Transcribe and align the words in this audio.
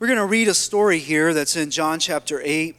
We're 0.00 0.06
going 0.06 0.18
to 0.18 0.26
read 0.26 0.46
a 0.46 0.54
story 0.54 1.00
here 1.00 1.34
that's 1.34 1.56
in 1.56 1.72
John 1.72 1.98
chapter 1.98 2.40
8. 2.40 2.76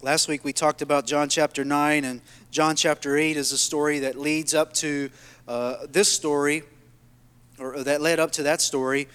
Last 0.00 0.28
week 0.28 0.44
we 0.44 0.54
talked 0.54 0.80
about 0.80 1.04
John 1.04 1.28
chapter 1.28 1.62
9, 1.62 2.06
and 2.06 2.22
John 2.50 2.74
chapter 2.74 3.18
8 3.18 3.36
is 3.36 3.52
a 3.52 3.58
story 3.58 3.98
that 3.98 4.18
leads 4.18 4.54
up 4.54 4.72
to 4.74 5.10
uh, 5.46 5.88
this 5.90 6.10
story, 6.10 6.62
or 7.58 7.84
that 7.84 8.00
led 8.00 8.18
up 8.18 8.32
to 8.32 8.44
that 8.44 8.62
story. 8.62 9.08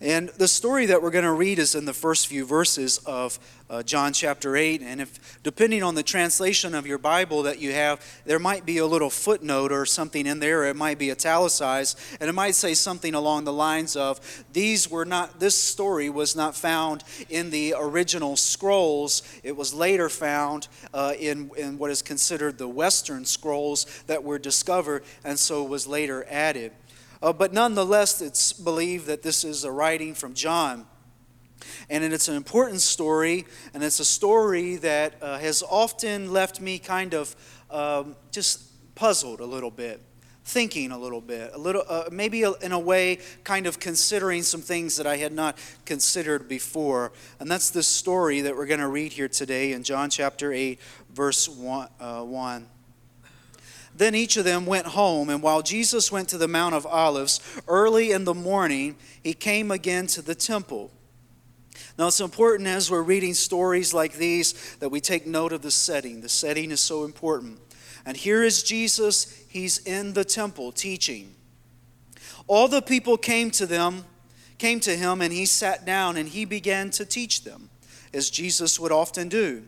And 0.00 0.28
the 0.30 0.48
story 0.48 0.86
that 0.86 1.02
we're 1.02 1.10
going 1.10 1.24
to 1.24 1.32
read 1.32 1.58
is 1.58 1.74
in 1.74 1.86
the 1.86 1.94
first 1.94 2.26
few 2.26 2.44
verses 2.44 2.98
of 3.06 3.38
uh, 3.70 3.82
John 3.82 4.12
chapter 4.12 4.54
8. 4.54 4.82
And 4.82 5.00
if, 5.00 5.42
depending 5.42 5.82
on 5.82 5.94
the 5.94 6.02
translation 6.02 6.74
of 6.74 6.86
your 6.86 6.98
Bible 6.98 7.44
that 7.44 7.60
you 7.60 7.72
have, 7.72 8.04
there 8.26 8.38
might 8.38 8.66
be 8.66 8.76
a 8.76 8.86
little 8.86 9.08
footnote 9.08 9.72
or 9.72 9.86
something 9.86 10.26
in 10.26 10.38
there. 10.38 10.64
It 10.64 10.76
might 10.76 10.98
be 10.98 11.10
italicized. 11.10 11.98
And 12.20 12.28
it 12.28 12.34
might 12.34 12.54
say 12.54 12.74
something 12.74 13.14
along 13.14 13.44
the 13.44 13.54
lines 13.54 13.96
of, 13.96 14.20
These 14.52 14.90
were 14.90 15.06
not, 15.06 15.40
this 15.40 15.54
story 15.54 16.10
was 16.10 16.36
not 16.36 16.54
found 16.54 17.02
in 17.30 17.48
the 17.48 17.74
original 17.78 18.36
scrolls. 18.36 19.22
It 19.42 19.56
was 19.56 19.72
later 19.72 20.10
found 20.10 20.68
uh, 20.92 21.14
in, 21.18 21.50
in 21.56 21.78
what 21.78 21.90
is 21.90 22.02
considered 22.02 22.58
the 22.58 22.68
Western 22.68 23.24
scrolls 23.24 23.86
that 24.08 24.22
were 24.22 24.38
discovered 24.38 25.04
and 25.24 25.38
so 25.38 25.64
was 25.64 25.86
later 25.86 26.26
added. 26.28 26.72
Uh, 27.22 27.32
but 27.32 27.52
nonetheless, 27.52 28.20
it's 28.20 28.52
believed 28.52 29.06
that 29.06 29.22
this 29.22 29.44
is 29.44 29.64
a 29.64 29.70
writing 29.70 30.14
from 30.14 30.34
John. 30.34 30.86
And 31.88 32.04
it's 32.04 32.28
an 32.28 32.36
important 32.36 32.80
story, 32.80 33.46
and 33.72 33.82
it's 33.82 34.00
a 34.00 34.04
story 34.04 34.76
that 34.76 35.14
uh, 35.22 35.38
has 35.38 35.62
often 35.62 36.32
left 36.32 36.60
me 36.60 36.78
kind 36.78 37.14
of 37.14 37.34
um, 37.70 38.16
just 38.30 38.94
puzzled 38.94 39.40
a 39.40 39.46
little 39.46 39.70
bit, 39.70 40.00
thinking 40.44 40.92
a 40.92 40.98
little 40.98 41.20
bit, 41.20 41.50
a 41.54 41.58
little, 41.58 41.82
uh, 41.88 42.04
maybe 42.12 42.42
in 42.42 42.72
a 42.72 42.78
way, 42.78 43.18
kind 43.44 43.66
of 43.66 43.80
considering 43.80 44.42
some 44.42 44.60
things 44.60 44.96
that 44.96 45.06
I 45.06 45.16
had 45.16 45.32
not 45.32 45.58
considered 45.84 46.48
before. 46.48 47.12
And 47.40 47.50
that's 47.50 47.70
the 47.70 47.82
story 47.82 48.42
that 48.42 48.56
we're 48.56 48.66
going 48.66 48.80
to 48.80 48.88
read 48.88 49.12
here 49.12 49.28
today 49.28 49.72
in 49.72 49.82
John 49.82 50.10
chapter 50.10 50.52
8, 50.52 50.78
verse 51.10 51.48
1. 51.48 51.88
Uh, 51.98 52.22
1. 52.22 52.68
Then 53.96 54.14
each 54.14 54.36
of 54.36 54.44
them 54.44 54.66
went 54.66 54.88
home, 54.88 55.30
and 55.30 55.42
while 55.42 55.62
Jesus 55.62 56.12
went 56.12 56.28
to 56.28 56.38
the 56.38 56.48
Mount 56.48 56.74
of 56.74 56.84
Olives 56.84 57.40
early 57.66 58.12
in 58.12 58.24
the 58.24 58.34
morning, 58.34 58.96
he 59.22 59.32
came 59.32 59.70
again 59.70 60.06
to 60.08 60.22
the 60.22 60.34
temple. 60.34 60.90
Now, 61.98 62.08
it's 62.08 62.20
important 62.20 62.68
as 62.68 62.90
we're 62.90 63.02
reading 63.02 63.32
stories 63.32 63.94
like 63.94 64.14
these 64.14 64.76
that 64.80 64.90
we 64.90 65.00
take 65.00 65.26
note 65.26 65.52
of 65.52 65.62
the 65.62 65.70
setting. 65.70 66.20
The 66.20 66.28
setting 66.28 66.70
is 66.70 66.80
so 66.80 67.04
important. 67.04 67.58
And 68.04 68.18
here 68.18 68.42
is 68.44 68.62
Jesus, 68.62 69.42
he's 69.48 69.78
in 69.78 70.12
the 70.12 70.24
temple 70.24 70.72
teaching. 70.72 71.34
All 72.46 72.68
the 72.68 72.82
people 72.82 73.16
came 73.16 73.50
to 73.52 73.64
them, 73.64 74.04
came 74.58 74.78
to 74.80 74.94
him, 74.94 75.22
and 75.22 75.32
he 75.32 75.46
sat 75.46 75.86
down 75.86 76.18
and 76.18 76.28
he 76.28 76.44
began 76.44 76.90
to 76.90 77.06
teach 77.06 77.44
them, 77.44 77.70
as 78.12 78.28
Jesus 78.28 78.78
would 78.78 78.92
often 78.92 79.28
do. 79.28 79.64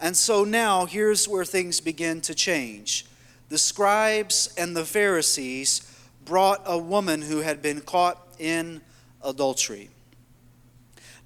And 0.00 0.16
so 0.16 0.44
now 0.44 0.86
here's 0.86 1.26
where 1.26 1.44
things 1.44 1.80
begin 1.80 2.20
to 2.22 2.34
change 2.34 3.06
the 3.48 3.58
scribes 3.58 4.52
and 4.58 4.76
the 4.76 4.84
Pharisees 4.84 5.92
brought 6.24 6.62
a 6.66 6.78
woman 6.78 7.22
who 7.22 7.38
had 7.38 7.62
been 7.62 7.80
caught 7.80 8.20
in 8.38 8.80
adultery. 9.22 9.90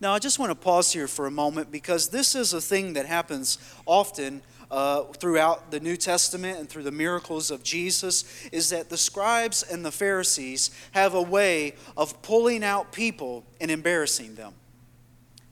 Now, 0.00 0.14
I 0.14 0.18
just 0.18 0.38
want 0.38 0.50
to 0.50 0.54
pause 0.54 0.92
here 0.92 1.08
for 1.08 1.26
a 1.26 1.30
moment 1.30 1.70
because 1.70 2.08
this 2.08 2.34
is 2.34 2.52
a 2.52 2.60
thing 2.60 2.94
that 2.94 3.06
happens 3.06 3.58
often 3.86 4.42
uh, 4.70 5.02
throughout 5.18 5.70
the 5.70 5.80
New 5.80 5.96
Testament 5.96 6.58
and 6.58 6.68
through 6.68 6.84
the 6.84 6.92
miracles 6.92 7.50
of 7.50 7.62
Jesus 7.62 8.48
is 8.52 8.70
that 8.70 8.88
the 8.88 8.96
scribes 8.96 9.62
and 9.62 9.84
the 9.84 9.90
Pharisees 9.90 10.70
have 10.92 11.14
a 11.14 11.22
way 11.22 11.74
of 11.96 12.22
pulling 12.22 12.62
out 12.62 12.92
people 12.92 13.44
and 13.60 13.70
embarrassing 13.70 14.36
them. 14.36 14.54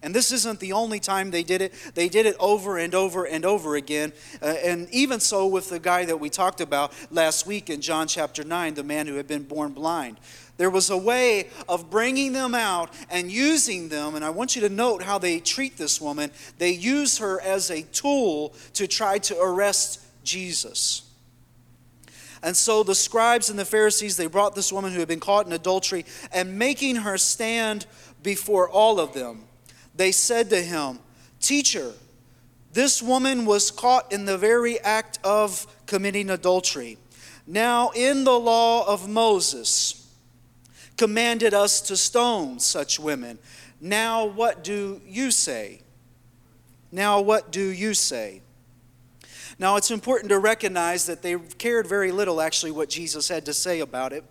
And 0.00 0.14
this 0.14 0.30
isn't 0.30 0.60
the 0.60 0.72
only 0.72 1.00
time 1.00 1.32
they 1.32 1.42
did 1.42 1.60
it. 1.60 1.74
They 1.94 2.08
did 2.08 2.24
it 2.24 2.36
over 2.38 2.78
and 2.78 2.94
over 2.94 3.25
and 3.25 3.44
over 3.44 3.75
again. 3.75 4.12
Uh, 4.41 4.54
and 4.64 4.88
even 4.91 5.19
so, 5.19 5.48
with 5.48 5.70
the 5.70 5.81
guy 5.81 6.04
that 6.04 6.20
we 6.20 6.31
talked 6.31 6.60
about 6.60 6.92
last 7.10 7.47
week 7.47 7.69
in 7.69 7.81
John 7.81 8.06
chapter 8.06 8.44
9, 8.44 8.75
the 8.75 8.84
man 8.84 9.08
who 9.08 9.16
had 9.16 9.26
been 9.26 9.42
born 9.42 9.72
blind. 9.72 10.19
There 10.56 10.70
was 10.70 10.91
a 10.91 10.97
way 10.97 11.48
of 11.69 11.91
bringing 11.91 12.32
them 12.32 12.54
out 12.54 12.92
and 13.10 13.31
using 13.31 13.88
them. 13.88 14.14
And 14.14 14.25
I 14.25 14.31
want 14.31 14.54
you 14.54 14.62
to 14.62 14.69
note 14.69 15.03
how 15.03 15.19
they 15.19 15.41
treat 15.41 15.76
this 15.76 16.00
woman. 16.00 16.31
They 16.58 16.70
use 16.70 17.19
her 17.19 17.41
as 17.41 17.70
a 17.70 17.82
tool 17.82 18.54
to 18.75 18.87
try 18.87 19.19
to 19.19 19.41
arrest 19.41 20.00
Jesus. 20.22 21.03
And 22.41 22.56
so 22.56 22.84
the 22.84 22.94
scribes 22.94 23.50
and 23.50 23.58
the 23.58 23.64
Pharisees, 23.64 24.16
they 24.16 24.28
brought 24.28 24.54
this 24.54 24.72
woman 24.72 24.92
who 24.92 25.00
had 25.00 25.08
been 25.08 25.19
caught 25.19 25.47
in 25.47 25.53
adultery 25.53 26.04
and 26.32 26.56
making 26.56 26.97
her 26.97 27.19
stand 27.19 27.87
before 28.22 28.69
all 28.69 29.00
of 29.00 29.12
them 29.12 29.47
they 29.98 30.12
said 30.12 30.48
to 30.50 30.62
him, 30.62 31.00
Teacher, 31.41 31.92
this 32.72 33.03
woman 33.03 33.44
was 33.44 33.70
caught 33.70 34.12
in 34.12 34.25
the 34.25 34.38
very 34.38 34.81
act 34.81 35.19
of 35.25 35.66
committing 35.86 36.31
adultery. 36.31 36.97
Now, 37.47 37.91
in 37.91 38.25
the 38.25 38.38
law 38.38 38.87
of 38.87 39.08
Moses, 39.08 40.06
commanded 40.97 41.53
us 41.53 41.81
to 41.82 41.97
stone 41.97 42.60
such 42.60 43.00
women. 43.00 43.38
Now, 43.81 44.25
what 44.25 44.62
do 44.62 45.00
you 45.06 45.31
say? 45.31 45.81
Now, 46.92 47.20
what 47.20 47.50
do 47.50 47.66
you 47.66 47.92
say? 47.92 48.42
Now, 49.58 49.76
it's 49.76 49.91
important 49.91 50.28
to 50.31 50.38
recognize 50.38 51.06
that 51.06 51.22
they 51.22 51.37
cared 51.58 51.88
very 51.88 52.12
little, 52.12 52.41
actually, 52.41 52.70
what 52.70 52.88
Jesus 52.88 53.28
had 53.28 53.44
to 53.47 53.54
say 53.54 53.81
about 53.81 54.12
it. 54.12 54.25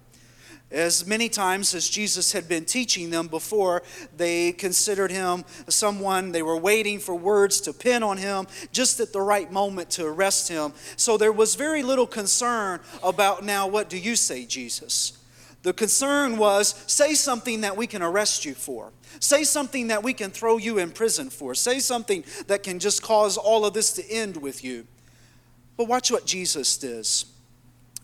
As 0.70 1.08
many 1.08 1.30
times 1.30 1.74
as 1.74 1.88
Jesus 1.88 2.34
had 2.34 2.50
been 2.50 2.66
teaching 2.66 3.10
them 3.10 3.28
before, 3.28 3.84
they 4.18 4.52
considered 4.52 5.12
him 5.12 5.46
someone, 5.70 6.34
they 6.34 6.42
were 6.42 6.58
waiting 6.58 7.00
for 7.00 7.16
words 7.16 7.62
to 7.62 7.74
pin 7.74 8.04
on 8.04 8.18
him 8.18 8.48
just 8.74 9.00
at 9.00 9.14
the 9.14 9.22
right 9.22 9.50
moment 9.50 9.90
to 9.92 10.06
arrest 10.06 10.50
him. 10.50 10.74
So 10.98 11.18
there 11.18 11.32
was 11.32 11.56
very 11.56 11.84
little 11.84 12.08
concern 12.08 12.82
about 13.02 13.46
now, 13.46 13.66
what 13.68 13.90
do 13.90 13.98
you 13.98 14.18
say, 14.18 14.46
Jesus? 14.46 15.18
The 15.64 15.72
concern 15.74 16.38
was 16.38 16.76
say 16.88 17.14
something 17.14 17.62
that 17.62 17.78
we 17.78 17.88
can 17.88 18.02
arrest 18.02 18.44
you 18.44 18.54
for. 18.54 18.92
Say 19.20 19.46
something 19.46 19.88
that 19.88 20.04
we 20.04 20.14
can 20.14 20.32
throw 20.32 20.58
you 20.58 20.80
in 20.80 20.92
prison 20.92 21.30
for. 21.30 21.56
Say 21.56 21.80
something 21.80 22.26
that 22.48 22.64
can 22.64 22.80
just 22.80 23.02
cause 23.02 23.38
all 23.38 23.66
of 23.66 23.74
this 23.74 23.94
to 23.94 24.10
end 24.10 24.38
with 24.38 24.66
you. 24.66 24.86
But 25.78 25.88
watch 25.88 26.12
what 26.12 26.26
Jesus 26.26 26.78
does. 26.78 27.26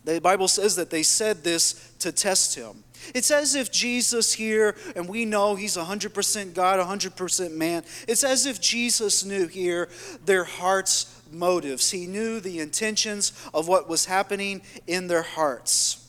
The 0.04 0.20
Bible 0.20 0.48
says 0.48 0.76
that 0.76 0.90
they 0.90 1.02
said 1.02 1.42
this 1.42 1.92
to 2.00 2.12
test 2.12 2.54
him. 2.54 2.84
It's 3.14 3.30
as 3.30 3.54
if 3.54 3.70
Jesus 3.70 4.32
here, 4.32 4.76
and 4.96 5.08
we 5.08 5.24
know 5.24 5.54
he's 5.54 5.76
100% 5.76 6.54
God, 6.54 6.78
100% 6.78 7.52
man, 7.52 7.82
it's 8.08 8.24
as 8.24 8.46
if 8.46 8.60
Jesus 8.60 9.24
knew 9.24 9.46
here 9.46 9.88
their 10.24 10.44
hearts' 10.44 11.20
motives. 11.30 11.90
He 11.90 12.06
knew 12.06 12.40
the 12.40 12.60
intentions 12.60 13.32
of 13.52 13.68
what 13.68 13.88
was 13.88 14.06
happening 14.06 14.62
in 14.86 15.06
their 15.06 15.22
hearts. 15.22 16.00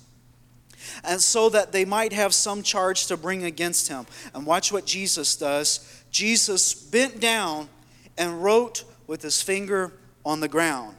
And 1.03 1.21
so 1.21 1.49
that 1.49 1.71
they 1.71 1.83
might 1.83 2.13
have 2.13 2.33
some 2.33 2.63
charge 2.63 3.07
to 3.07 3.17
bring 3.17 3.43
against 3.43 3.87
him. 3.87 4.05
And 4.33 4.45
watch 4.45 4.71
what 4.71 4.85
Jesus 4.85 5.35
does. 5.35 6.03
Jesus 6.11 6.73
bent 6.73 7.19
down 7.19 7.67
and 8.17 8.43
wrote 8.43 8.83
with 9.07 9.21
his 9.21 9.41
finger 9.41 9.91
on 10.25 10.39
the 10.39 10.47
ground. 10.47 10.95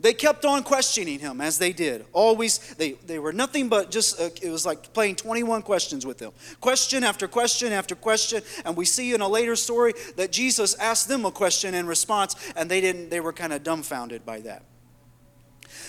They 0.00 0.12
kept 0.12 0.44
on 0.44 0.62
questioning 0.62 1.18
him 1.18 1.40
as 1.40 1.58
they 1.58 1.72
did. 1.72 2.04
Always, 2.12 2.74
they, 2.74 2.92
they 3.06 3.18
were 3.18 3.32
nothing 3.32 3.68
but 3.68 3.90
just, 3.90 4.20
uh, 4.20 4.30
it 4.42 4.50
was 4.50 4.66
like 4.66 4.92
playing 4.92 5.16
21 5.16 5.62
questions 5.62 6.04
with 6.04 6.18
them. 6.18 6.32
Question 6.60 7.04
after 7.04 7.28
question 7.28 7.72
after 7.72 7.94
question. 7.94 8.42
And 8.64 8.76
we 8.76 8.84
see 8.84 9.14
in 9.14 9.20
a 9.20 9.28
later 9.28 9.56
story 9.56 9.94
that 10.16 10.32
Jesus 10.32 10.74
asked 10.76 11.08
them 11.08 11.24
a 11.24 11.30
question 11.30 11.74
in 11.74 11.86
response, 11.86 12.34
and 12.56 12.70
they 12.70 12.80
didn't, 12.80 13.10
they 13.10 13.20
were 13.20 13.32
kind 13.32 13.52
of 13.52 13.62
dumbfounded 13.62 14.26
by 14.26 14.40
that. 14.40 14.64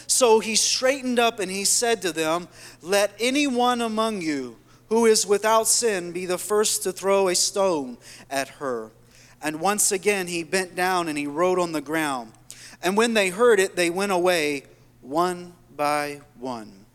So 0.08 0.40
he 0.40 0.56
straightened 0.56 1.20
up 1.20 1.40
and 1.40 1.50
he 1.50 1.66
said 1.66 2.02
to 2.04 2.12
them, 2.12 2.48
Let 2.82 3.12
anyone 3.20 3.82
among 3.82 4.22
you 4.22 4.58
who 4.90 5.06
is 5.06 5.26
without 5.26 5.68
sin 5.68 6.12
be 6.12 6.26
the 6.26 6.38
first 6.38 6.84
to 6.84 6.92
throw 6.92 7.28
a 7.28 7.36
stone 7.36 7.98
at 8.30 8.48
her. 8.50 8.92
And 9.42 9.60
once 9.60 9.92
again 9.92 10.28
he 10.28 10.44
bent 10.44 10.76
down 10.76 11.08
and 11.08 11.18
he 11.18 11.28
wrote 11.28 11.60
on 11.60 11.72
the 11.72 11.82
ground. 11.82 12.32
And 12.82 12.98
when 12.98 13.14
they 13.14 13.30
heard 13.30 13.60
it, 13.60 13.76
they 13.76 13.90
went 13.90 14.12
away 14.12 14.64
one 15.02 15.54
by 15.76 16.22
one, 16.40 16.86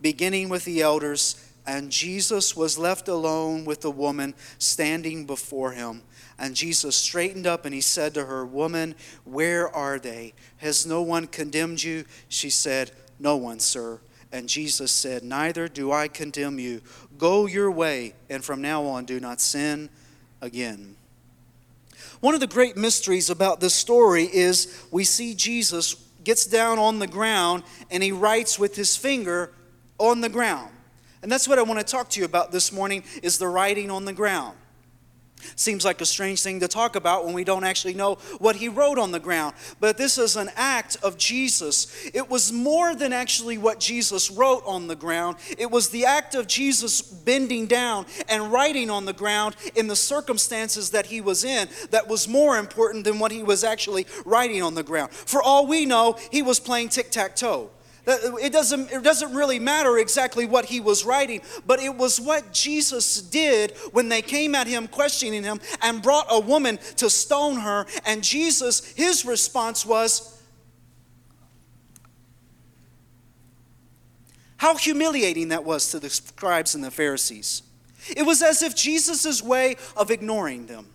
beginning 0.00 0.48
with 0.48 0.64
the 0.64 0.82
elders. 0.82 1.46
And 1.66 1.90
Jesus 1.90 2.56
was 2.56 2.78
left 2.78 3.08
alone 3.08 3.64
with 3.64 3.82
the 3.82 3.90
woman 3.90 4.34
standing 4.58 5.26
before 5.26 5.72
him. 5.72 6.02
And 6.38 6.56
Jesus 6.56 6.96
straightened 6.96 7.46
up 7.46 7.64
and 7.64 7.74
he 7.74 7.82
said 7.82 8.14
to 8.14 8.24
her, 8.24 8.46
Woman, 8.46 8.94
where 9.24 9.68
are 9.68 9.98
they? 9.98 10.32
Has 10.56 10.86
no 10.86 11.02
one 11.02 11.26
condemned 11.26 11.82
you? 11.82 12.06
She 12.28 12.48
said, 12.48 12.92
No 13.18 13.36
one, 13.36 13.60
sir. 13.60 14.00
And 14.32 14.48
Jesus 14.48 14.90
said, 14.90 15.22
Neither 15.22 15.68
do 15.68 15.92
I 15.92 16.08
condemn 16.08 16.58
you. 16.58 16.80
Go 17.18 17.46
your 17.46 17.70
way, 17.70 18.14
and 18.30 18.44
from 18.44 18.62
now 18.62 18.84
on 18.84 19.04
do 19.04 19.20
not 19.20 19.40
sin 19.40 19.90
again. 20.40 20.96
One 22.20 22.34
of 22.34 22.40
the 22.40 22.46
great 22.46 22.76
mysteries 22.76 23.30
about 23.30 23.60
this 23.60 23.74
story 23.74 24.24
is 24.24 24.84
we 24.90 25.04
see 25.04 25.34
Jesus 25.34 25.94
gets 26.24 26.46
down 26.46 26.78
on 26.78 26.98
the 26.98 27.06
ground 27.06 27.62
and 27.90 28.02
he 28.02 28.12
writes 28.12 28.58
with 28.58 28.76
his 28.76 28.96
finger 28.96 29.52
on 29.98 30.20
the 30.20 30.28
ground. 30.28 30.70
And 31.22 31.30
that's 31.30 31.46
what 31.46 31.58
I 31.58 31.62
want 31.62 31.80
to 31.80 31.84
talk 31.84 32.08
to 32.10 32.20
you 32.20 32.26
about 32.26 32.52
this 32.52 32.72
morning 32.72 33.04
is 33.22 33.38
the 33.38 33.48
writing 33.48 33.90
on 33.90 34.04
the 34.04 34.12
ground. 34.12 34.56
Seems 35.56 35.84
like 35.84 36.00
a 36.00 36.06
strange 36.06 36.42
thing 36.42 36.60
to 36.60 36.68
talk 36.68 36.96
about 36.96 37.24
when 37.24 37.34
we 37.34 37.44
don't 37.44 37.64
actually 37.64 37.94
know 37.94 38.16
what 38.38 38.56
he 38.56 38.68
wrote 38.68 38.98
on 38.98 39.12
the 39.12 39.20
ground. 39.20 39.54
But 39.78 39.96
this 39.96 40.18
is 40.18 40.36
an 40.36 40.50
act 40.56 40.96
of 41.02 41.16
Jesus. 41.16 42.10
It 42.12 42.28
was 42.28 42.52
more 42.52 42.94
than 42.94 43.12
actually 43.12 43.58
what 43.58 43.80
Jesus 43.80 44.30
wrote 44.30 44.62
on 44.66 44.86
the 44.86 44.96
ground, 44.96 45.36
it 45.58 45.70
was 45.70 45.90
the 45.90 46.04
act 46.04 46.34
of 46.34 46.46
Jesus 46.46 47.00
bending 47.00 47.66
down 47.66 48.06
and 48.28 48.52
writing 48.52 48.90
on 48.90 49.04
the 49.04 49.12
ground 49.12 49.56
in 49.74 49.86
the 49.86 49.96
circumstances 49.96 50.90
that 50.90 51.06
he 51.06 51.20
was 51.20 51.44
in 51.44 51.68
that 51.90 52.08
was 52.08 52.28
more 52.28 52.58
important 52.58 53.04
than 53.04 53.18
what 53.18 53.32
he 53.32 53.42
was 53.42 53.64
actually 53.64 54.06
writing 54.24 54.62
on 54.62 54.74
the 54.74 54.82
ground. 54.82 55.12
For 55.12 55.42
all 55.42 55.66
we 55.66 55.86
know, 55.86 56.16
he 56.30 56.42
was 56.42 56.60
playing 56.60 56.88
tic 56.90 57.10
tac 57.10 57.36
toe. 57.36 57.70
It 58.06 58.52
doesn't, 58.52 58.90
it 58.90 59.02
doesn't 59.02 59.34
really 59.34 59.58
matter 59.58 59.98
exactly 59.98 60.46
what 60.46 60.64
he 60.64 60.80
was 60.80 61.04
writing, 61.04 61.42
but 61.66 61.80
it 61.80 61.94
was 61.94 62.20
what 62.20 62.52
Jesus 62.52 63.20
did 63.20 63.72
when 63.92 64.08
they 64.08 64.22
came 64.22 64.54
at 64.54 64.66
him, 64.66 64.88
questioning 64.88 65.44
him, 65.44 65.60
and 65.82 66.02
brought 66.02 66.26
a 66.30 66.40
woman 66.40 66.78
to 66.96 67.10
stone 67.10 67.56
her. 67.56 67.86
And 68.06 68.24
Jesus, 68.24 68.84
his 68.94 69.24
response 69.24 69.84
was, 69.84 70.36
How 74.56 74.76
humiliating 74.76 75.48
that 75.48 75.64
was 75.64 75.90
to 75.92 75.98
the 75.98 76.10
scribes 76.10 76.74
and 76.74 76.84
the 76.84 76.90
Pharisees. 76.90 77.62
It 78.14 78.24
was 78.24 78.42
as 78.42 78.62
if 78.62 78.74
Jesus' 78.74 79.42
way 79.42 79.76
of 79.96 80.10
ignoring 80.10 80.66
them, 80.66 80.86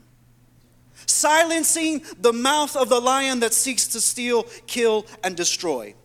silencing 1.08 2.04
the 2.20 2.34
mouth 2.34 2.76
of 2.76 2.90
the 2.90 3.00
lion 3.00 3.40
that 3.40 3.54
seeks 3.54 3.88
to 3.88 4.02
steal, 4.02 4.44
kill, 4.68 5.08
and 5.24 5.36
destroy. 5.36 5.96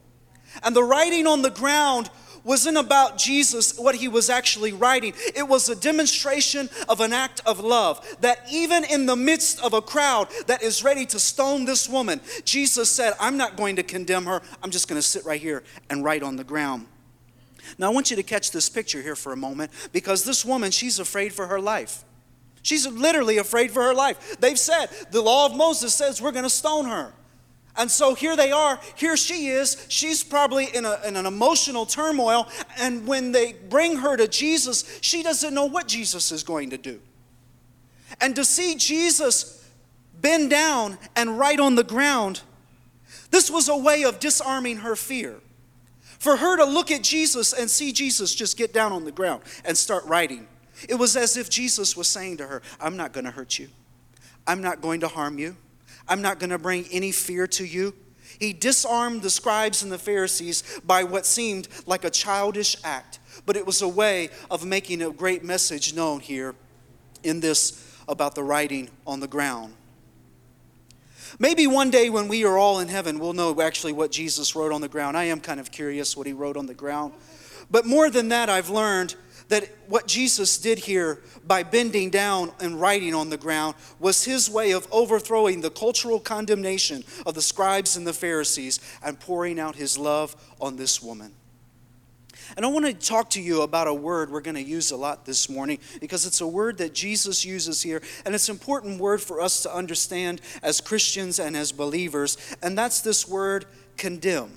And 0.62 0.74
the 0.74 0.84
writing 0.84 1.26
on 1.26 1.42
the 1.42 1.50
ground 1.50 2.10
wasn't 2.42 2.78
about 2.78 3.18
Jesus, 3.18 3.78
what 3.78 3.94
he 3.94 4.08
was 4.08 4.30
actually 4.30 4.72
writing. 4.72 5.12
It 5.34 5.46
was 5.46 5.68
a 5.68 5.76
demonstration 5.76 6.70
of 6.88 7.00
an 7.00 7.12
act 7.12 7.42
of 7.44 7.60
love. 7.60 8.16
That 8.20 8.40
even 8.50 8.84
in 8.84 9.06
the 9.06 9.16
midst 9.16 9.62
of 9.62 9.74
a 9.74 9.82
crowd 9.82 10.28
that 10.46 10.62
is 10.62 10.82
ready 10.82 11.06
to 11.06 11.18
stone 11.18 11.64
this 11.64 11.88
woman, 11.88 12.20
Jesus 12.44 12.90
said, 12.90 13.14
I'm 13.20 13.36
not 13.36 13.56
going 13.56 13.76
to 13.76 13.82
condemn 13.82 14.24
her. 14.24 14.40
I'm 14.62 14.70
just 14.70 14.88
going 14.88 14.98
to 14.98 15.06
sit 15.06 15.24
right 15.24 15.40
here 15.40 15.62
and 15.90 16.02
write 16.04 16.22
on 16.22 16.36
the 16.36 16.44
ground. 16.44 16.86
Now, 17.78 17.90
I 17.90 17.94
want 17.94 18.10
you 18.10 18.16
to 18.16 18.22
catch 18.22 18.50
this 18.50 18.68
picture 18.68 19.02
here 19.02 19.16
for 19.16 19.32
a 19.32 19.36
moment 19.36 19.70
because 19.92 20.24
this 20.24 20.44
woman, 20.44 20.70
she's 20.70 20.98
afraid 20.98 21.32
for 21.32 21.46
her 21.46 21.60
life. 21.60 22.04
She's 22.62 22.86
literally 22.86 23.38
afraid 23.38 23.70
for 23.70 23.82
her 23.82 23.94
life. 23.94 24.38
They've 24.40 24.58
said, 24.58 24.86
the 25.10 25.22
law 25.22 25.46
of 25.46 25.54
Moses 25.54 25.94
says 25.94 26.20
we're 26.20 26.32
going 26.32 26.44
to 26.44 26.50
stone 26.50 26.86
her. 26.86 27.12
And 27.76 27.90
so 27.90 28.14
here 28.14 28.36
they 28.36 28.50
are. 28.50 28.80
Here 28.96 29.16
she 29.16 29.48
is. 29.48 29.86
She's 29.88 30.24
probably 30.24 30.66
in, 30.74 30.84
a, 30.84 30.98
in, 31.06 31.16
an 31.16 31.26
emotional 31.26 31.86
turmoil. 31.86 32.48
And 32.78 33.06
when 33.06 33.32
they 33.32 33.52
bring 33.52 33.96
her 33.96 34.16
to 34.16 34.26
Jesus, 34.26 34.98
she 35.00 35.22
doesn't 35.22 35.54
know 35.54 35.66
what 35.66 35.86
Jesus 35.86 36.32
is 36.32 36.42
going 36.42 36.70
to 36.70 36.78
do. 36.78 37.00
And 38.20 38.34
to 38.36 38.44
see 38.44 38.74
Jesus 38.74 39.68
bend 40.20 40.50
down 40.50 40.98
and 41.16 41.38
write 41.38 41.60
on 41.60 41.76
the 41.76 41.84
ground, 41.84 42.42
this 43.30 43.50
was 43.50 43.68
a 43.68 43.76
way 43.76 44.02
of 44.02 44.18
disarming 44.18 44.78
her 44.78 44.96
fear. 44.96 45.36
For 46.18 46.36
her 46.36 46.56
to 46.58 46.64
look 46.64 46.90
at 46.90 47.02
Jesus 47.02 47.52
and 47.52 47.70
see 47.70 47.92
Jesus 47.92 48.34
just 48.34 48.58
get 48.58 48.74
down 48.74 48.92
on 48.92 49.04
the 49.04 49.12
ground 49.12 49.42
and 49.64 49.76
start 49.76 50.04
writing, 50.04 50.48
it 50.88 50.96
was 50.96 51.16
as 51.16 51.36
if 51.36 51.48
Jesus 51.48 51.96
was 51.96 52.08
saying 52.08 52.38
to 52.38 52.46
her, 52.46 52.62
I'm 52.80 52.96
not 52.96 53.12
going 53.12 53.24
to 53.24 53.30
hurt 53.30 53.58
you, 53.58 53.68
I'm 54.46 54.60
not 54.60 54.82
going 54.82 55.00
to 55.00 55.08
harm 55.08 55.38
you. 55.38 55.56
I'm 56.10 56.20
not 56.20 56.40
going 56.40 56.50
to 56.50 56.58
bring 56.58 56.86
any 56.90 57.12
fear 57.12 57.46
to 57.46 57.64
you. 57.64 57.94
He 58.38 58.52
disarmed 58.52 59.22
the 59.22 59.30
scribes 59.30 59.82
and 59.82 59.92
the 59.92 59.98
Pharisees 59.98 60.80
by 60.84 61.04
what 61.04 61.24
seemed 61.24 61.68
like 61.86 62.04
a 62.04 62.10
childish 62.10 62.76
act, 62.84 63.20
but 63.46 63.56
it 63.56 63.64
was 63.64 63.80
a 63.80 63.88
way 63.88 64.30
of 64.50 64.64
making 64.64 65.02
a 65.02 65.10
great 65.10 65.44
message 65.44 65.94
known 65.94 66.20
here 66.20 66.54
in 67.22 67.40
this 67.40 67.86
about 68.08 68.34
the 68.34 68.42
writing 68.42 68.90
on 69.06 69.20
the 69.20 69.28
ground. 69.28 69.74
Maybe 71.38 71.66
one 71.66 71.90
day 71.90 72.10
when 72.10 72.26
we 72.26 72.44
are 72.44 72.58
all 72.58 72.80
in 72.80 72.88
heaven, 72.88 73.18
we'll 73.18 73.32
know 73.32 73.60
actually 73.60 73.92
what 73.92 74.10
Jesus 74.10 74.56
wrote 74.56 74.72
on 74.72 74.80
the 74.80 74.88
ground. 74.88 75.16
I 75.16 75.24
am 75.24 75.40
kind 75.40 75.60
of 75.60 75.70
curious 75.70 76.16
what 76.16 76.26
he 76.26 76.32
wrote 76.32 76.56
on 76.56 76.66
the 76.66 76.74
ground. 76.74 77.12
But 77.70 77.86
more 77.86 78.10
than 78.10 78.28
that, 78.28 78.50
I've 78.50 78.68
learned 78.68 79.14
that 79.50 79.68
what 79.88 80.06
Jesus 80.06 80.58
did 80.58 80.78
here 80.78 81.20
by 81.46 81.62
bending 81.62 82.08
down 82.08 82.52
and 82.60 82.80
writing 82.80 83.14
on 83.14 83.30
the 83.30 83.36
ground 83.36 83.74
was 83.98 84.24
his 84.24 84.48
way 84.48 84.70
of 84.70 84.88
overthrowing 84.90 85.60
the 85.60 85.70
cultural 85.70 86.18
condemnation 86.18 87.04
of 87.26 87.34
the 87.34 87.42
scribes 87.42 87.96
and 87.96 88.06
the 88.06 88.12
Pharisees 88.12 88.80
and 89.04 89.18
pouring 89.20 89.60
out 89.60 89.74
his 89.74 89.98
love 89.98 90.34
on 90.60 90.76
this 90.76 91.02
woman. 91.02 91.34
And 92.56 92.64
I 92.64 92.68
want 92.68 92.86
to 92.86 92.92
talk 92.92 93.30
to 93.30 93.42
you 93.42 93.62
about 93.62 93.86
a 93.86 93.94
word 93.94 94.30
we're 94.30 94.40
going 94.40 94.56
to 94.56 94.62
use 94.62 94.90
a 94.90 94.96
lot 94.96 95.24
this 95.24 95.48
morning 95.48 95.78
because 96.00 96.26
it's 96.26 96.40
a 96.40 96.46
word 96.46 96.78
that 96.78 96.94
Jesus 96.94 97.44
uses 97.44 97.82
here, 97.82 98.02
and 98.24 98.34
it's 98.34 98.48
an 98.48 98.54
important 98.54 99.00
word 99.00 99.20
for 99.20 99.40
us 99.40 99.62
to 99.62 99.74
understand 99.74 100.40
as 100.62 100.80
Christians 100.80 101.38
and 101.38 101.56
as 101.56 101.70
believers, 101.70 102.36
and 102.62 102.76
that's 102.76 103.00
this 103.00 103.28
word 103.28 103.66
condemn. 103.96 104.50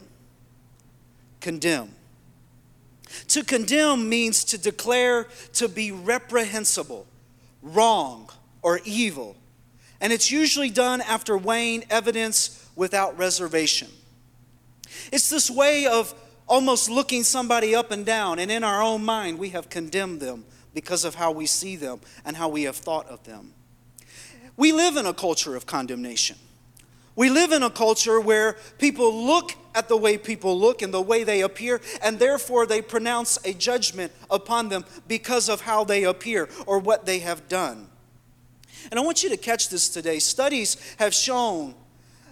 Condemn. 1.40 1.94
To 3.30 3.44
condemn 3.44 4.10
means 4.10 4.44
to 4.46 4.58
declare 4.58 5.28
to 5.54 5.68
be 5.68 5.92
reprehensible, 5.92 7.08
wrong, 7.62 8.30
or 8.62 8.80
evil. 8.86 9.36
And 10.02 10.12
it's 10.12 10.32
usually 10.32 10.70
done 10.70 11.02
after 11.02 11.38
weighing 11.38 11.86
evidence 11.90 12.68
without 12.76 13.18
reservation. 13.18 13.90
It's 15.12 15.30
this 15.30 15.50
way 15.50 15.86
of 15.86 16.14
almost 16.48 16.90
looking 16.90 17.24
somebody 17.24 17.74
up 17.74 17.92
and 17.92 18.06
down, 18.06 18.40
and 18.40 18.52
in 18.52 18.64
our 18.64 18.82
own 18.82 19.04
mind, 19.04 19.40
we 19.40 19.50
have 19.50 19.70
condemned 19.70 20.20
them 20.20 20.46
because 20.74 21.06
of 21.06 21.16
how 21.16 21.32
we 21.32 21.46
see 21.46 21.76
them 21.76 22.02
and 22.26 22.36
how 22.36 22.50
we 22.50 22.64
have 22.64 22.76
thought 22.76 23.08
of 23.08 23.24
them. 23.24 23.54
We 24.58 24.72
live 24.72 24.98
in 24.98 25.06
a 25.06 25.14
culture 25.14 25.56
of 25.56 25.66
condemnation. 25.66 26.38
We 27.16 27.30
live 27.30 27.52
in 27.52 27.64
a 27.64 27.70
culture 27.70 28.20
where 28.20 28.58
people 28.78 29.26
look 29.26 29.54
at 29.76 29.88
the 29.88 29.98
way 29.98 30.18
people 30.18 30.58
look 30.58 30.82
and 30.82 30.94
the 30.94 31.02
way 31.02 31.24
they 31.24 31.42
appear, 31.42 31.82
and 32.02 32.20
therefore 32.20 32.66
they 32.66 32.82
pronounce 32.82 33.38
a 33.46 33.54
judgment 33.54 34.12
upon 34.30 34.70
them 34.70 34.86
because 35.08 35.50
of 35.50 35.62
how 35.62 35.84
they 35.84 36.04
appear 36.04 36.50
or 36.66 36.80
what 36.80 37.06
they 37.06 37.20
have 37.20 37.48
done. 37.48 37.90
And 38.92 39.00
I 39.00 39.04
want 39.04 39.24
you 39.24 39.30
to 39.30 39.38
catch 39.38 39.70
this 39.70 39.90
today. 39.90 40.20
Studies 40.20 40.78
have 40.98 41.14
shown 41.14 41.76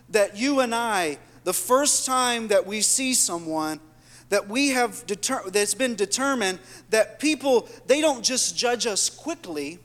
that 0.09 0.37
you 0.37 0.59
and 0.59 0.75
I, 0.75 1.17
the 1.43 1.53
first 1.53 2.05
time 2.05 2.49
that 2.49 2.65
we 2.65 2.81
see 2.81 3.13
someone, 3.13 3.79
that 4.29 4.47
we 4.47 4.69
have 4.69 5.05
deter- 5.07 5.49
that's 5.49 5.73
been 5.73 5.95
determined 5.95 6.59
that 6.89 7.19
people 7.19 7.67
they 7.85 8.01
don't 8.01 8.23
just 8.23 8.57
judge 8.57 8.85
us 8.85 9.09
quickly 9.09 9.79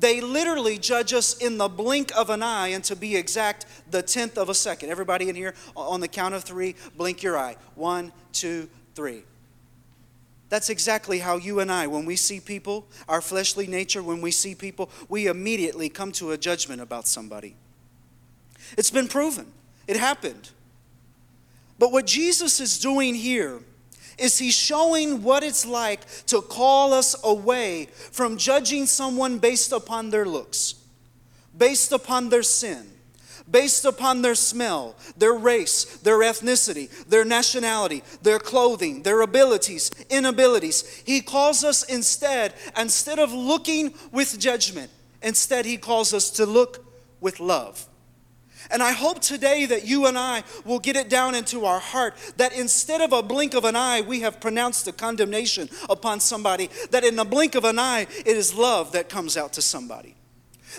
they 0.00 0.20
literally 0.20 0.78
judge 0.78 1.12
us 1.12 1.36
in 1.36 1.58
the 1.58 1.68
blink 1.68 2.10
of 2.16 2.30
an 2.30 2.42
eye, 2.42 2.68
and 2.68 2.82
to 2.84 2.96
be 2.96 3.16
exact, 3.16 3.66
the 3.90 4.02
tenth 4.02 4.38
of 4.38 4.48
a 4.48 4.54
second. 4.54 4.90
Everybody 4.90 5.28
in 5.28 5.36
here, 5.36 5.54
on 5.76 6.00
the 6.00 6.08
count 6.08 6.34
of 6.34 6.42
three, 6.42 6.74
blink 6.96 7.22
your 7.22 7.38
eye. 7.38 7.56
One, 7.74 8.12
two, 8.32 8.68
three. 8.94 9.22
That's 10.48 10.70
exactly 10.70 11.20
how 11.20 11.36
you 11.36 11.60
and 11.60 11.70
I, 11.70 11.86
when 11.86 12.06
we 12.06 12.16
see 12.16 12.40
people, 12.40 12.86
our 13.08 13.20
fleshly 13.20 13.66
nature, 13.68 14.02
when 14.02 14.20
we 14.20 14.32
see 14.32 14.54
people, 14.54 14.90
we 15.08 15.28
immediately 15.28 15.88
come 15.88 16.10
to 16.12 16.32
a 16.32 16.38
judgment 16.38 16.80
about 16.80 17.06
somebody. 17.06 17.54
It's 18.76 18.90
been 18.90 19.06
proven, 19.06 19.52
it 19.86 19.96
happened. 19.96 20.50
But 21.78 21.92
what 21.92 22.06
Jesus 22.06 22.58
is 22.58 22.78
doing 22.78 23.14
here 23.14 23.60
is 24.20 24.38
he 24.38 24.50
showing 24.50 25.22
what 25.22 25.42
it's 25.42 25.66
like 25.66 26.06
to 26.26 26.40
call 26.42 26.92
us 26.92 27.16
away 27.24 27.86
from 28.12 28.36
judging 28.36 28.86
someone 28.86 29.38
based 29.38 29.72
upon 29.72 30.10
their 30.10 30.26
looks, 30.26 30.74
based 31.56 31.90
upon 31.90 32.28
their 32.28 32.42
sin, 32.42 32.86
based 33.50 33.84
upon 33.84 34.22
their 34.22 34.34
smell, 34.34 34.94
their 35.16 35.32
race, 35.32 35.84
their 35.98 36.18
ethnicity, 36.18 36.88
their 37.06 37.24
nationality, 37.24 38.02
their 38.22 38.38
clothing, 38.38 39.02
their 39.02 39.22
abilities, 39.22 39.90
inabilities. 40.08 41.02
He 41.04 41.20
calls 41.20 41.64
us 41.64 41.82
instead, 41.84 42.54
instead 42.78 43.18
of 43.18 43.32
looking 43.32 43.94
with 44.12 44.38
judgment, 44.38 44.90
instead, 45.22 45.64
he 45.64 45.76
calls 45.76 46.14
us 46.14 46.30
to 46.32 46.46
look 46.46 46.84
with 47.20 47.40
love. 47.40 47.86
And 48.70 48.82
I 48.82 48.92
hope 48.92 49.20
today 49.20 49.66
that 49.66 49.84
you 49.84 50.06
and 50.06 50.16
I 50.18 50.44
will 50.64 50.78
get 50.78 50.96
it 50.96 51.08
down 51.08 51.34
into 51.34 51.64
our 51.64 51.80
heart 51.80 52.14
that 52.36 52.52
instead 52.52 53.00
of 53.00 53.12
a 53.12 53.22
blink 53.22 53.54
of 53.54 53.64
an 53.64 53.76
eye, 53.76 54.00
we 54.00 54.20
have 54.20 54.40
pronounced 54.40 54.86
a 54.86 54.92
condemnation 54.92 55.68
upon 55.88 56.20
somebody, 56.20 56.70
that 56.90 57.04
in 57.04 57.16
the 57.16 57.24
blink 57.24 57.54
of 57.54 57.64
an 57.64 57.78
eye, 57.78 58.06
it 58.24 58.36
is 58.36 58.54
love 58.54 58.92
that 58.92 59.08
comes 59.08 59.36
out 59.36 59.52
to 59.54 59.62
somebody. 59.62 60.14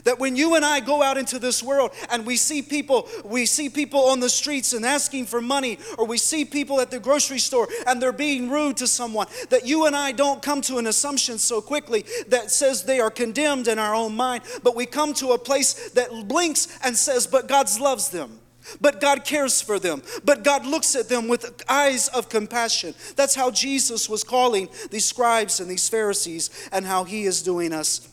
That 0.04 0.20
when 0.20 0.36
you 0.36 0.56
and 0.56 0.66
I 0.66 0.80
go 0.80 1.02
out 1.02 1.18
into 1.18 1.40
this 1.40 1.62
world 1.62 1.92
and 2.10 2.26
we 2.26 2.38
see 2.38 2.62
people, 2.62 3.08
we 3.24 3.46
see 3.46 3.70
people 3.70 4.02
on 4.06 4.20
the 4.20 4.30
streets 4.30 4.74
and 4.74 4.86
asking 4.86 5.26
for 5.26 5.42
money, 5.42 5.78
or 5.98 6.06
we 6.06 6.18
see 6.18 6.46
people 6.46 6.80
at 6.80 6.92
the 6.92 7.00
grocery 7.00 7.40
store 7.40 7.68
and 7.88 8.02
they're 8.02 8.12
being 8.12 8.50
rude 8.50 8.78
to 8.78 8.88
someone, 8.88 9.28
that 9.50 9.66
you 9.66 9.86
and 9.86 9.96
I 9.96 10.12
don't 10.12 10.42
come 10.42 10.62
to 10.62 10.78
an 10.78 10.88
assumption 10.88 11.38
so 11.38 11.62
quickly 11.62 12.06
that 12.28 12.52
says 12.52 12.84
they 12.84 13.00
are 13.00 13.12
condemned 13.12 13.68
in 13.68 13.80
our 13.80 13.94
own 13.94 14.16
mind, 14.16 14.44
but 14.64 14.76
we 14.76 14.86
come 14.86 15.14
to 15.16 15.30
a 15.30 15.38
place 15.38 15.92
that 15.92 16.10
blinks 16.28 16.80
and 16.84 16.96
says, 16.96 17.28
But 17.28 17.48
God 17.48 17.68
loves 17.80 18.10
them. 18.10 18.40
But 18.80 19.02
God 19.02 19.26
cares 19.26 19.62
for 19.62 19.80
them. 19.80 20.04
But 20.24 20.44
God 20.44 20.66
looks 20.66 20.96
at 20.96 21.10
them 21.10 21.28
with 21.28 21.64
eyes 21.68 22.08
of 22.10 22.30
compassion. 22.30 22.94
That's 23.16 23.36
how 23.36 23.52
Jesus 23.52 24.08
was 24.08 24.24
calling 24.24 24.70
these 24.92 25.06
scribes 25.06 25.60
and 25.60 25.70
these 25.70 25.90
Pharisees, 25.90 26.70
and 26.72 26.86
how 26.86 27.04
He 27.04 27.24
is 27.24 27.42
doing 27.42 27.74
us 27.74 28.08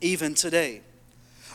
even 0.00 0.34
today. 0.34 0.82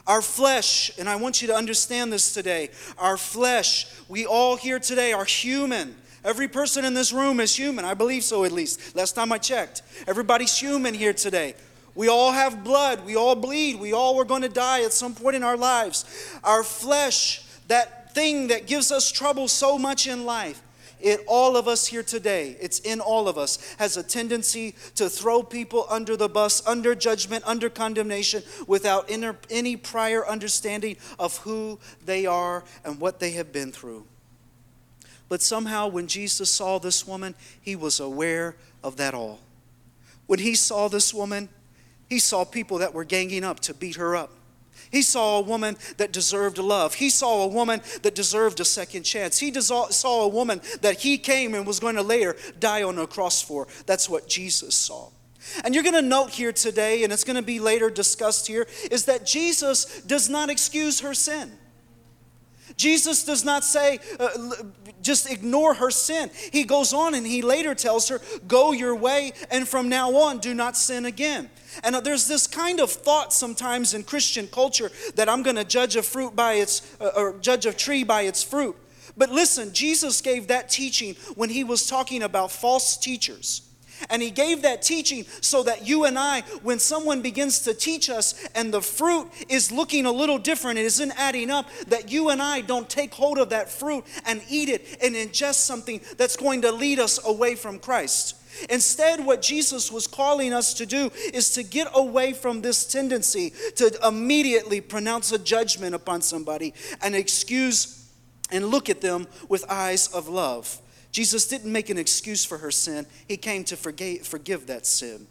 Our 0.08 0.22
flesh, 0.22 0.92
and 0.98 1.08
I 1.08 1.16
want 1.16 1.42
you 1.42 1.48
to 1.50 1.56
understand 1.56 2.12
this 2.12 2.34
today, 2.34 2.70
our 2.98 3.18
flesh, 3.18 3.88
we 4.10 4.26
all 4.26 4.56
here 4.56 4.80
today 4.80 5.14
are 5.14 5.26
human. 5.26 5.96
Every 6.24 6.48
person 6.48 6.86
in 6.86 6.94
this 6.94 7.12
room 7.12 7.40
is 7.40 7.56
human. 7.56 7.86
I 7.86 7.94
believe 7.94 8.24
so, 8.24 8.44
at 8.44 8.52
least. 8.52 8.96
Last 8.96 9.14
time 9.14 9.32
I 9.32 9.38
checked. 9.38 9.82
Everybody's 10.08 10.58
human 10.58 10.94
here 10.94 11.14
today. 11.14 11.56
We 11.96 12.08
all 12.08 12.32
have 12.32 12.64
blood. 12.64 13.06
We 13.06 13.16
all 13.16 13.36
bleed. 13.36 13.80
We 13.80 13.94
all 13.94 14.16
were 14.16 14.26
going 14.26 14.44
to 14.44 14.50
die 14.50 14.84
at 14.84 14.94
some 14.94 15.14
point 15.16 15.36
in 15.36 15.44
our 15.44 15.58
lives. 15.58 16.06
Our 16.44 16.64
flesh, 16.64 17.44
that 17.68 18.14
thing 18.14 18.48
that 18.48 18.68
gives 18.68 18.92
us 18.92 19.12
trouble 19.12 19.48
so 19.48 19.78
much 19.78 20.08
in 20.08 20.26
life, 20.26 20.62
it 21.04 21.24
all 21.28 21.58
of 21.58 21.68
us 21.68 21.88
here 21.88 22.04
today. 22.04 22.56
It's 22.60 22.80
in 22.80 23.00
all 23.00 23.28
of 23.28 23.38
us. 23.38 23.76
Has 23.80 23.98
a 23.98 24.04
tendency 24.04 24.76
to 24.96 25.10
throw 25.10 25.44
people 25.44 25.86
under 25.90 26.16
the 26.16 26.30
bus 26.30 26.66
under 26.68 26.96
judgment 26.96 27.44
under 27.46 27.70
condemnation 27.70 28.44
without 28.68 29.10
inner, 29.10 29.36
any 29.50 29.76
prior 29.76 30.26
understanding 30.28 30.98
of 31.20 31.38
who 31.38 31.80
they 32.06 32.26
are 32.26 32.64
and 32.84 33.00
what 33.00 33.20
they 33.20 33.32
have 33.32 33.52
been 33.52 33.72
through. 33.72 34.06
But 35.30 35.42
somehow 35.42 35.88
when 35.88 36.08
jesus 36.08 36.50
saw 36.50 36.78
this 36.78 37.08
woman 37.08 37.36
he 37.62 37.76
was 37.76 38.00
aware 38.00 38.56
of 38.84 38.98
that 38.98 39.14
all. 39.14 39.40
When 40.28 40.40
he 40.40 40.56
saw 40.56 40.88
this 40.88 41.14
woman 41.14 41.50
he 42.10 42.20
saw 42.20 42.44
people 42.44 42.80
that 42.80 42.94
were 42.94 43.06
ganging 43.06 43.44
up 43.44 43.62
to 43.62 43.74
beat 43.74 43.96
her 43.96 44.16
up 44.16 44.32
he 44.92 45.02
saw 45.02 45.38
a 45.38 45.42
woman 45.42 45.78
that 45.98 46.12
deserved 46.12 46.58
love. 46.58 46.96
He 46.96 47.10
saw 47.10 47.44
a 47.44 47.48
woman 47.48 47.82
that 48.02 48.14
deserved 48.14 48.60
a 48.60 48.66
second 48.66 49.04
chance. 49.04 49.40
He 49.40 49.54
saw 49.54 50.22
a 50.24 50.28
woman 50.28 50.62
that 50.82 51.00
he 51.00 51.18
came 51.18 51.54
and 51.54 51.66
was 51.66 51.80
going 51.80 51.96
to 51.96 52.02
later 52.02 52.36
die 52.60 52.84
on 52.84 52.98
a 53.00 53.08
cross 53.08 53.42
for. 53.42 53.68
That's 53.86 54.10
what 54.10 54.28
Jesus 54.28 54.76
saw. 54.76 55.10
And 55.64 55.74
you're 55.74 55.84
going 55.84 55.96
to 55.96 56.02
note 56.02 56.32
here 56.32 56.52
today, 56.52 57.04
and 57.04 57.12
it's 57.12 57.24
going 57.24 57.36
to 57.38 57.42
be 57.42 57.60
later 57.60 57.90
discussed 57.90 58.48
here, 58.48 58.68
is 58.92 59.06
that 59.06 59.26
Jesus 59.26 60.02
does 60.02 60.30
not 60.30 60.50
excuse 60.50 61.00
her 61.00 61.14
sin. 61.14 61.52
Jesus 62.82 63.24
does 63.24 63.46
not 63.46 63.64
say, 63.64 64.00
uh, 64.20 64.30
just 65.04 65.32
ignore 65.32 65.76
her 65.76 65.92
sin. 65.92 66.32
He 66.52 66.64
goes 66.64 66.94
on 66.94 67.14
and 67.14 67.28
he 67.28 67.44
later 67.44 67.76
tells 67.76 68.10
her, 68.10 68.20
Go 68.48 68.72
your 68.72 68.96
way, 68.96 69.34
and 69.52 69.68
from 69.68 69.88
now 69.88 70.16
on, 70.16 70.40
do 70.40 70.56
not 70.56 70.76
sin 70.76 71.06
again. 71.06 71.52
And 71.84 71.96
uh, 71.96 72.00
there's 72.00 72.28
this 72.28 72.48
kind 72.48 72.80
of 72.80 72.90
thought 72.90 73.34
sometimes 73.34 73.94
in 73.94 74.02
Christian 74.02 74.48
culture 74.48 74.90
that 75.14 75.30
I'm 75.30 75.44
going 75.44 75.58
to 75.58 75.64
judge 75.64 75.96
a 75.96 76.02
fruit 76.02 76.36
by 76.36 76.54
its, 76.54 76.98
uh, 77.00 77.12
or 77.16 77.38
judge 77.38 77.68
a 77.68 77.74
tree 77.74 78.04
by 78.04 78.24
its 78.24 78.42
fruit. 78.42 78.76
But 79.16 79.30
listen, 79.30 79.74
Jesus 79.74 80.20
gave 80.20 80.48
that 80.48 80.68
teaching 80.68 81.16
when 81.36 81.52
he 81.52 81.64
was 81.64 81.86
talking 81.86 82.24
about 82.24 82.52
false 82.52 82.98
teachers. 82.98 83.62
And 84.10 84.22
he 84.22 84.32
gave 84.32 84.62
that 84.64 84.82
teaching 84.82 85.26
so 85.42 85.64
that 85.64 85.88
you 85.88 86.06
and 86.06 86.18
I, 86.18 86.42
when 86.64 86.80
someone 86.80 87.22
begins 87.22 87.60
to 87.62 87.74
teach 87.74 88.10
us 88.10 88.48
and 88.56 88.74
the 88.74 88.82
fruit 88.82 89.28
is 89.50 89.72
looking 89.72 90.06
a 90.06 90.12
little 90.12 90.38
different, 90.38 90.80
it 90.80 90.86
isn't 90.86 91.14
adding 91.18 91.50
up, 91.50 91.68
that 91.88 92.12
you 92.12 92.30
and 92.30 92.42
I 92.42 92.62
don't 92.62 92.90
take 92.90 93.14
hold 93.14 93.38
of 93.38 93.50
that 93.50 93.70
fruit 93.70 94.04
and 94.26 94.42
eat 94.50 94.70
it 94.70 94.98
and 95.02 95.16
ingest 95.16 95.56
something 95.56 96.02
that's 96.18 96.36
going 96.36 96.62
to 96.64 96.72
lead 96.72 97.00
us 97.00 97.24
away 97.26 97.56
from 97.56 97.80
Christ. 97.80 98.36
Instead, 98.70 99.26
what 99.26 99.42
Jesus 99.42 99.92
was 99.92 100.08
calling 100.08 100.54
us 100.54 100.74
to 100.74 100.86
do 100.86 101.10
is 101.34 101.52
to 101.52 101.64
get 101.64 101.88
away 101.94 102.34
from 102.34 102.62
this 102.62 102.86
tendency 102.86 103.54
to 103.76 103.98
immediately 104.06 104.82
pronounce 104.82 105.32
a 105.32 105.40
judgment 105.40 105.96
upon 105.96 106.22
somebody 106.22 106.74
and 107.02 107.16
excuse 107.16 108.10
and 108.52 108.68
look 108.68 108.90
at 108.90 109.02
them 109.02 109.28
with 109.48 109.64
eyes 109.70 110.08
of 110.08 110.28
love. 110.28 110.81
Jesus 111.12 111.48
didn't 111.48 111.72
make 111.72 111.90
an 111.90 111.98
excuse 111.98 112.46
for 112.46 112.58
her 112.60 112.72
sin, 112.72 113.06
He 113.28 113.38
came 113.38 113.64
to 113.66 113.76
forgive, 113.76 114.26
forgive 114.26 114.68
that 114.68 114.86
sin. 114.86 115.28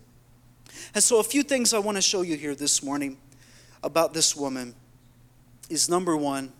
And 0.94 1.02
so, 1.02 1.18
a 1.18 1.25
few 1.25 1.42
things 1.42 1.75
I 1.75 1.78
want 1.78 1.96
to 1.96 2.02
show 2.02 2.22
you 2.22 2.37
here 2.37 2.54
this 2.54 2.82
morning 2.82 3.16
about 3.82 4.12
this 4.12 4.37
woman 4.37 4.75
is 5.68 5.88
number 5.88 6.16
one, 6.16 6.52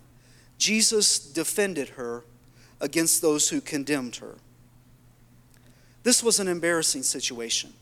Jesus 0.59 1.19
defended 1.19 1.91
her 1.91 2.25
against 2.81 3.21
those 3.21 3.49
who 3.49 3.61
condemned 3.61 4.17
her. 4.17 4.37
This 6.03 6.23
was 6.23 6.41
an 6.41 6.49
embarrassing 6.49 7.03
situation. 7.03 7.73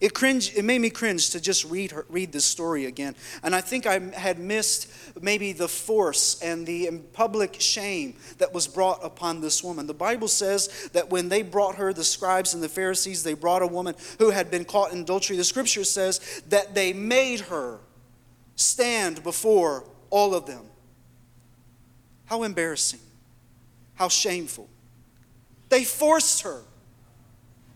It, 0.00 0.14
cringe, 0.14 0.54
it 0.56 0.64
made 0.64 0.80
me 0.80 0.90
cringe 0.90 1.30
to 1.30 1.40
just 1.40 1.64
read, 1.64 1.90
her, 1.90 2.06
read 2.08 2.32
this 2.32 2.44
story 2.44 2.86
again. 2.86 3.14
And 3.42 3.54
I 3.54 3.60
think 3.60 3.86
I 3.86 3.98
had 3.98 4.38
missed 4.38 4.90
maybe 5.20 5.52
the 5.52 5.68
force 5.68 6.40
and 6.40 6.66
the 6.66 6.90
public 7.12 7.56
shame 7.60 8.16
that 8.38 8.54
was 8.54 8.66
brought 8.66 9.04
upon 9.04 9.40
this 9.40 9.62
woman. 9.62 9.86
The 9.86 9.94
Bible 9.94 10.28
says 10.28 10.88
that 10.92 11.10
when 11.10 11.28
they 11.28 11.42
brought 11.42 11.74
her, 11.74 11.92
the 11.92 12.04
scribes 12.04 12.54
and 12.54 12.62
the 12.62 12.68
Pharisees, 12.68 13.22
they 13.22 13.34
brought 13.34 13.62
a 13.62 13.66
woman 13.66 13.94
who 14.18 14.30
had 14.30 14.50
been 14.50 14.64
caught 14.64 14.92
in 14.92 15.00
adultery. 15.00 15.36
The 15.36 15.44
scripture 15.44 15.84
says 15.84 16.42
that 16.48 16.74
they 16.74 16.92
made 16.92 17.40
her 17.40 17.78
stand 18.56 19.22
before 19.22 19.84
all 20.10 20.34
of 20.34 20.46
them. 20.46 20.64
How 22.24 22.44
embarrassing. 22.44 23.00
How 23.94 24.08
shameful. 24.08 24.68
They 25.68 25.84
forced 25.84 26.42
her. 26.42 26.62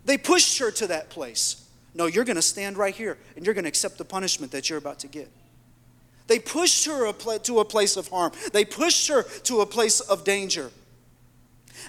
They 0.06 0.16
pushed 0.16 0.58
her 0.60 0.70
to 0.70 0.86
that 0.86 1.10
place. 1.10 1.65
No, 1.96 2.04
you're 2.04 2.24
going 2.24 2.36
to 2.36 2.42
stand 2.42 2.76
right 2.76 2.94
here 2.94 3.16
and 3.36 3.44
you're 3.44 3.54
going 3.54 3.64
to 3.64 3.68
accept 3.68 3.96
the 3.96 4.04
punishment 4.04 4.52
that 4.52 4.68
you're 4.68 4.78
about 4.78 4.98
to 5.00 5.08
get. 5.08 5.30
They 6.26 6.38
pushed 6.38 6.84
her 6.84 7.10
to 7.12 7.60
a 7.60 7.64
place 7.64 7.96
of 7.96 8.08
harm, 8.08 8.32
they 8.52 8.64
pushed 8.64 9.08
her 9.08 9.22
to 9.22 9.60
a 9.62 9.66
place 9.66 10.00
of 10.00 10.22
danger. 10.22 10.70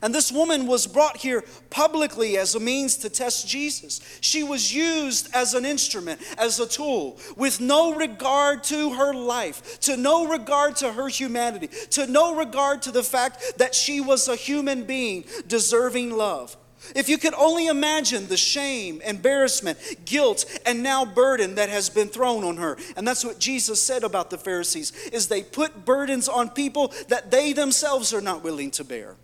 And 0.01 0.13
this 0.13 0.31
woman 0.31 0.67
was 0.67 0.85
brought 0.85 1.17
here 1.17 1.43
publicly 1.69 2.37
as 2.37 2.55
a 2.55 2.59
means 2.59 2.97
to 2.97 3.09
test 3.09 3.47
Jesus. 3.47 4.01
She 4.21 4.43
was 4.43 4.73
used 4.73 5.33
as 5.33 5.53
an 5.53 5.65
instrument, 5.65 6.21
as 6.37 6.59
a 6.59 6.67
tool, 6.67 7.17
with 7.35 7.59
no 7.59 7.95
regard 7.95 8.63
to 8.65 8.93
her 8.93 9.13
life, 9.13 9.79
to 9.81 9.97
no 9.97 10.27
regard 10.27 10.75
to 10.77 10.91
her 10.91 11.07
humanity, 11.07 11.67
to 11.91 12.05
no 12.05 12.35
regard 12.35 12.81
to 12.83 12.91
the 12.91 13.01
fact 13.01 13.57
that 13.57 13.73
she 13.73 13.99
was 13.99 14.27
a 14.27 14.35
human 14.35 14.83
being 14.83 15.23
deserving 15.47 16.11
love. 16.15 16.55
If 16.95 17.09
you 17.09 17.17
could 17.17 17.33
only 17.33 17.67
imagine 17.67 18.27
the 18.27 18.37
shame, 18.37 19.01
embarrassment, 19.01 19.77
guilt, 20.05 20.45
and 20.65 20.83
now 20.83 21.05
burden 21.05 21.55
that 21.55 21.69
has 21.69 21.89
been 21.89 22.07
thrown 22.07 22.43
on 22.43 22.57
her. 22.57 22.77
And 22.95 23.07
that's 23.07 23.25
what 23.25 23.39
Jesus 23.39 23.81
said 23.81 24.03
about 24.03 24.29
the 24.29 24.37
Pharisees 24.37 24.91
is 25.11 25.27
they 25.27 25.43
put 25.43 25.85
burdens 25.85 26.29
on 26.29 26.49
people 26.49 26.93
that 27.09 27.31
they 27.31 27.53
themselves 27.53 28.13
are 28.13 28.21
not 28.21 28.43
willing 28.43 28.71
to 28.71 28.83
bear. 28.83 29.15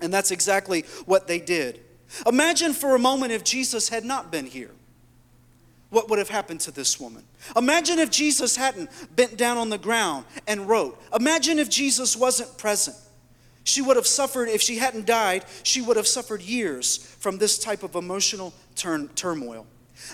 And 0.00 0.12
that's 0.12 0.30
exactly 0.30 0.82
what 1.06 1.26
they 1.26 1.40
did. 1.40 1.80
Imagine 2.26 2.72
for 2.72 2.94
a 2.94 2.98
moment 2.98 3.32
if 3.32 3.44
Jesus 3.44 3.88
had 3.88 4.04
not 4.04 4.30
been 4.30 4.46
here. 4.46 4.70
What 5.90 6.10
would 6.10 6.18
have 6.18 6.28
happened 6.28 6.60
to 6.60 6.70
this 6.70 6.98
woman? 6.98 7.24
Imagine 7.56 7.98
if 7.98 8.10
Jesus 8.10 8.56
hadn't 8.56 8.90
bent 9.14 9.36
down 9.36 9.58
on 9.58 9.70
the 9.70 9.78
ground 9.78 10.24
and 10.46 10.68
wrote. 10.68 11.00
Imagine 11.14 11.58
if 11.58 11.68
Jesus 11.68 12.16
wasn't 12.16 12.58
present. 12.58 12.96
She 13.64 13.80
would 13.80 13.96
have 13.96 14.06
suffered, 14.06 14.48
if 14.48 14.60
she 14.60 14.76
hadn't 14.76 15.06
died, 15.06 15.44
she 15.62 15.80
would 15.80 15.96
have 15.96 16.06
suffered 16.06 16.42
years 16.42 16.98
from 16.98 17.38
this 17.38 17.58
type 17.58 17.82
of 17.82 17.94
emotional 17.94 18.52
turn, 18.76 19.08
turmoil. 19.08 19.66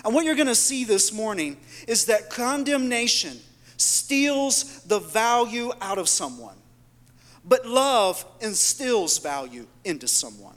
And 0.05 0.13
what 0.15 0.25
you're 0.25 0.35
going 0.35 0.47
to 0.47 0.55
see 0.55 0.85
this 0.85 1.11
morning 1.11 1.57
is 1.87 2.05
that 2.05 2.29
condemnation 2.29 3.39
steals 3.77 4.81
the 4.83 4.99
value 4.99 5.71
out 5.81 5.97
of 5.97 6.07
someone, 6.07 6.55
but 7.43 7.65
love 7.65 8.25
instills 8.39 9.17
value 9.17 9.67
into 9.83 10.07
someone. 10.07 10.55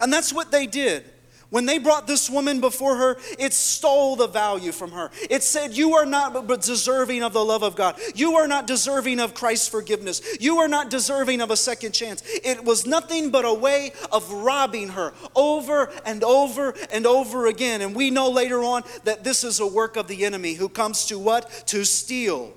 And 0.00 0.12
that's 0.12 0.32
what 0.32 0.50
they 0.50 0.66
did. 0.66 1.04
When 1.50 1.66
they 1.66 1.78
brought 1.78 2.06
this 2.06 2.30
woman 2.30 2.60
before 2.60 2.96
her, 2.96 3.16
it 3.38 3.52
stole 3.52 4.14
the 4.14 4.28
value 4.28 4.70
from 4.70 4.92
her. 4.92 5.10
It 5.28 5.42
said, 5.42 5.76
You 5.76 5.94
are 5.96 6.06
not 6.06 6.46
deserving 6.60 7.24
of 7.24 7.32
the 7.32 7.44
love 7.44 7.64
of 7.64 7.74
God. 7.74 7.98
You 8.14 8.36
are 8.36 8.46
not 8.46 8.68
deserving 8.68 9.18
of 9.18 9.34
Christ's 9.34 9.68
forgiveness. 9.68 10.22
You 10.40 10.58
are 10.58 10.68
not 10.68 10.90
deserving 10.90 11.40
of 11.40 11.50
a 11.50 11.56
second 11.56 11.92
chance. 11.92 12.22
It 12.26 12.64
was 12.64 12.86
nothing 12.86 13.30
but 13.30 13.44
a 13.44 13.52
way 13.52 13.92
of 14.12 14.30
robbing 14.30 14.90
her 14.90 15.12
over 15.34 15.90
and 16.04 16.22
over 16.22 16.74
and 16.92 17.04
over 17.04 17.46
again. 17.46 17.80
And 17.80 17.96
we 17.96 18.10
know 18.10 18.30
later 18.30 18.62
on 18.62 18.84
that 19.04 19.24
this 19.24 19.42
is 19.42 19.58
a 19.58 19.66
work 19.66 19.96
of 19.96 20.06
the 20.06 20.24
enemy 20.24 20.54
who 20.54 20.68
comes 20.68 21.06
to 21.06 21.18
what? 21.18 21.64
To 21.66 21.84
steal 21.84 22.54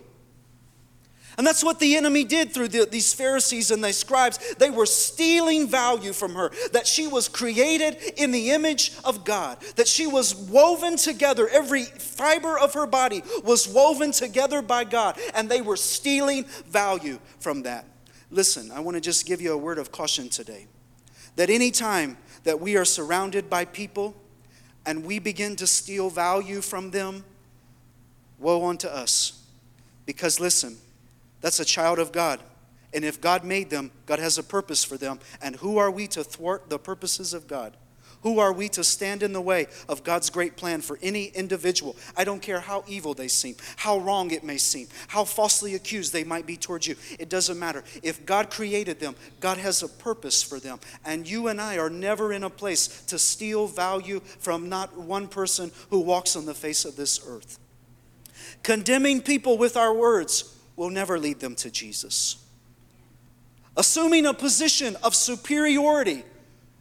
and 1.38 1.46
that's 1.46 1.64
what 1.64 1.80
the 1.80 1.96
enemy 1.96 2.24
did 2.24 2.54
through 2.54 2.68
the, 2.70 2.86
these 2.86 3.14
Pharisees 3.14 3.72
and 3.72 3.84
these 3.84 3.98
scribes. 3.98 4.56
They 4.56 4.70
were 4.70 4.86
stealing 4.86 5.68
value 5.68 6.14
from 6.14 6.36
her, 6.36 6.52
that 6.72 6.88
she 6.88 7.08
was 7.08 7.28
created 7.28 7.98
in 8.18 8.32
the 8.32 8.52
image 8.52 8.94
of 9.04 9.26
God, 9.26 9.60
that 9.76 9.88
she 9.88 10.08
was 10.08 10.36
woven 10.36 10.96
together. 10.96 11.48
Every 11.48 11.84
fiber 11.84 12.58
of 12.58 12.74
her 12.74 12.86
body 12.86 13.24
was 13.44 13.68
woven 13.68 14.12
together 14.12 14.62
by 14.62 14.84
God, 14.84 15.20
and 15.34 15.50
they 15.50 15.62
were 15.62 15.78
stealing 15.78 16.46
value 16.68 17.20
from 17.40 17.64
that. 17.64 17.86
Listen, 18.30 18.72
I 18.72 18.80
want 18.80 18.96
to 18.96 19.02
just 19.02 19.26
give 19.26 19.42
you 19.42 19.54
a 19.54 19.58
word 19.58 19.78
of 19.78 19.92
caution 19.92 20.30
today 20.30 20.68
that 21.36 21.50
anytime 21.50 22.18
that 22.44 22.60
we 22.60 22.78
are 22.78 22.86
surrounded 22.86 23.50
by 23.50 23.66
people 23.66 24.16
and 24.86 25.06
we 25.06 25.20
begin 25.20 25.56
to 25.56 25.68
steal 25.68 26.10
value 26.10 26.62
from 26.62 26.92
them, 26.92 27.24
woe 28.40 28.68
unto 28.68 28.88
us. 28.88 29.44
Because 30.06 30.40
listen, 30.40 30.78
that's 31.44 31.60
a 31.60 31.66
child 31.66 32.00
of 32.00 32.14
God. 32.14 32.40
And 32.94 33.04
if 33.04 33.20
God 33.20 33.44
made 33.44 33.70
them, 33.70 33.92
God 34.06 34.20
has 34.20 34.38
a 34.38 34.44
purpose 34.44 34.86
for 34.86 34.96
them. 34.96 35.20
And 35.42 35.58
who 35.58 35.78
are 35.78 35.92
we 35.92 36.08
to 36.08 36.24
thwart 36.24 36.70
the 36.70 36.80
purposes 36.80 37.34
of 37.34 37.48
God? 37.50 37.76
Who 38.22 38.40
are 38.40 38.54
we 38.54 38.70
to 38.70 38.84
stand 38.86 39.24
in 39.24 39.34
the 39.34 39.42
way 39.42 39.68
of 39.90 40.06
God's 40.06 40.30
great 40.30 40.56
plan 40.56 40.80
for 40.80 40.98
any 41.02 41.26
individual? 41.26 41.98
I 42.16 42.24
don't 42.24 42.42
care 42.42 42.62
how 42.62 42.86
evil 42.88 43.14
they 43.14 43.28
seem, 43.28 43.58
how 43.76 43.98
wrong 43.98 44.32
it 44.32 44.46
may 44.46 44.58
seem, 44.58 44.88
how 45.10 45.26
falsely 45.26 45.76
accused 45.76 46.14
they 46.14 46.24
might 46.24 46.46
be 46.46 46.56
towards 46.56 46.88
you. 46.88 46.96
It 47.20 47.28
doesn't 47.28 47.60
matter. 47.60 47.84
If 48.02 48.26
God 48.26 48.50
created 48.50 49.02
them, 49.02 49.18
God 49.42 49.58
has 49.58 49.84
a 49.84 49.90
purpose 49.90 50.42
for 50.42 50.62
them. 50.62 50.80
And 51.04 51.30
you 51.30 51.50
and 51.50 51.60
I 51.60 51.78
are 51.78 51.90
never 51.90 52.32
in 52.32 52.46
a 52.46 52.50
place 52.50 53.02
to 53.08 53.20
steal 53.20 53.68
value 53.68 54.22
from 54.22 54.70
not 54.70 54.98
one 54.98 55.28
person 55.28 55.74
who 55.90 56.00
walks 56.00 56.38
on 56.38 56.46
the 56.46 56.54
face 56.54 56.86
of 56.86 56.96
this 56.96 57.20
earth. 57.28 57.60
Condemning 58.64 59.22
people 59.22 59.58
with 59.58 59.76
our 59.76 59.94
words 59.94 60.53
will 60.76 60.90
never 60.90 61.20
lead 61.20 61.40
them 61.40 61.56
to 61.56 61.70
Jesus. 61.70 62.38
Assuming 63.76 64.26
a 64.26 64.34
position 64.34 64.96
of 65.04 65.16
superiority 65.16 66.24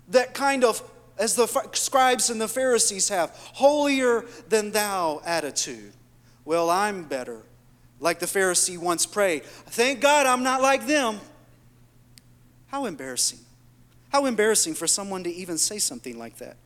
that 0.08 0.34
kind 0.34 0.64
of 0.64 0.82
as 1.18 1.36
the 1.36 1.46
scribes 1.72 2.30
and 2.30 2.40
the 2.40 2.48
Pharisees 2.48 3.08
have, 3.08 3.30
holier 3.54 4.24
than 4.48 4.72
thou 4.72 5.20
attitude. 5.24 5.92
Well, 6.44 6.70
I'm 6.70 7.04
better. 7.04 7.42
Like 8.00 8.18
the 8.18 8.26
Pharisee 8.26 8.78
once 8.78 9.06
prayed, 9.06 9.44
thank 9.44 10.00
God 10.00 10.26
I'm 10.26 10.42
not 10.42 10.60
like 10.60 10.86
them. 10.86 11.20
How 12.66 12.86
embarrassing. 12.86 13.38
How 14.10 14.26
embarrassing 14.26 14.74
for 14.74 14.86
someone 14.86 15.22
to 15.24 15.30
even 15.30 15.58
say 15.58 15.78
something 15.78 16.18
like 16.18 16.38
that. 16.38 16.56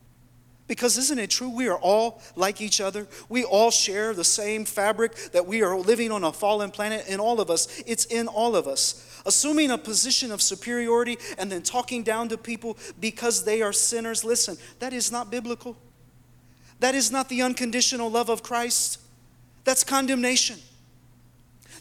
Because 0.68 0.98
isn't 0.98 1.18
it 1.18 1.30
true? 1.30 1.48
We 1.48 1.68
are 1.68 1.78
all 1.78 2.20
like 2.34 2.60
each 2.60 2.80
other. 2.80 3.06
We 3.28 3.44
all 3.44 3.70
share 3.70 4.14
the 4.14 4.24
same 4.24 4.64
fabric 4.64 5.14
that 5.32 5.46
we 5.46 5.62
are 5.62 5.78
living 5.78 6.10
on 6.10 6.24
a 6.24 6.32
fallen 6.32 6.70
planet. 6.70 7.06
In 7.06 7.20
all 7.20 7.40
of 7.40 7.50
us, 7.50 7.82
it's 7.86 8.04
in 8.06 8.26
all 8.26 8.56
of 8.56 8.66
us. 8.66 9.22
Assuming 9.24 9.70
a 9.70 9.78
position 9.78 10.32
of 10.32 10.42
superiority 10.42 11.18
and 11.38 11.50
then 11.50 11.62
talking 11.62 12.02
down 12.02 12.28
to 12.30 12.38
people 12.38 12.76
because 13.00 13.44
they 13.44 13.62
are 13.62 13.72
sinners. 13.72 14.24
Listen, 14.24 14.56
that 14.80 14.92
is 14.92 15.12
not 15.12 15.30
biblical. 15.30 15.76
That 16.80 16.94
is 16.94 17.10
not 17.12 17.28
the 17.28 17.42
unconditional 17.42 18.10
love 18.10 18.28
of 18.28 18.42
Christ. 18.42 19.00
That's 19.64 19.84
condemnation. 19.84 20.58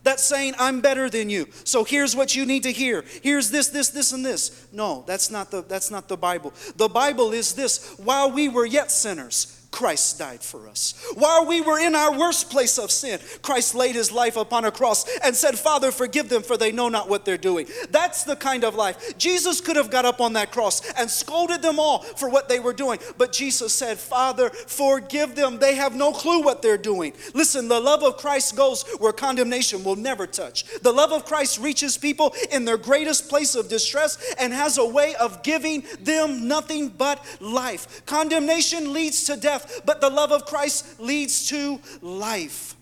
That's 0.06 0.24
saying, 0.24 0.54
I'm 0.60 0.82
better 0.82 1.10
than 1.10 1.32
you. 1.32 1.48
So 1.64 1.84
here's 1.84 2.16
what 2.16 2.36
you 2.36 2.46
need 2.46 2.62
to 2.64 2.72
hear. 2.72 3.04
Here's 3.24 3.50
this, 3.50 3.70
this, 3.70 3.90
this, 3.90 4.12
and 4.12 4.24
this. 4.24 4.68
No, 4.72 5.04
that's 5.08 5.32
not 5.32 5.50
the, 5.50 5.64
that's 5.64 5.90
not 5.90 6.08
the 6.08 6.16
Bible. 6.16 6.54
The 6.76 6.88
Bible 6.88 7.34
is 7.34 7.54
this 7.54 7.96
while 7.98 8.32
we 8.32 8.48
were 8.48 8.68
yet 8.68 8.92
sinners, 8.92 9.65
Christ 9.76 10.18
died 10.18 10.42
for 10.42 10.70
us. 10.70 10.94
While 11.16 11.46
we 11.46 11.60
were 11.60 11.78
in 11.78 11.96
our 11.96 12.18
worst 12.18 12.50
place 12.50 12.80
of 12.80 12.90
sin, 12.90 13.20
Christ 13.42 13.76
laid 13.76 13.96
his 13.96 14.10
life 14.10 14.38
upon 14.38 14.64
a 14.64 14.72
cross 14.72 15.06
and 15.18 15.36
said, 15.36 15.60
Father, 15.60 15.92
forgive 15.92 16.30
them, 16.30 16.44
for 16.44 16.56
they 16.56 16.72
know 16.72 16.88
not 16.88 17.10
what 17.10 17.26
they're 17.26 17.38
doing. 17.38 17.68
That's 17.90 18.24
the 18.24 18.38
kind 18.38 18.64
of 18.64 18.76
life. 18.76 19.18
Jesus 19.18 19.60
could 19.60 19.76
have 19.76 19.92
got 19.92 20.06
up 20.06 20.22
on 20.22 20.32
that 20.32 20.54
cross 20.54 20.82
and 20.94 21.12
scolded 21.12 21.62
them 21.62 21.78
all 21.78 22.00
for 22.00 22.30
what 22.30 22.48
they 22.48 22.62
were 22.62 22.72
doing, 22.72 23.00
but 23.18 23.34
Jesus 23.34 23.74
said, 23.74 24.00
Father, 24.00 24.50
forgive 24.50 25.36
them. 25.36 25.60
They 25.60 25.76
have 25.76 25.94
no 25.94 26.14
clue 26.14 26.42
what 26.42 26.62
they're 26.62 26.78
doing. 26.78 27.12
Listen, 27.34 27.68
the 27.68 27.82
love 27.82 28.02
of 28.02 28.16
Christ 28.16 28.56
goes 28.56 28.84
where 29.00 29.12
condemnation 29.12 29.84
will 29.84 29.98
never 29.98 30.26
touch. 30.26 30.64
The 30.84 30.94
love 30.94 31.12
of 31.12 31.26
Christ 31.26 31.60
reaches 31.60 31.98
people 31.98 32.34
in 32.50 32.64
their 32.64 32.78
greatest 32.78 33.28
place 33.28 33.56
of 33.56 33.68
distress 33.68 34.34
and 34.40 34.54
has 34.54 34.78
a 34.78 34.86
way 34.86 35.16
of 35.16 35.44
giving 35.44 35.84
them 36.00 36.48
nothing 36.48 36.88
but 36.88 37.22
life. 37.42 38.06
Condemnation 38.06 38.94
leads 38.94 39.26
to 39.26 39.36
death 39.68 39.82
but 39.86 40.02
the 40.02 40.10
love 40.10 40.32
of 40.32 40.46
Christ 40.46 41.00
leads 41.00 41.48
to 41.50 41.80
life. 42.02 42.76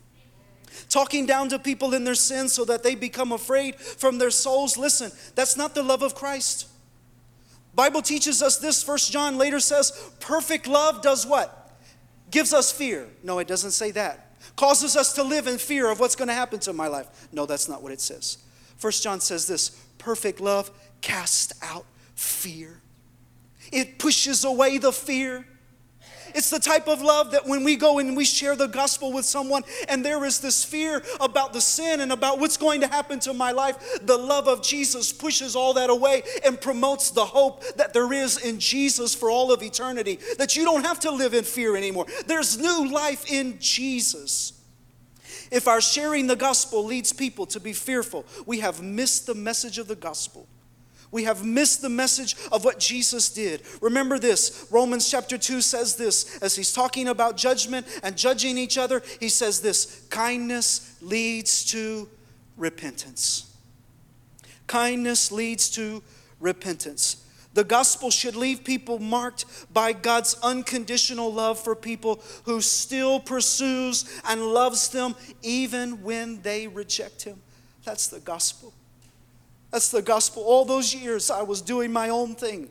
Talking 0.90 1.26
down 1.26 1.50
to 1.50 1.60
people 1.60 1.94
in 1.94 2.04
their 2.04 2.16
sins 2.16 2.54
so 2.54 2.66
that 2.66 2.84
they 2.84 2.96
become 2.96 3.32
afraid 3.32 3.76
from 3.76 4.18
their 4.18 4.32
souls. 4.32 4.78
Listen, 4.78 5.12
that's 5.36 5.58
not 5.58 5.76
the 5.76 5.84
love 5.84 6.04
of 6.04 6.16
Christ. 6.16 6.68
Bible 7.76 8.02
teaches 8.02 8.42
us 8.42 8.58
this. 8.58 8.84
First 8.84 9.12
John 9.12 9.38
later 9.38 9.60
says, 9.60 10.12
perfect 10.20 10.68
love 10.68 11.02
does 11.02 11.26
what? 11.26 11.72
Gives 12.30 12.54
us 12.54 12.72
fear. 12.72 13.08
No, 13.24 13.40
it 13.40 13.48
doesn't 13.48 13.72
say 13.72 13.92
that. 13.92 14.36
Causes 14.56 14.96
us 14.96 15.14
to 15.14 15.24
live 15.24 15.48
in 15.48 15.58
fear 15.58 15.90
of 15.90 16.00
what's 16.00 16.16
going 16.16 16.28
to 16.28 16.34
happen 16.34 16.60
to 16.60 16.74
my 16.74 16.88
life. 16.88 17.08
No, 17.32 17.46
that's 17.46 17.68
not 17.68 17.82
what 17.82 17.92
it 17.92 18.02
says. 18.02 18.38
First 18.78 19.04
John 19.04 19.20
says 19.20 19.48
this 19.48 19.70
perfect 19.98 20.40
love 20.40 20.70
casts 21.02 21.54
out 21.64 21.86
fear. 22.16 22.82
It 23.72 23.98
pushes 23.98 24.44
away 24.44 24.78
the 24.78 24.92
fear. 24.92 25.48
It's 26.34 26.50
the 26.50 26.60
type 26.60 26.88
of 26.88 27.02
love 27.02 27.32
that 27.32 27.46
when 27.46 27.64
we 27.64 27.76
go 27.76 28.00
and 28.00 28.16
we 28.18 28.26
share 28.26 28.56
the 28.56 28.68
gospel 28.68 29.12
with 29.12 29.26
someone 29.26 29.64
and 29.88 30.04
there 30.04 30.24
is 30.26 30.40
this 30.40 30.64
fear 30.64 31.04
about 31.20 31.54
the 31.54 31.62
sin 31.62 32.02
and 32.02 32.12
about 32.12 32.40
what's 32.40 32.58
going 32.58 32.82
to 32.82 32.88
happen 32.88 33.20
to 33.22 33.34
my 33.34 33.52
life, 33.52 34.00
the 34.02 34.18
love 34.18 34.48
of 34.48 34.64
Jesus 34.64 35.14
pushes 35.14 35.56
all 35.56 35.74
that 35.74 35.90
away 35.90 36.24
and 36.46 36.60
promotes 36.60 37.12
the 37.12 37.26
hope 37.26 37.64
that 37.76 37.94
there 37.94 38.12
is 38.14 38.38
in 38.44 38.60
Jesus 38.60 39.14
for 39.14 39.30
all 39.30 39.52
of 39.52 39.62
eternity. 39.62 40.20
That 40.38 40.56
you 40.56 40.66
don't 40.66 40.86
have 40.86 41.00
to 41.02 41.12
live 41.12 41.34
in 41.34 41.44
fear 41.44 41.76
anymore. 41.76 42.06
There's 42.26 42.58
new 42.58 42.90
life 42.90 43.32
in 43.32 43.58
Jesus. 43.60 44.54
If 45.52 45.68
our 45.68 45.82
sharing 45.82 46.28
the 46.28 46.36
gospel 46.36 46.84
leads 46.84 47.14
people 47.14 47.46
to 47.48 47.60
be 47.60 47.74
fearful, 47.74 48.26
we 48.46 48.60
have 48.60 48.82
missed 48.82 49.28
the 49.28 49.36
message 49.36 49.78
of 49.78 49.88
the 49.88 49.96
gospel. 49.96 50.48
We 51.14 51.26
have 51.26 51.46
missed 51.46 51.84
the 51.84 51.90
message 51.90 52.36
of 52.52 52.66
what 52.66 52.80
Jesus 52.80 53.30
did. 53.30 53.62
Remember 53.82 54.18
this 54.18 54.66
Romans 54.72 55.10
chapter 55.10 55.38
2 55.38 55.62
says 55.62 55.96
this 55.96 56.40
as 56.40 56.56
he's 56.56 56.74
talking 56.74 57.08
about 57.08 57.38
judgment 57.38 57.86
and 58.02 58.18
judging 58.18 58.58
each 58.58 58.80
other. 58.80 59.04
He 59.20 59.30
says 59.30 59.62
this 59.62 60.08
kindness 60.10 60.98
leads 61.04 61.66
to 61.66 62.10
repentance. 62.58 63.56
Kindness 64.66 65.32
leads 65.32 65.70
to 65.72 66.02
repentance. 66.40 67.24
The 67.54 67.64
gospel 67.64 68.10
should 68.10 68.36
leave 68.36 68.64
people 68.64 68.98
marked 68.98 69.46
by 69.72 69.94
God's 69.94 70.36
unconditional 70.42 71.32
love 71.32 71.60
for 71.60 71.76
people 71.76 72.24
who 72.46 72.60
still 72.60 73.20
pursues 73.20 74.20
and 74.28 74.42
loves 74.42 74.90
them 74.90 75.14
even 75.44 76.02
when 76.02 76.42
they 76.42 76.68
reject 76.68 77.22
him. 77.22 77.40
That's 77.84 78.08
the 78.08 78.20
gospel. 78.20 78.74
That's 79.74 79.90
the 79.90 80.04
gospel. 80.04 80.44
All 80.44 80.66
those 80.66 80.94
years 80.94 81.32
I 81.32 81.42
was 81.42 81.60
doing 81.60 81.92
my 81.92 82.10
own 82.10 82.36
thing, 82.36 82.70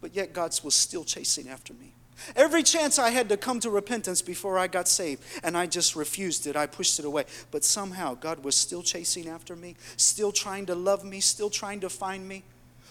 but 0.00 0.12
yet 0.12 0.32
God 0.32 0.58
was 0.64 0.74
still 0.74 1.04
chasing 1.04 1.48
after 1.48 1.72
me. 1.72 1.94
Every 2.34 2.64
chance 2.64 2.98
I 2.98 3.10
had 3.10 3.28
to 3.28 3.36
come 3.36 3.60
to 3.60 3.70
repentance 3.70 4.22
before 4.22 4.58
I 4.58 4.66
got 4.66 4.88
saved, 4.88 5.22
and 5.44 5.56
I 5.56 5.66
just 5.66 5.94
refused 5.94 6.48
it. 6.48 6.56
I 6.56 6.66
pushed 6.66 6.98
it 6.98 7.04
away. 7.04 7.26
But 7.52 7.62
somehow 7.62 8.14
God 8.14 8.42
was 8.42 8.56
still 8.56 8.82
chasing 8.82 9.28
after 9.28 9.54
me, 9.54 9.76
still 9.96 10.32
trying 10.32 10.66
to 10.66 10.74
love 10.74 11.04
me, 11.04 11.20
still 11.20 11.48
trying 11.48 11.78
to 11.78 11.88
find 11.88 12.28
me. 12.28 12.42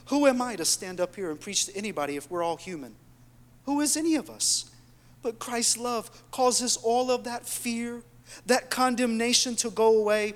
Who 0.05 0.27
am 0.27 0.41
I 0.41 0.55
to 0.55 0.63
stand 0.63 1.01
up 1.01 1.17
here 1.17 1.29
and 1.29 1.37
preach 1.37 1.65
to 1.65 1.75
anybody 1.75 2.15
if 2.15 2.31
we're 2.31 2.43
all 2.43 2.55
human? 2.55 2.95
Who 3.65 3.81
is 3.81 3.97
any 3.97 4.15
of 4.15 4.29
us? 4.29 4.71
But 5.21 5.39
Christ's 5.39 5.77
love 5.77 6.09
causes 6.31 6.77
all 6.77 7.11
of 7.11 7.25
that 7.25 7.45
fear, 7.45 8.01
that 8.45 8.69
condemnation 8.69 9.57
to 9.57 9.69
go 9.69 9.97
away 9.97 10.35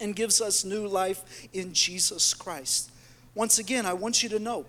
and 0.00 0.14
gives 0.14 0.40
us 0.40 0.64
new 0.64 0.86
life 0.86 1.48
in 1.52 1.72
Jesus 1.72 2.34
Christ. 2.34 2.90
Once 3.34 3.58
again, 3.58 3.86
I 3.86 3.92
want 3.92 4.22
you 4.22 4.28
to 4.30 4.38
know 4.38 4.66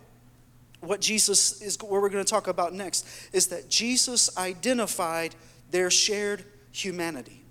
what 0.82 1.02
Jesus 1.02 1.62
is, 1.62 1.78
what 1.82 1.92
we're 1.92 2.10
going 2.10 2.24
to 2.24 2.30
talk 2.30 2.48
about 2.48 2.74
next, 2.74 3.06
is 3.34 3.48
that 3.48 3.70
Jesus 3.70 4.36
identified 4.38 5.36
their 5.72 5.92
shared 5.92 6.44
humanity. 6.72 7.44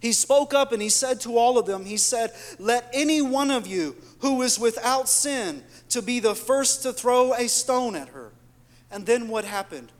He 0.00 0.12
spoke 0.12 0.52
up 0.52 0.72
and 0.72 0.82
he 0.82 0.88
said 0.88 1.20
to 1.22 1.38
all 1.38 1.58
of 1.58 1.66
them, 1.66 1.84
He 1.84 1.96
said, 1.96 2.32
Let 2.58 2.88
any 2.92 3.22
one 3.22 3.50
of 3.50 3.66
you 3.66 3.96
who 4.20 4.42
is 4.42 4.58
without 4.58 5.08
sin 5.08 5.62
to 5.90 6.02
be 6.02 6.20
the 6.20 6.34
first 6.34 6.82
to 6.82 6.92
throw 6.92 7.32
a 7.32 7.48
stone 7.48 7.94
at 7.94 8.08
her. 8.08 8.32
And 8.90 9.06
then 9.06 9.28
what 9.28 9.44
happened? 9.44 9.92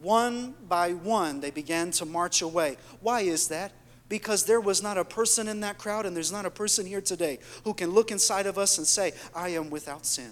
One 0.00 0.54
by 0.68 0.92
one, 0.92 1.40
they 1.40 1.50
began 1.50 1.90
to 1.92 2.04
march 2.04 2.42
away. 2.42 2.76
Why 3.00 3.22
is 3.22 3.48
that? 3.48 3.72
Because 4.08 4.44
there 4.44 4.60
was 4.60 4.82
not 4.82 4.98
a 4.98 5.04
person 5.04 5.48
in 5.48 5.60
that 5.60 5.78
crowd, 5.78 6.06
and 6.06 6.14
there's 6.14 6.32
not 6.32 6.46
a 6.46 6.50
person 6.50 6.86
here 6.86 7.00
today 7.00 7.38
who 7.64 7.74
can 7.74 7.90
look 7.90 8.10
inside 8.10 8.46
of 8.46 8.58
us 8.58 8.78
and 8.78 8.86
say, 8.86 9.12
I 9.34 9.50
am 9.50 9.70
without 9.70 10.06
sin. 10.06 10.30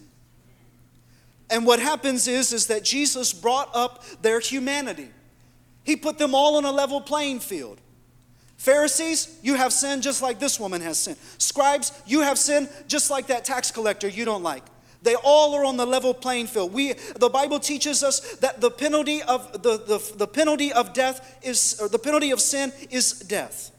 And 1.51 1.67
what 1.67 1.81
happens 1.81 2.29
is, 2.29 2.53
is 2.53 2.67
that 2.69 2.83
Jesus 2.83 3.33
brought 3.33 3.71
up 3.75 4.05
their 4.23 4.41
humanity. 4.41 5.09
He 5.85 5.97
put 5.97 6.19
them 6.19 6.35
all 6.35 6.57
on 6.57 6.65
a 6.65 6.71
level 6.71 7.01
playing 7.01 7.41
field. 7.41 7.81
Pharisees, 8.57 9.39
you 9.43 9.57
have 9.57 9.73
sin 9.73 10.01
just 10.01 10.23
like 10.23 10.39
this 10.39 10.61
woman 10.61 10.81
has 10.83 10.99
sin. 10.99 11.17
Scribes, 11.39 11.93
you 12.07 12.21
have 12.21 12.39
sin 12.39 12.69
just 12.87 13.11
like 13.11 13.27
that 13.27 13.45
tax 13.45 13.71
collector 13.71 14.07
you 14.07 14.25
don't 14.25 14.45
like. 14.45 14.63
They 15.03 15.17
all 15.17 15.55
are 15.55 15.65
on 15.65 15.77
the 15.77 15.87
level 15.87 16.15
playing 16.15 16.47
field. 16.47 16.73
We, 16.73 16.93
the 17.17 17.29
Bible 17.29 17.59
teaches 17.59 18.03
us 18.03 18.37
that 18.37 18.61
the 18.61 18.71
penalty 18.71 19.23
of 19.23 19.63
the, 19.63 19.79
the, 19.79 20.13
the 20.17 20.27
penalty 20.27 20.73
of 20.73 20.93
death 20.93 21.39
is 21.43 21.79
or 21.81 21.89
the 21.89 21.99
penalty 21.99 22.31
of 22.31 22.41
sin 22.41 22.73
is 22.91 23.13
death. 23.13 23.71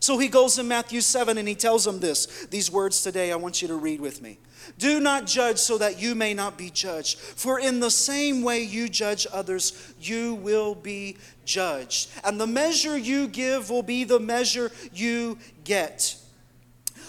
So 0.00 0.18
he 0.18 0.28
goes 0.28 0.58
in 0.58 0.66
Matthew 0.66 1.02
7 1.02 1.36
and 1.36 1.46
he 1.46 1.54
tells 1.54 1.84
them 1.84 2.00
this. 2.00 2.46
These 2.46 2.70
words 2.70 3.02
today 3.02 3.32
I 3.32 3.36
want 3.36 3.60
you 3.60 3.68
to 3.68 3.74
read 3.74 4.00
with 4.00 4.22
me. 4.22 4.38
Do 4.78 5.00
not 5.00 5.26
judge 5.26 5.58
so 5.58 5.78
that 5.78 6.00
you 6.00 6.14
may 6.14 6.32
not 6.32 6.56
be 6.56 6.70
judged. 6.70 7.18
For 7.18 7.58
in 7.58 7.80
the 7.80 7.90
same 7.90 8.42
way 8.42 8.62
you 8.62 8.88
judge 8.88 9.26
others, 9.32 9.94
you 10.00 10.34
will 10.34 10.74
be 10.74 11.16
judged. 11.44 12.10
And 12.24 12.40
the 12.40 12.46
measure 12.46 12.96
you 12.96 13.26
give 13.26 13.68
will 13.68 13.82
be 13.82 14.04
the 14.04 14.20
measure 14.20 14.70
you 14.92 15.38
get. 15.64 16.16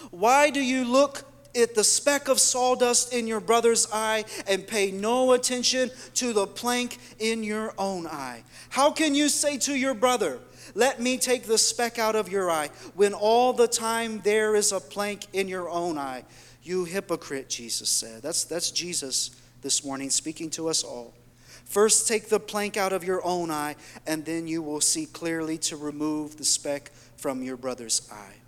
Why 0.10 0.50
do 0.50 0.60
you 0.62 0.84
look 0.84 1.31
at 1.56 1.76
the 1.76 1.84
speck 1.84 2.28
of 2.28 2.40
sawdust 2.40 3.14
in 3.14 3.28
your 3.28 3.40
brother's 3.40 3.88
eye 3.92 4.26
and 4.48 4.66
pay 4.66 4.92
no 4.92 5.34
attention 5.34 5.92
to 6.16 6.34
the 6.34 6.48
plank 6.48 6.98
in 7.20 7.44
your 7.44 7.74
own 7.78 8.08
eye? 8.08 8.44
How 8.70 8.92
can 8.92 9.16
you 9.16 9.30
say 9.30 9.58
to 9.60 9.76
your 9.76 9.94
brother, 9.94 10.40
Let 10.76 11.02
me 11.02 11.18
take 11.18 11.44
the 11.44 11.58
speck 11.58 12.00
out 12.00 12.16
of 12.16 12.30
your 12.30 12.50
eye, 12.50 12.70
when 12.96 13.14
all 13.14 13.54
the 13.54 13.68
time 13.68 14.22
there 14.22 14.56
is 14.56 14.72
a 14.72 14.80
plank 14.80 15.28
in 15.34 15.48
your 15.48 15.70
own 15.70 15.98
eye? 15.98 16.24
You 16.64 16.86
hypocrite, 16.86 17.50
Jesus 17.50 17.90
said. 17.90 18.22
That's, 18.22 18.44
that's 18.44 18.72
Jesus 18.72 19.32
this 19.62 19.84
morning 19.84 20.10
speaking 20.10 20.50
to 20.52 20.70
us 20.70 20.84
all. 20.84 21.14
First, 21.66 22.08
take 22.08 22.30
the 22.30 22.40
plank 22.40 22.78
out 22.78 22.94
of 22.94 23.04
your 23.04 23.26
own 23.26 23.50
eye, 23.50 23.76
and 24.06 24.26
then 24.26 24.48
you 24.48 24.62
will 24.62 24.82
see 24.82 25.06
clearly 25.06 25.58
to 25.60 25.78
remove 25.78 26.38
the 26.38 26.44
speck 26.44 26.92
from 27.18 27.44
your 27.44 27.58
brother's 27.58 28.10
eye. 28.12 28.41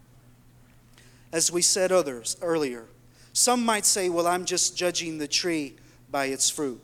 As 1.34 1.52
we 1.52 1.63
said 1.63 1.91
others 1.91 2.38
earlier, 2.41 2.86
some 3.34 3.65
might 3.65 3.86
say, 3.86 4.08
well, 4.08 4.28
I'm 4.28 4.46
just 4.46 4.78
judging 4.78 5.17
the 5.17 5.28
tree 5.28 5.76
by 6.10 6.26
its 6.26 6.50
fruit. 6.50 6.80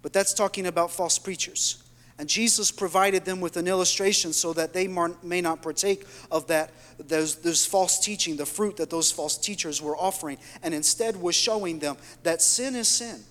But 0.00 0.12
that's 0.12 0.32
talking 0.32 0.66
about 0.66 0.92
false 0.92 1.18
preachers. 1.18 1.82
And 2.18 2.28
Jesus 2.28 2.70
provided 2.70 3.24
them 3.24 3.40
with 3.40 3.56
an 3.56 3.66
illustration 3.66 4.32
so 4.32 4.52
that 4.54 4.72
they 4.72 4.88
may 5.22 5.40
not 5.40 5.60
partake 5.60 6.06
of 6.30 6.46
that 6.46 6.70
those, 6.98 7.36
those 7.36 7.66
false 7.66 7.98
teaching, 7.98 8.36
the 8.36 8.46
fruit 8.46 8.76
that 8.78 8.88
those 8.88 9.10
false 9.12 9.36
teachers 9.36 9.82
were 9.82 9.96
offering, 9.96 10.38
and 10.62 10.72
instead 10.72 11.20
was 11.20 11.34
showing 11.34 11.78
them 11.78 11.96
that 12.22 12.40
sin 12.40 12.74
is 12.74 12.88
sin. 12.88 13.22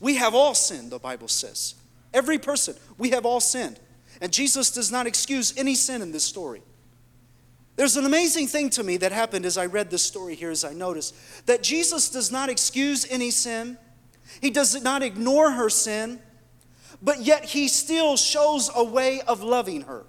We 0.00 0.16
have 0.16 0.34
all 0.34 0.54
sinned, 0.54 0.90
the 0.90 0.98
Bible 0.98 1.28
says. 1.28 1.74
Every 2.12 2.38
person, 2.38 2.74
we 2.98 3.10
have 3.10 3.24
all 3.24 3.40
sinned. 3.40 3.80
And 4.20 4.32
Jesus 4.32 4.70
does 4.70 4.92
not 4.92 5.06
excuse 5.06 5.56
any 5.56 5.74
sin 5.74 6.02
in 6.02 6.12
this 6.12 6.24
story. 6.24 6.60
There's 7.76 7.96
an 7.96 8.04
amazing 8.04 8.46
thing 8.46 8.70
to 8.70 8.84
me 8.84 8.96
that 8.98 9.10
happened 9.10 9.44
as 9.44 9.58
I 9.58 9.66
read 9.66 9.90
this 9.90 10.04
story 10.04 10.36
here, 10.36 10.50
as 10.50 10.64
I 10.64 10.72
noticed 10.72 11.14
that 11.46 11.62
Jesus 11.62 12.08
does 12.08 12.30
not 12.30 12.48
excuse 12.48 13.06
any 13.10 13.30
sin, 13.30 13.78
He 14.40 14.50
does 14.50 14.80
not 14.82 15.02
ignore 15.02 15.50
her 15.50 15.68
sin, 15.68 16.20
but 17.02 17.20
yet 17.20 17.44
He 17.44 17.66
still 17.68 18.16
shows 18.16 18.70
a 18.74 18.84
way 18.84 19.20
of 19.22 19.42
loving 19.42 19.82
her. 19.82 20.06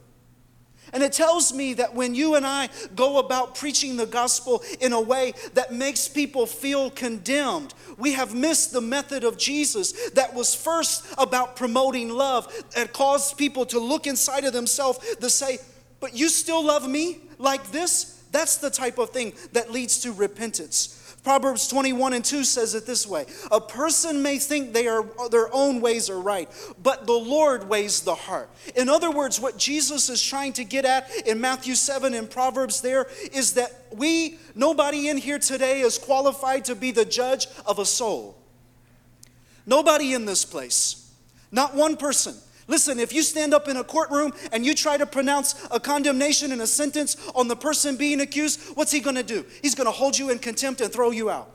And 0.94 1.02
it 1.02 1.12
tells 1.12 1.52
me 1.52 1.74
that 1.74 1.96
when 1.96 2.14
you 2.14 2.36
and 2.36 2.46
I 2.46 2.70
go 2.96 3.18
about 3.18 3.56
preaching 3.56 3.98
the 3.98 4.06
gospel 4.06 4.64
in 4.80 4.94
a 4.94 5.02
way 5.02 5.34
that 5.56 5.74
makes 5.74 6.08
people 6.08 6.46
feel 6.46 6.92
condemned, 6.92 7.74
we 7.98 8.14
have 8.14 8.36
missed 8.36 8.72
the 8.72 8.82
method 8.82 9.24
of 9.24 9.38
Jesus 9.38 10.12
that 10.12 10.36
was 10.36 10.54
first 10.54 11.06
about 11.18 11.56
promoting 11.56 12.10
love 12.10 12.54
and 12.78 12.94
caused 12.94 13.38
people 13.38 13.66
to 13.66 13.80
look 13.80 14.06
inside 14.06 14.46
of 14.46 14.54
themselves 14.54 15.00
to 15.16 15.30
say, 15.30 15.58
But 16.00 16.16
you 16.16 16.30
still 16.30 16.64
love 16.64 16.88
me? 16.88 17.22
like 17.38 17.72
this, 17.72 18.24
that's 18.32 18.58
the 18.58 18.70
type 18.70 18.98
of 18.98 19.12
thing 19.12 19.34
that 19.54 19.72
leads 19.72 20.00
to 20.00 20.12
repentance. 20.12 21.02
Proverbs 21.24 21.68
21 21.68 22.14
and 22.14 22.24
2 22.24 22.44
says 22.44 22.76
it 22.76 22.86
this 22.86 23.08
way 23.08 23.26
A 23.52 23.60
person 23.60 24.22
may 24.22 24.38
think 24.38 24.74
they 24.74 24.88
are, 24.88 25.06
their 25.32 25.54
own 25.54 25.82
ways 25.82 26.10
are 26.10 26.20
right, 26.20 26.50
but 26.84 27.08
the 27.08 27.14
Lord 27.14 27.68
weighs 27.68 28.02
the 28.02 28.14
heart. 28.14 28.50
In 28.76 28.90
other 28.90 29.10
words, 29.10 29.40
what 29.40 29.58
Jesus 29.58 30.10
is 30.10 30.22
trying 30.22 30.54
to 30.54 30.64
get 30.64 30.86
at 30.86 31.10
in 31.26 31.42
Matthew 31.42 31.74
7 31.74 32.14
and 32.14 32.30
Proverbs 32.30 32.82
there 32.82 33.08
is 33.32 33.54
that 33.54 33.72
we, 33.92 34.38
nobody 34.54 35.08
in 35.10 35.18
here 35.18 35.40
today 35.40 35.82
is 35.82 35.98
qualified 35.98 36.66
to 36.66 36.76
be 36.76 36.92
the 36.92 37.06
judge 37.06 37.48
of 37.66 37.80
a 37.80 37.86
soul. 37.86 38.38
Nobody 39.66 40.14
in 40.14 40.26
this 40.26 40.46
place, 40.46 41.12
not 41.52 41.74
one 41.74 41.98
person. 41.98 42.36
Listen, 42.68 43.00
if 43.00 43.14
you 43.14 43.22
stand 43.22 43.54
up 43.54 43.68
in 43.68 43.78
a 43.78 43.84
courtroom 43.84 44.34
and 44.52 44.66
you 44.66 44.74
try 44.74 44.98
to 44.98 45.06
pronounce 45.06 45.68
a 45.70 45.80
condemnation 45.80 46.52
and 46.52 46.62
a 46.62 46.68
sentence 46.68 47.16
on 47.36 47.48
the 47.48 47.56
person 47.56 47.96
being 47.96 48.22
accused, 48.22 48.60
what's 48.76 48.92
he 48.92 49.02
to 49.16 49.24
do? 49.24 49.46
He's 49.62 49.76
to 49.86 49.92
hold 49.92 50.18
you 50.18 50.32
in 50.32 50.40
contempt 50.40 50.82
and 50.82 50.92
throw 50.92 51.12
you 51.12 51.30
out. 51.30 51.52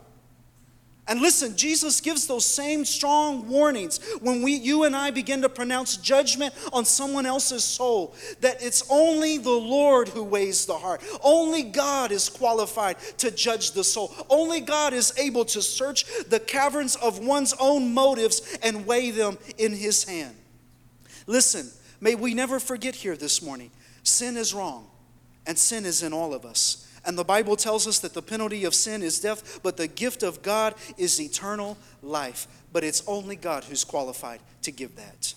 And 1.07 1.19
listen, 1.19 1.57
Jesus 1.57 1.99
gives 1.99 2.27
those 2.27 2.45
same 2.45 2.85
strong 2.85 3.49
warnings 3.49 3.99
when 4.21 4.41
we, 4.43 4.53
you 4.53 4.85
and 4.85 4.95
I 4.95 5.11
begin 5.11 5.41
to 5.41 5.49
pronounce 5.49 5.97
judgment 5.97 6.53
on 6.71 6.85
someone 6.85 7.25
else's 7.25 7.65
soul 7.65 8.15
that 8.39 8.63
it's 8.63 8.83
only 8.89 9.37
the 9.37 9.49
Lord 9.49 10.07
who 10.07 10.23
weighs 10.23 10.65
the 10.65 10.77
heart. 10.77 11.01
Only 11.21 11.63
God 11.63 12.11
is 12.11 12.29
qualified 12.29 12.97
to 13.17 13.31
judge 13.31 13.71
the 13.71 13.83
soul. 13.83 14.13
Only 14.29 14.61
God 14.61 14.93
is 14.93 15.11
able 15.17 15.43
to 15.45 15.61
search 15.61 16.05
the 16.29 16.39
caverns 16.39 16.95
of 16.95 17.19
one's 17.19 17.53
own 17.59 17.93
motives 17.93 18.57
and 18.63 18.85
weigh 18.85 19.11
them 19.11 19.37
in 19.57 19.73
His 19.73 20.05
hand. 20.05 20.35
Listen, 21.27 21.69
may 21.99 22.15
we 22.15 22.33
never 22.33 22.59
forget 22.59 22.95
here 22.95 23.15
this 23.15 23.41
morning 23.41 23.71
sin 24.03 24.37
is 24.37 24.53
wrong, 24.53 24.87
and 25.45 25.57
sin 25.57 25.85
is 25.85 26.03
in 26.03 26.13
all 26.13 26.33
of 26.33 26.45
us. 26.45 26.87
And 27.03 27.17
the 27.17 27.23
Bible 27.23 27.55
tells 27.55 27.87
us 27.87 27.99
that 27.99 28.13
the 28.13 28.21
penalty 28.21 28.63
of 28.65 28.75
sin 28.75 29.01
is 29.01 29.19
death, 29.19 29.59
but 29.63 29.77
the 29.77 29.87
gift 29.87 30.21
of 30.21 30.41
God 30.41 30.75
is 30.97 31.19
eternal 31.19 31.77
life. 32.03 32.47
But 32.71 32.83
it's 32.83 33.03
only 33.07 33.35
God 33.35 33.63
who's 33.63 33.83
qualified 33.83 34.39
to 34.61 34.71
give 34.71 34.95
that. 34.95 35.33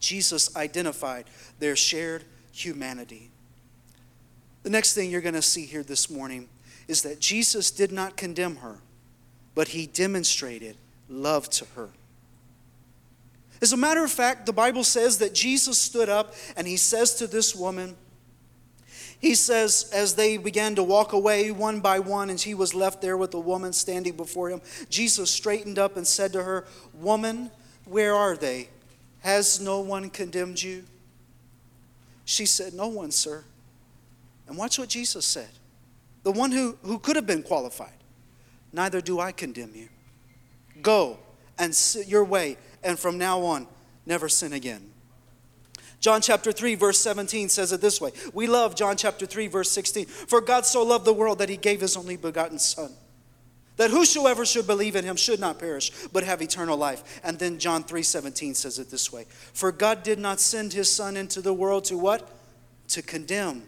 Jesus 0.00 0.54
identified 0.56 1.26
their 1.58 1.76
shared 1.76 2.24
humanity. 2.52 3.30
The 4.62 4.70
next 4.70 4.94
thing 4.94 5.10
you're 5.10 5.20
going 5.20 5.34
to 5.34 5.42
see 5.42 5.66
here 5.66 5.82
this 5.82 6.08
morning 6.08 6.48
is 6.88 7.02
that 7.02 7.20
Jesus 7.20 7.70
did 7.70 7.92
not 7.92 8.16
condemn 8.16 8.56
her, 8.56 8.78
but 9.54 9.68
he 9.68 9.86
demonstrated 9.86 10.76
love 11.08 11.50
to 11.50 11.66
her. 11.76 11.90
As 13.62 13.72
a 13.72 13.76
matter 13.76 14.02
of 14.02 14.10
fact, 14.10 14.44
the 14.44 14.52
Bible 14.52 14.82
says 14.82 15.18
that 15.18 15.32
Jesus 15.32 15.80
stood 15.80 16.08
up 16.08 16.34
and 16.56 16.66
he 16.66 16.76
says 16.76 17.14
to 17.14 17.28
this 17.28 17.54
woman, 17.54 17.96
he 19.20 19.36
says, 19.36 19.88
as 19.94 20.16
they 20.16 20.36
began 20.36 20.74
to 20.74 20.82
walk 20.82 21.12
away 21.12 21.52
one 21.52 21.78
by 21.78 22.00
one, 22.00 22.28
and 22.28 22.40
she 22.40 22.54
was 22.54 22.74
left 22.74 23.00
there 23.00 23.16
with 23.16 23.30
the 23.30 23.38
woman 23.38 23.72
standing 23.72 24.16
before 24.16 24.50
him, 24.50 24.60
Jesus 24.90 25.30
straightened 25.30 25.78
up 25.78 25.96
and 25.96 26.04
said 26.04 26.32
to 26.32 26.42
her, 26.42 26.66
Woman, 26.92 27.52
where 27.84 28.16
are 28.16 28.36
they? 28.36 28.68
Has 29.20 29.60
no 29.60 29.78
one 29.78 30.10
condemned 30.10 30.60
you? 30.60 30.82
She 32.24 32.46
said, 32.46 32.74
No 32.74 32.88
one, 32.88 33.12
sir. 33.12 33.44
And 34.48 34.58
watch 34.58 34.76
what 34.76 34.88
Jesus 34.88 35.24
said. 35.24 35.50
The 36.24 36.32
one 36.32 36.50
who, 36.50 36.76
who 36.82 36.98
could 36.98 37.14
have 37.14 37.26
been 37.26 37.44
qualified. 37.44 37.92
Neither 38.72 39.00
do 39.00 39.20
I 39.20 39.30
condemn 39.30 39.70
you. 39.72 39.88
Go 40.82 41.18
and 41.60 41.72
sit 41.72 42.08
your 42.08 42.24
way 42.24 42.56
and 42.82 42.98
from 42.98 43.18
now 43.18 43.40
on, 43.42 43.66
never 44.06 44.28
sin 44.28 44.52
again. 44.52 44.92
John 46.00 46.20
chapter 46.20 46.50
3, 46.50 46.74
verse 46.74 46.98
17 46.98 47.48
says 47.48 47.70
it 47.70 47.80
this 47.80 48.00
way. 48.00 48.10
We 48.34 48.48
love 48.48 48.74
John 48.74 48.96
chapter 48.96 49.24
3, 49.24 49.46
verse 49.46 49.70
16. 49.70 50.06
For 50.06 50.40
God 50.40 50.66
so 50.66 50.82
loved 50.82 51.04
the 51.04 51.12
world 51.12 51.38
that 51.38 51.48
he 51.48 51.56
gave 51.56 51.80
his 51.80 51.96
only 51.96 52.16
begotten 52.16 52.58
Son, 52.58 52.90
that 53.76 53.90
whosoever 53.90 54.44
should 54.44 54.66
believe 54.66 54.96
in 54.96 55.04
him 55.04 55.14
should 55.14 55.38
not 55.38 55.60
perish, 55.60 55.92
but 56.12 56.24
have 56.24 56.42
eternal 56.42 56.76
life. 56.76 57.20
And 57.22 57.38
then 57.38 57.60
John 57.60 57.84
3, 57.84 58.02
17 58.02 58.54
says 58.54 58.80
it 58.80 58.90
this 58.90 59.12
way. 59.12 59.26
For 59.52 59.70
God 59.70 60.02
did 60.02 60.18
not 60.18 60.40
send 60.40 60.72
his 60.72 60.90
Son 60.90 61.16
into 61.16 61.40
the 61.40 61.54
world 61.54 61.84
to 61.84 61.96
what? 61.96 62.28
To 62.88 63.02
condemn 63.02 63.62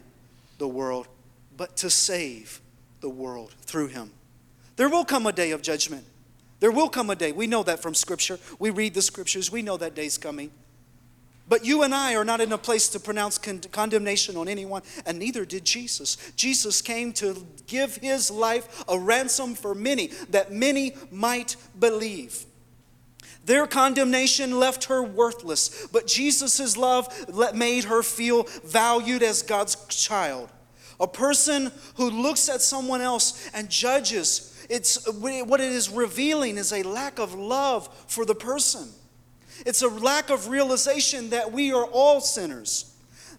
the 0.57 0.67
world, 0.67 1.07
but 1.55 1.77
to 1.77 1.89
save 1.89 2.59
the 2.99 3.09
world 3.09 3.55
through 3.61 3.87
him. 3.87 4.11
There 4.75 4.89
will 4.89 5.05
come 5.05 5.25
a 5.25 5.31
day 5.31 5.51
of 5.51 5.61
judgment. 5.61 6.03
There 6.65 6.71
will 6.71 6.89
come 6.89 7.11
a 7.11 7.15
day. 7.15 7.31
We 7.31 7.45
know 7.45 7.61
that 7.61 7.79
from 7.79 7.93
Scripture. 7.93 8.39
We 8.57 8.71
read 8.71 8.95
the 8.95 9.01
Scriptures. 9.03 9.51
We 9.51 9.61
know 9.61 9.77
that 9.77 9.93
day's 9.93 10.17
coming. 10.17 10.49
But 11.47 11.63
you 11.63 11.83
and 11.83 11.93
I 11.93 12.15
are 12.15 12.25
not 12.25 12.41
in 12.41 12.51
a 12.51 12.57
place 12.57 12.89
to 12.89 12.99
pronounce 12.99 13.37
con- 13.37 13.61
condemnation 13.71 14.35
on 14.35 14.47
anyone, 14.47 14.81
and 15.05 15.19
neither 15.19 15.45
did 15.45 15.63
Jesus. 15.63 16.17
Jesus 16.35 16.81
came 16.81 17.13
to 17.13 17.45
give 17.67 17.97
his 17.97 18.31
life 18.31 18.83
a 18.87 18.97
ransom 18.97 19.53
for 19.53 19.75
many, 19.75 20.07
that 20.31 20.51
many 20.51 20.95
might 21.11 21.55
believe. 21.77 22.47
Their 23.45 23.67
condemnation 23.67 24.59
left 24.59 24.85
her 24.85 25.03
worthless, 25.03 25.85
but 25.91 26.07
Jesus' 26.07 26.75
love 26.75 27.07
made 27.53 27.83
her 27.83 28.01
feel 28.01 28.47
valued 28.63 29.21
as 29.21 29.43
God's 29.43 29.75
child. 29.85 30.49
A 30.99 31.07
person 31.07 31.71
who 31.97 32.09
looks 32.09 32.49
at 32.49 32.63
someone 32.63 33.01
else 33.01 33.51
and 33.53 33.69
judges 33.69 34.51
it's 34.69 35.07
what 35.11 35.61
it 35.61 35.71
is 35.71 35.89
revealing 35.89 36.57
is 36.57 36.71
a 36.71 36.83
lack 36.83 37.19
of 37.19 37.33
love 37.33 37.87
for 38.07 38.25
the 38.25 38.35
person. 38.35 38.89
It's 39.65 39.81
a 39.81 39.87
lack 39.87 40.29
of 40.29 40.47
realization 40.47 41.29
that 41.29 41.51
we 41.51 41.71
are 41.71 41.85
all 41.85 42.19
sinners. 42.21 42.94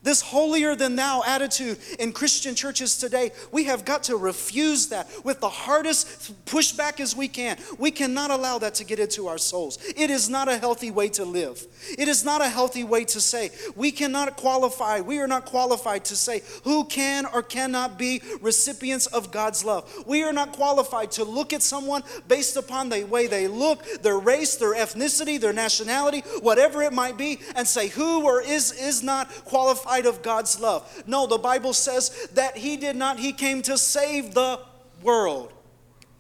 This 0.07 0.21
holier 0.21 0.77
than 0.77 0.95
thou 0.95 1.25
attitude 1.27 1.79
in 1.99 2.12
Christian 2.12 2.55
churches 2.55 2.97
today, 2.97 3.33
we 3.51 3.64
have 3.64 3.85
got 3.85 4.05
to 4.05 4.16
refuse 4.16 4.87
that 4.90 5.11
with 5.25 5.40
the 5.40 5.49
hardest 5.49 6.33
pushback 6.47 7.01
as 7.01 7.16
we 7.16 7.27
can. 7.27 7.59
We 7.77 7.90
cannot 7.90 8.31
allow 8.31 8.59
that 8.59 8.77
to 8.77 8.85
get 8.85 9.01
into 9.01 9.27
our 9.27 9.37
souls. 9.37 9.81
It 9.97 10.09
is 10.11 10.31
not 10.31 10.47
a 10.47 10.59
healthy 10.59 10.92
way 10.92 11.09
to 11.09 11.25
live. 11.25 11.61
It 11.99 12.07
is 12.07 12.25
not 12.25 12.40
a 12.40 12.49
healthy 12.49 12.85
way 12.85 13.05
to 13.07 13.21
say. 13.21 13.51
We 13.75 13.90
cannot 13.90 14.37
qualify, 14.37 15.01
we 15.01 15.19
are 15.19 15.27
not 15.27 15.45
qualified 15.45 16.05
to 16.05 16.14
say 16.14 16.42
who 16.62 16.85
can 16.85 17.27
or 17.27 17.42
cannot 17.42 17.99
be 17.99 18.23
recipients 18.40 19.07
of 19.07 19.33
God's 19.33 19.64
love. 19.64 19.92
We 20.07 20.23
are 20.23 20.33
not 20.33 20.53
qualified 20.53 21.11
to 21.12 21.25
look 21.25 21.53
at 21.53 21.62
someone 21.62 22.05
based 22.29 22.57
upon 22.57 22.90
the 22.90 23.03
way 23.03 23.27
they 23.27 23.49
look, 23.49 23.85
their 24.03 24.19
race, 24.19 24.55
their 24.55 24.77
ethnicity, 24.77 25.40
their 25.40 25.53
nationality, 25.53 26.21
whatever 26.42 26.85
it 26.85 26.92
might 26.92 27.19
be, 27.19 27.40
and 27.57 27.66
say 27.66 27.88
who 27.88 28.25
or 28.25 28.40
is, 28.40 28.71
is 28.71 29.03
not 29.03 29.29
qualified 29.45 29.96
of 30.05 30.23
God's 30.23 30.61
love. 30.61 31.05
No, 31.07 31.27
the 31.27 31.39
Bible 31.39 31.73
says 31.73 32.29
that 32.35 32.59
He 32.59 32.77
did 32.77 32.97
not, 32.97 33.19
He 33.19 33.33
came 33.33 33.63
to 33.63 33.79
save 33.79 34.35
the 34.35 34.61
world, 35.03 35.53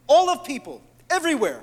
all 0.06 0.30
of 0.30 0.44
people, 0.44 0.82
everywhere. 1.10 1.62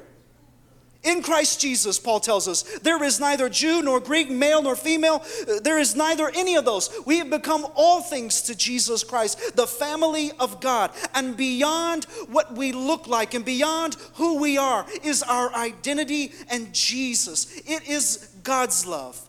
In 1.04 1.22
Christ 1.22 1.60
Jesus, 1.60 2.00
Paul 2.00 2.22
tells 2.22 2.48
us, 2.48 2.62
there 2.80 3.04
is 3.04 3.20
neither 3.20 3.50
Jew 3.50 3.82
nor 3.82 4.00
Greek, 4.00 4.30
male 4.30 4.62
nor 4.62 4.76
female. 4.76 5.22
Uh, 5.42 5.60
there 5.62 5.78
is 5.78 5.98
neither 5.98 6.32
any 6.34 6.56
of 6.56 6.64
those. 6.64 6.90
We 7.06 7.18
have 7.18 7.30
become 7.30 7.68
all 7.76 8.02
things 8.02 8.42
to 8.44 8.56
Jesus 8.56 9.04
Christ, 9.04 9.58
the 9.58 9.68
family 9.68 10.32
of 10.40 10.62
God. 10.62 10.92
And 11.14 11.36
beyond 11.36 12.06
what 12.30 12.54
we 12.56 12.72
look 12.72 13.08
like 13.08 13.34
and 13.34 13.44
beyond 13.44 13.98
who 14.14 14.40
we 14.40 14.58
are 14.58 14.86
is 15.04 15.24
our 15.24 15.54
identity 15.54 16.32
and 16.50 16.74
Jesus. 16.74 17.54
It 17.66 17.86
is 17.88 18.30
God's 18.44 18.86
love. 18.86 19.20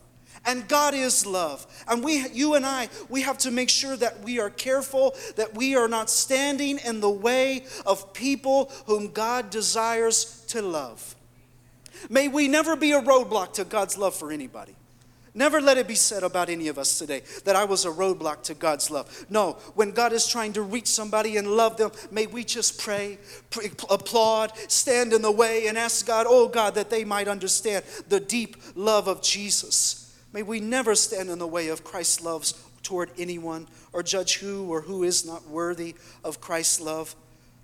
And 0.45 0.67
God 0.67 0.93
is 0.93 1.25
love. 1.25 1.65
And 1.87 2.03
we, 2.03 2.27
you 2.29 2.53
and 2.53 2.65
I, 2.65 2.89
we 3.09 3.21
have 3.21 3.37
to 3.39 3.51
make 3.51 3.69
sure 3.69 3.95
that 3.97 4.23
we 4.23 4.39
are 4.39 4.49
careful, 4.49 5.15
that 5.35 5.55
we 5.55 5.75
are 5.75 5.87
not 5.87 6.09
standing 6.09 6.79
in 6.85 6.99
the 6.99 7.09
way 7.09 7.65
of 7.85 8.13
people 8.13 8.71
whom 8.85 9.11
God 9.11 9.49
desires 9.49 10.43
to 10.49 10.61
love. 10.61 11.15
May 12.09 12.27
we 12.27 12.47
never 12.47 12.75
be 12.75 12.91
a 12.91 13.01
roadblock 13.01 13.53
to 13.53 13.65
God's 13.65 13.97
love 13.97 14.13
for 14.13 14.31
anybody. 14.31 14.75
Never 15.37 15.59
let 15.59 15.77
it 15.77 15.85
be 15.85 15.95
said 15.95 16.23
about 16.23 16.47
any 16.47 16.69
of 16.69 16.77
us 16.77 16.97
today 16.97 17.21
that 17.43 17.57
I 17.57 17.65
was 17.65 17.83
a 17.83 17.89
roadblock 17.89 18.43
to 18.43 18.53
God's 18.53 18.89
love. 18.89 19.25
No, 19.29 19.57
when 19.73 19.91
God 19.91 20.13
is 20.13 20.27
trying 20.27 20.53
to 20.53 20.61
reach 20.61 20.87
somebody 20.87 21.35
and 21.35 21.45
love 21.45 21.75
them, 21.75 21.91
may 22.09 22.25
we 22.25 22.45
just 22.45 22.79
pray, 22.79 23.17
pray, 23.49 23.69
applaud, 23.89 24.53
stand 24.71 25.11
in 25.11 25.21
the 25.21 25.31
way, 25.31 25.67
and 25.67 25.77
ask 25.77 26.07
God, 26.07 26.25
oh 26.29 26.47
God, 26.47 26.75
that 26.75 26.89
they 26.89 27.03
might 27.03 27.27
understand 27.27 27.83
the 28.07 28.21
deep 28.21 28.55
love 28.75 29.09
of 29.09 29.21
Jesus. 29.21 30.04
May 30.35 30.43
we 30.43 30.59
never 30.59 30.95
stand 30.95 31.29
in 31.29 31.39
the 31.39 31.47
way 31.47 31.69
of 31.69 31.85
Christ's 31.85 32.21
love 32.21 32.51
toward 32.83 33.09
anyone 33.17 33.69
or 33.93 34.03
judge 34.03 34.39
who 34.39 34.69
or 34.69 34.81
who 34.81 35.03
is 35.03 35.25
not 35.25 35.47
worthy 35.47 35.95
of 36.25 36.41
Christ's 36.41 36.81
love. 36.81 37.15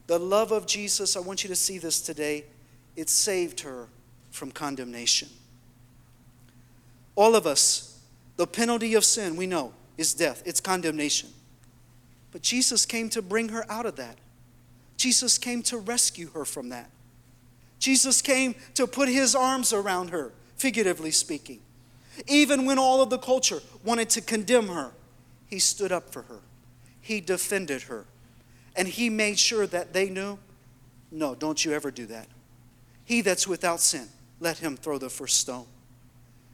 The 0.07 0.17
love 0.17 0.53
of 0.53 0.67
Jesus, 0.67 1.17
I 1.17 1.19
want 1.19 1.43
you 1.43 1.49
to 1.49 1.55
see 1.55 1.79
this 1.79 1.99
today, 1.99 2.45
it 2.95 3.09
saved 3.09 3.59
her 3.59 3.89
from 4.31 4.53
condemnation. 4.53 5.27
All 7.17 7.35
of 7.35 7.45
us, 7.45 7.99
the 8.37 8.47
penalty 8.47 8.93
of 8.93 9.03
sin, 9.03 9.35
we 9.35 9.47
know, 9.47 9.73
is 9.97 10.13
death, 10.13 10.41
it's 10.45 10.61
condemnation. 10.61 11.27
But 12.31 12.41
Jesus 12.41 12.85
came 12.85 13.09
to 13.09 13.21
bring 13.21 13.49
her 13.49 13.69
out 13.69 13.85
of 13.85 13.97
that. 13.97 14.17
Jesus 14.95 15.37
came 15.37 15.61
to 15.63 15.77
rescue 15.77 16.29
her 16.29 16.45
from 16.45 16.69
that. 16.69 16.89
Jesus 17.79 18.21
came 18.21 18.55
to 18.75 18.87
put 18.87 19.09
his 19.09 19.35
arms 19.35 19.73
around 19.73 20.11
her, 20.11 20.31
figuratively 20.55 21.11
speaking. 21.11 21.59
Even 22.27 22.65
when 22.65 22.77
all 22.77 23.01
of 23.01 23.09
the 23.09 23.17
culture 23.17 23.61
wanted 23.83 24.09
to 24.11 24.21
condemn 24.21 24.67
her, 24.67 24.91
he 25.47 25.59
stood 25.59 25.91
up 25.91 26.11
for 26.11 26.23
her. 26.23 26.39
He 27.01 27.19
defended 27.21 27.83
her. 27.83 28.05
And 28.75 28.87
he 28.87 29.09
made 29.09 29.37
sure 29.37 29.67
that 29.67 29.93
they 29.93 30.09
knew 30.09 30.39
no, 31.11 31.35
don't 31.35 31.63
you 31.65 31.73
ever 31.73 31.91
do 31.91 32.05
that. 32.05 32.27
He 33.03 33.19
that's 33.21 33.45
without 33.45 33.81
sin, 33.81 34.07
let 34.39 34.59
him 34.59 34.77
throw 34.77 34.97
the 34.97 35.09
first 35.09 35.41
stone. 35.41 35.65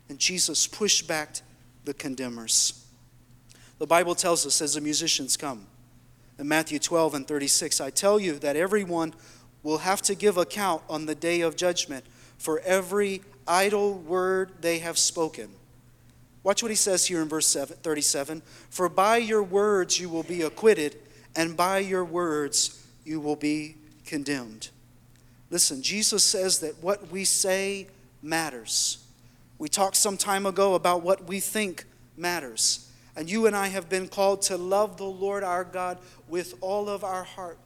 And 0.09 0.17
Jesus 0.17 0.65
pushed 0.65 1.07
back 1.07 1.41
the 1.85 1.93
condemners. 1.93 2.85
The 3.77 3.85
Bible 3.85 4.15
tells 4.15 4.45
us 4.47 4.61
as 4.61 4.73
the 4.73 4.81
musicians 4.81 5.37
come 5.37 5.67
in 6.39 6.47
Matthew 6.47 6.79
12 6.79 7.13
and 7.13 7.27
36 7.27 7.79
I 7.79 7.91
tell 7.91 8.19
you 8.19 8.39
that 8.39 8.55
everyone 8.55 9.13
will 9.61 9.79
have 9.79 10.01
to 10.03 10.15
give 10.15 10.37
account 10.37 10.81
on 10.89 11.05
the 11.05 11.15
day 11.15 11.41
of 11.41 11.55
judgment 11.55 12.05
for 12.37 12.59
every 12.61 13.21
idle 13.47 13.93
word 13.93 14.51
they 14.61 14.79
have 14.79 14.97
spoken. 14.97 15.49
Watch 16.43 16.61
what 16.63 16.69
he 16.69 16.75
says 16.75 17.05
here 17.05 17.21
in 17.21 17.27
verse 17.27 17.53
37 17.53 18.41
For 18.69 18.89
by 18.89 19.17
your 19.17 19.43
words 19.43 19.99
you 19.99 20.09
will 20.09 20.23
be 20.23 20.41
acquitted, 20.41 20.97
and 21.35 21.57
by 21.57 21.79
your 21.79 22.05
words 22.05 22.85
you 23.03 23.19
will 23.19 23.35
be 23.35 23.75
condemned. 24.05 24.69
Listen, 25.49 25.81
Jesus 25.81 26.23
says 26.23 26.59
that 26.59 26.81
what 26.81 27.09
we 27.11 27.23
say 27.23 27.87
matters. 28.21 29.05
We 29.57 29.69
talked 29.69 29.95
some 29.95 30.17
time 30.17 30.45
ago 30.45 30.75
about 30.75 31.01
what 31.01 31.25
we 31.25 31.39
think 31.39 31.85
matters. 32.15 32.91
And 33.15 33.29
you 33.29 33.47
and 33.47 33.55
I 33.55 33.67
have 33.67 33.89
been 33.89 34.07
called 34.07 34.43
to 34.43 34.57
love 34.57 34.97
the 34.97 35.05
Lord 35.05 35.43
our 35.43 35.63
God 35.63 35.97
with 36.27 36.53
all 36.61 36.87
of 36.87 37.03
our 37.03 37.23
heart, 37.23 37.57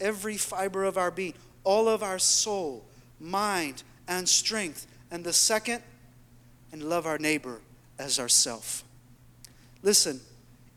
every 0.00 0.36
fiber 0.36 0.84
of 0.84 0.96
our 0.96 1.10
being, 1.10 1.34
all 1.64 1.88
of 1.88 2.02
our 2.02 2.18
soul, 2.18 2.84
mind, 3.18 3.82
and 4.06 4.28
strength. 4.28 4.86
And 5.10 5.24
the 5.24 5.32
second, 5.32 5.82
and 6.72 6.82
love 6.82 7.06
our 7.06 7.18
neighbor 7.18 7.60
as 8.00 8.18
ourself. 8.18 8.82
Listen, 9.82 10.20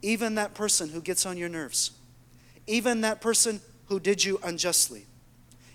even 0.03 0.35
that 0.35 0.53
person 0.53 0.89
who 0.89 1.01
gets 1.01 1.25
on 1.25 1.37
your 1.37 1.49
nerves, 1.49 1.91
even 2.67 3.01
that 3.01 3.19
person 3.19 3.59
who 3.87 3.99
did 3.99 4.23
you 4.23 4.39
unjustly, 4.43 5.05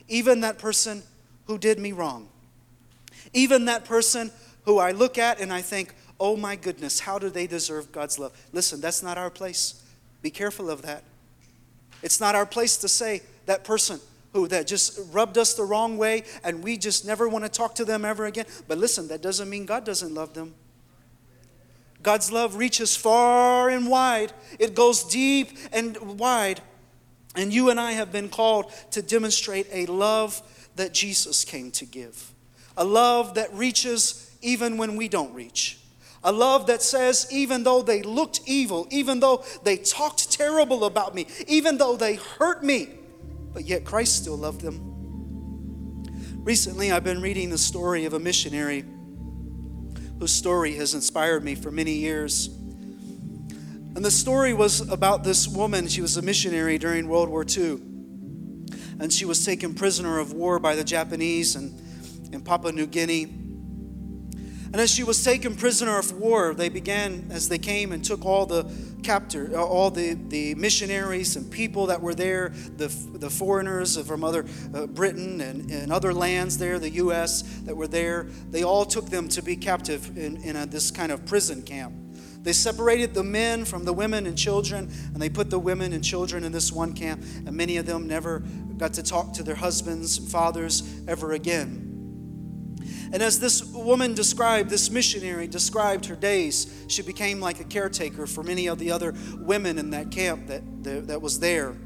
even 0.06 0.40
that 0.40 0.58
person 0.58 1.02
who 1.46 1.58
did 1.58 1.78
me 1.78 1.90
wrong, 1.90 2.28
even 3.32 3.64
that 3.64 3.84
person 3.84 4.30
who 4.64 4.78
I 4.78 4.92
look 4.92 5.18
at 5.18 5.40
and 5.40 5.52
I 5.52 5.60
think, 5.60 5.94
oh 6.20 6.36
my 6.36 6.54
goodness, 6.54 7.00
how 7.00 7.18
do 7.18 7.28
they 7.28 7.48
deserve 7.48 7.90
God's 7.90 8.18
love? 8.18 8.32
Listen, 8.52 8.80
that's 8.80 9.02
not 9.02 9.18
our 9.18 9.30
place. 9.30 9.82
Be 10.22 10.30
careful 10.30 10.70
of 10.70 10.82
that. 10.82 11.02
It's 12.02 12.20
not 12.20 12.34
our 12.34 12.46
place 12.46 12.76
to 12.78 12.88
say 12.88 13.22
that 13.46 13.64
person 13.64 14.00
who 14.32 14.48
that 14.48 14.66
just 14.66 14.98
rubbed 15.12 15.36
us 15.36 15.54
the 15.54 15.64
wrong 15.64 15.98
way 15.98 16.24
and 16.42 16.62
we 16.62 16.76
just 16.76 17.06
never 17.06 17.28
want 17.28 17.44
to 17.44 17.50
talk 17.50 17.74
to 17.76 17.84
them 17.84 18.04
ever 18.04 18.26
again. 18.26 18.46
But 18.66 18.78
listen, 18.78 19.08
that 19.08 19.22
doesn't 19.22 19.48
mean 19.48 19.66
God 19.66 19.84
doesn't 19.84 20.14
love 20.14 20.34
them. 20.34 20.54
God's 22.02 22.32
love 22.32 22.56
reaches 22.56 22.96
far 22.96 23.68
and 23.68 23.88
wide. 23.88 24.32
It 24.58 24.74
goes 24.74 25.04
deep 25.04 25.56
and 25.72 26.18
wide. 26.18 26.60
And 27.36 27.52
you 27.52 27.70
and 27.70 27.78
I 27.78 27.92
have 27.92 28.10
been 28.10 28.28
called 28.28 28.72
to 28.90 29.02
demonstrate 29.02 29.66
a 29.70 29.86
love 29.86 30.42
that 30.76 30.92
Jesus 30.92 31.44
came 31.44 31.70
to 31.72 31.84
give. 31.84 32.32
A 32.76 32.84
love 32.84 33.34
that 33.34 33.52
reaches 33.54 34.34
even 34.42 34.78
when 34.78 34.96
we 34.96 35.08
don't 35.08 35.32
reach. 35.32 35.78
A 36.24 36.32
love 36.32 36.66
that 36.68 36.82
says, 36.82 37.26
even 37.30 37.64
though 37.64 37.82
they 37.82 38.02
looked 38.02 38.40
evil, 38.46 38.86
even 38.90 39.20
though 39.20 39.44
they 39.64 39.76
talked 39.76 40.30
terrible 40.30 40.84
about 40.84 41.14
me, 41.14 41.26
even 41.46 41.78
though 41.78 41.96
they 41.96 42.14
hurt 42.14 42.62
me, 42.62 42.88
but 43.52 43.64
yet 43.64 43.84
Christ 43.84 44.16
still 44.16 44.36
loved 44.36 44.60
them. 44.60 44.92
Recently, 46.44 46.90
I've 46.90 47.04
been 47.04 47.20
reading 47.20 47.50
the 47.50 47.58
story 47.58 48.04
of 48.04 48.14
a 48.14 48.18
missionary 48.18 48.84
whose 50.18 50.32
story 50.32 50.74
has 50.76 50.94
inspired 50.94 51.44
me 51.44 51.54
for 51.54 51.70
many 51.70 51.92
years. 51.92 52.48
And 53.94 54.04
the 54.04 54.10
story 54.10 54.54
was 54.54 54.88
about 54.88 55.24
this 55.24 55.46
woman. 55.46 55.86
She 55.86 56.00
was 56.00 56.16
a 56.16 56.22
missionary 56.22 56.78
during 56.78 57.08
World 57.08 57.28
War 57.28 57.44
II. 57.44 57.80
And 58.98 59.12
she 59.12 59.24
was 59.24 59.44
taken 59.44 59.74
prisoner 59.74 60.18
of 60.18 60.32
war 60.32 60.58
by 60.58 60.74
the 60.74 60.84
Japanese 60.84 61.56
and 61.56 61.78
in 62.32 62.40
Papua 62.40 62.72
New 62.72 62.86
Guinea. 62.86 63.24
And 63.24 64.76
as 64.76 64.90
she 64.90 65.04
was 65.04 65.22
taken 65.22 65.54
prisoner 65.54 65.98
of 65.98 66.12
war, 66.12 66.54
they 66.54 66.70
began, 66.70 67.28
as 67.30 67.48
they 67.48 67.58
came 67.58 67.92
and 67.92 68.02
took 68.02 68.24
all 68.24 68.46
the 68.46 68.64
captor, 69.02 69.50
uh, 69.54 69.64
all 69.64 69.90
the, 69.90 70.14
the 70.14 70.54
missionaries 70.54 71.36
and 71.36 71.50
people 71.50 71.86
that 71.86 72.00
were 72.00 72.14
there, 72.14 72.50
the, 72.76 72.88
the 73.14 73.30
foreigners 73.30 73.96
from 74.06 74.24
other 74.24 74.44
uh, 74.74 74.86
Britain 74.86 75.40
and, 75.40 75.70
and 75.70 75.92
other 75.92 76.12
lands 76.14 76.58
there, 76.58 76.78
the 76.78 76.90
U.S. 76.90 77.42
that 77.64 77.76
were 77.76 77.88
there, 77.88 78.24
they 78.50 78.62
all 78.62 78.84
took 78.84 79.06
them 79.10 79.28
to 79.28 79.42
be 79.42 79.56
captive 79.56 80.16
in, 80.16 80.36
in 80.42 80.56
a, 80.56 80.66
this 80.66 80.90
kind 80.90 81.12
of 81.12 81.24
prison 81.26 81.62
camp. 81.62 81.94
They 82.42 82.52
separated 82.52 83.14
the 83.14 83.22
men 83.22 83.64
from 83.64 83.84
the 83.84 83.92
women 83.92 84.26
and 84.26 84.36
children, 84.36 84.90
and 85.12 85.22
they 85.22 85.28
put 85.28 85.48
the 85.48 85.60
women 85.60 85.92
and 85.92 86.02
children 86.02 86.42
in 86.42 86.50
this 86.50 86.72
one 86.72 86.92
camp, 86.92 87.22
and 87.46 87.52
many 87.52 87.76
of 87.76 87.86
them 87.86 88.08
never 88.08 88.40
got 88.76 88.94
to 88.94 89.02
talk 89.02 89.32
to 89.34 89.44
their 89.44 89.54
husbands 89.54 90.18
and 90.18 90.28
fathers 90.28 90.82
ever 91.06 91.32
again. 91.32 91.91
And 93.12 93.22
as 93.22 93.38
this 93.38 93.62
woman 93.62 94.14
described, 94.14 94.70
this 94.70 94.90
missionary 94.90 95.46
described 95.46 96.06
her 96.06 96.16
days, 96.16 96.84
she 96.88 97.02
became 97.02 97.40
like 97.40 97.60
a 97.60 97.64
caretaker 97.64 98.26
for 98.26 98.42
many 98.42 98.68
of 98.68 98.78
the 98.78 98.90
other 98.90 99.14
women 99.36 99.78
in 99.78 99.90
that 99.90 100.10
camp 100.10 100.46
that, 100.46 100.62
that, 100.84 101.08
that 101.08 101.20
was 101.20 101.38
there. 101.38 101.76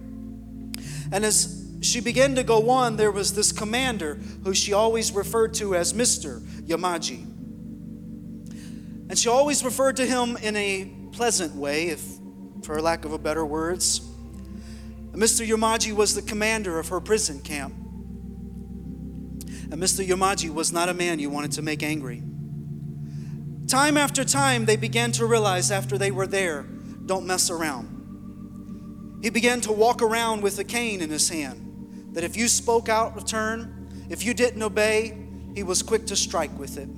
And 1.10 1.24
as 1.24 1.66
she 1.80 2.00
began 2.00 2.36
to 2.36 2.44
go 2.44 2.70
on, 2.70 2.96
there 2.96 3.10
was 3.10 3.34
this 3.34 3.50
commander 3.50 4.14
who 4.44 4.54
she 4.54 4.72
always 4.72 5.10
referred 5.12 5.54
to 5.54 5.74
as 5.74 5.92
Mr. 5.92 6.40
Yamaji. 6.62 7.24
And 9.08 9.18
she 9.18 9.28
always 9.28 9.64
referred 9.64 9.96
to 9.96 10.06
him 10.06 10.36
in 10.36 10.54
a 10.56 10.90
pleasant 11.12 11.54
way, 11.54 11.88
if 11.88 12.02
for 12.62 12.80
lack 12.80 13.04
of 13.04 13.12
a 13.12 13.18
better 13.18 13.44
words. 13.44 14.00
Mr. 15.12 15.46
Yamaji 15.46 15.92
was 15.92 16.14
the 16.14 16.22
commander 16.22 16.78
of 16.78 16.88
her 16.88 17.00
prison 17.00 17.40
camp. 17.40 17.74
And 19.70 19.82
Mr. 19.82 20.06
Yamaji 20.06 20.52
was 20.52 20.72
not 20.72 20.88
a 20.88 20.94
man 20.94 21.18
you 21.18 21.30
wanted 21.30 21.52
to 21.52 21.62
make 21.62 21.82
angry. 21.82 22.22
Time 23.66 23.96
after 23.96 24.24
time, 24.24 24.64
they 24.64 24.76
began 24.76 25.10
to 25.12 25.26
realize 25.26 25.70
after 25.72 25.98
they 25.98 26.10
were 26.10 26.26
there 26.26 26.62
don't 27.06 27.26
mess 27.26 27.50
around. 27.50 29.18
He 29.22 29.30
began 29.30 29.60
to 29.62 29.72
walk 29.72 30.02
around 30.02 30.42
with 30.42 30.58
a 30.58 30.64
cane 30.64 31.00
in 31.00 31.10
his 31.10 31.28
hand, 31.28 32.12
that 32.12 32.24
if 32.24 32.36
you 32.36 32.48
spoke 32.48 32.88
out 32.88 33.16
of 33.16 33.24
turn, 33.24 34.06
if 34.10 34.24
you 34.24 34.34
didn't 34.34 34.62
obey, 34.62 35.16
he 35.54 35.62
was 35.62 35.82
quick 35.82 36.06
to 36.06 36.16
strike 36.16 36.56
with 36.58 36.76
it. 36.78 36.88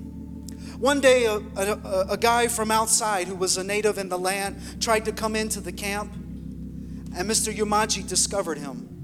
One 0.78 1.00
day, 1.00 1.26
a, 1.26 1.36
a, 1.36 2.06
a, 2.10 2.16
guy 2.16 2.48
from 2.48 2.70
outside 2.70 3.26
who 3.26 3.34
was 3.34 3.56
a 3.56 3.64
native 3.64 3.98
in 3.98 4.08
the 4.08 4.18
land 4.18 4.60
tried 4.80 5.04
to 5.06 5.12
come 5.12 5.34
into 5.34 5.60
the 5.60 5.72
camp, 5.72 6.12
and 6.12 7.28
Mr. 7.28 7.52
Yamaji 7.52 8.06
discovered 8.06 8.58
him. 8.58 8.97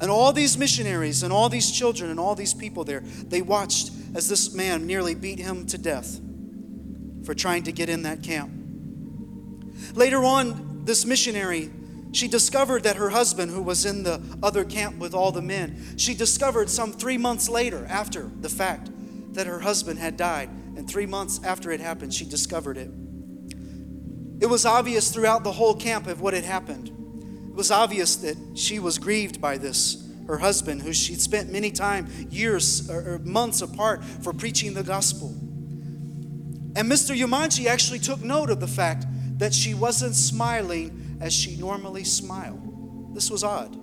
And 0.00 0.10
all 0.10 0.32
these 0.32 0.58
missionaries 0.58 1.22
and 1.22 1.32
all 1.32 1.48
these 1.48 1.70
children 1.70 2.10
and 2.10 2.18
all 2.18 2.34
these 2.34 2.54
people 2.54 2.84
there, 2.84 3.00
they 3.00 3.42
watched 3.42 3.90
as 4.14 4.28
this 4.28 4.54
man 4.54 4.86
nearly 4.86 5.14
beat 5.14 5.38
him 5.38 5.66
to 5.66 5.78
death 5.78 6.20
for 7.24 7.34
trying 7.34 7.62
to 7.64 7.72
get 7.72 7.88
in 7.88 8.02
that 8.02 8.22
camp. 8.22 8.50
Later 9.94 10.24
on, 10.24 10.84
this 10.84 11.04
missionary, 11.04 11.70
she 12.12 12.28
discovered 12.28 12.84
that 12.84 12.96
her 12.96 13.10
husband, 13.10 13.50
who 13.50 13.62
was 13.62 13.84
in 13.84 14.02
the 14.02 14.22
other 14.42 14.64
camp 14.64 14.98
with 14.98 15.14
all 15.14 15.32
the 15.32 15.42
men, 15.42 15.96
she 15.96 16.14
discovered 16.14 16.70
some 16.70 16.92
three 16.92 17.18
months 17.18 17.48
later, 17.48 17.86
after 17.88 18.30
the 18.40 18.48
fact, 18.48 18.90
that 19.34 19.46
her 19.46 19.60
husband 19.60 19.98
had 19.98 20.16
died. 20.16 20.48
And 20.76 20.88
three 20.88 21.06
months 21.06 21.40
after 21.42 21.70
it 21.70 21.80
happened, 21.80 22.14
she 22.14 22.24
discovered 22.24 22.76
it. 22.76 22.90
It 24.40 24.46
was 24.46 24.66
obvious 24.66 25.12
throughout 25.12 25.44
the 25.44 25.52
whole 25.52 25.74
camp 25.74 26.06
of 26.06 26.20
what 26.20 26.34
had 26.34 26.44
happened. 26.44 26.90
It 27.54 27.56
was 27.56 27.70
obvious 27.70 28.16
that 28.16 28.36
she 28.56 28.80
was 28.80 28.98
grieved 28.98 29.40
by 29.40 29.58
this. 29.58 30.10
Her 30.26 30.38
husband, 30.38 30.82
who 30.82 30.92
she'd 30.92 31.20
spent 31.20 31.52
many 31.52 31.70
time, 31.70 32.08
years 32.28 32.90
or 32.90 33.20
months 33.20 33.62
apart 33.62 34.04
for 34.04 34.32
preaching 34.32 34.74
the 34.74 34.82
gospel. 34.82 35.28
And 36.74 36.90
Mr. 36.90 37.16
Yamaji 37.16 37.66
actually 37.66 38.00
took 38.00 38.24
note 38.24 38.50
of 38.50 38.58
the 38.58 38.66
fact 38.66 39.06
that 39.38 39.54
she 39.54 39.72
wasn't 39.72 40.16
smiling 40.16 41.18
as 41.20 41.32
she 41.32 41.56
normally 41.56 42.02
smiled. 42.02 43.14
This 43.14 43.30
was 43.30 43.44
odd. 43.44 43.78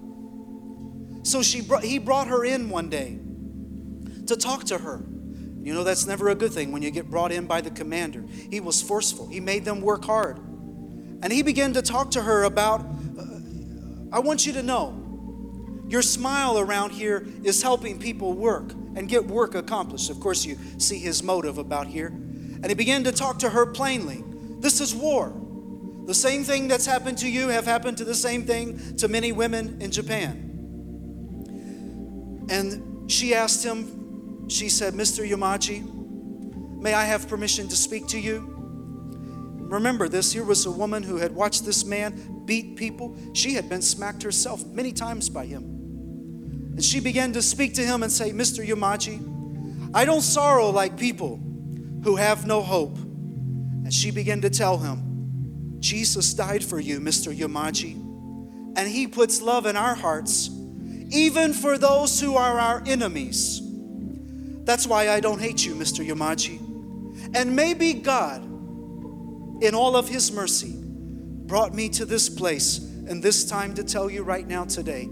So 1.25 1.41
she 1.41 1.61
he 1.81 1.97
brought 1.97 2.27
her 2.27 2.43
in 2.43 2.69
one 2.69 2.89
day 2.89 3.19
to 4.27 4.35
talk 4.35 4.65
to 4.65 4.79
her. 4.79 5.01
You 5.61 5.73
know, 5.73 5.85
that's 5.85 6.05
never 6.05 6.27
a 6.27 6.35
good 6.35 6.51
thing 6.51 6.73
when 6.73 6.81
you 6.81 6.91
get 6.91 7.09
brought 7.09 7.31
in 7.31 7.45
by 7.45 7.61
the 7.61 7.71
commander. 7.71 8.25
He 8.49 8.59
was 8.59 8.81
forceful, 8.81 9.29
he 9.29 9.39
made 9.39 9.63
them 9.63 9.79
work 9.79 10.03
hard. 10.03 10.39
And 11.23 11.31
he 11.31 11.41
began 11.41 11.71
to 11.75 11.81
talk 11.81 12.11
to 12.11 12.21
her 12.23 12.43
about 12.43 12.83
I 14.11 14.19
want 14.19 14.45
you 14.45 14.53
to 14.53 14.63
know 14.63 14.97
your 15.87 16.01
smile 16.01 16.57
around 16.57 16.91
here 16.91 17.27
is 17.43 17.61
helping 17.61 17.99
people 17.99 18.33
work 18.33 18.71
and 18.95 19.09
get 19.09 19.25
work 19.25 19.55
accomplished. 19.55 20.09
Of 20.09 20.19
course, 20.19 20.45
you 20.45 20.57
see 20.77 20.99
his 20.99 21.21
motive 21.21 21.57
about 21.57 21.87
here. 21.87 22.07
And 22.07 22.67
he 22.67 22.75
began 22.75 23.03
to 23.05 23.11
talk 23.11 23.39
to 23.39 23.49
her 23.49 23.65
plainly. 23.65 24.23
This 24.59 24.79
is 24.79 24.95
war. 24.95 25.33
The 26.05 26.13
same 26.13 26.43
thing 26.43 26.67
that's 26.67 26.85
happened 26.85 27.17
to 27.19 27.29
you 27.29 27.49
have 27.49 27.65
happened 27.65 27.97
to 27.97 28.05
the 28.05 28.15
same 28.15 28.45
thing 28.45 28.95
to 28.97 29.07
many 29.07 29.31
women 29.31 29.81
in 29.81 29.91
Japan. 29.91 30.47
And 32.49 33.09
she 33.11 33.33
asked 33.33 33.63
him, 33.63 34.47
she 34.49 34.69
said, 34.69 34.93
Mr. 34.93 35.27
Yamaji, 35.29 35.83
may 36.81 36.93
I 36.93 37.05
have 37.05 37.27
permission 37.27 37.67
to 37.69 37.75
speak 37.75 38.07
to 38.07 38.19
you? 38.19 38.47
Remember 39.57 40.09
this 40.09 40.33
here 40.33 40.43
was 40.43 40.65
a 40.65 40.71
woman 40.71 41.03
who 41.03 41.17
had 41.17 41.33
watched 41.33 41.65
this 41.65 41.85
man 41.85 42.40
beat 42.51 42.75
people. 42.75 43.15
She 43.31 43.53
had 43.53 43.69
been 43.69 43.81
smacked 43.81 44.23
herself 44.23 44.65
many 44.65 44.91
times 44.91 45.29
by 45.29 45.45
him. 45.45 45.63
And 46.75 46.83
she 46.83 46.99
began 46.99 47.31
to 47.31 47.41
speak 47.41 47.75
to 47.75 47.81
him 47.81 48.03
and 48.03 48.11
say, 48.11 48.31
Mr. 48.31 48.61
Yamaji, 48.67 49.93
I 49.93 50.03
don't 50.03 50.21
sorrow 50.21 50.69
like 50.69 50.97
people 50.97 51.39
who 52.03 52.17
have 52.17 52.45
no 52.45 52.61
hope. 52.61 52.97
And 52.97 53.93
she 53.93 54.11
began 54.11 54.41
to 54.41 54.49
tell 54.49 54.77
him, 54.77 55.77
Jesus 55.79 56.33
died 56.33 56.61
for 56.61 56.77
you, 56.77 56.99
Mr. 56.99 57.33
Yamaji, 57.33 57.93
and 58.75 58.85
he 58.85 59.07
puts 59.07 59.41
love 59.41 59.65
in 59.65 59.77
our 59.77 59.95
hearts, 59.95 60.49
even 61.09 61.53
for 61.53 61.77
those 61.77 62.19
who 62.19 62.35
are 62.35 62.59
our 62.59 62.83
enemies. 62.85 63.61
That's 64.65 64.85
why 64.85 65.07
I 65.07 65.21
don't 65.21 65.39
hate 65.39 65.65
you, 65.65 65.73
Mr. 65.73 66.05
Yamaji. 66.05 66.59
And 67.33 67.55
maybe 67.55 67.93
God, 67.93 68.43
in 69.63 69.73
all 69.73 69.95
of 69.95 70.09
his 70.09 70.33
mercy, 70.33 70.80
brought 71.51 71.73
me 71.73 71.89
to 71.89 72.05
this 72.05 72.29
place 72.29 72.77
and 72.77 73.21
this 73.21 73.43
time 73.43 73.73
to 73.73 73.83
tell 73.83 74.09
you 74.09 74.23
right 74.23 74.47
now 74.47 74.63
today, 74.63 75.09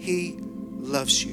he 0.00 0.36
loves 0.40 1.24
you. 1.24 1.32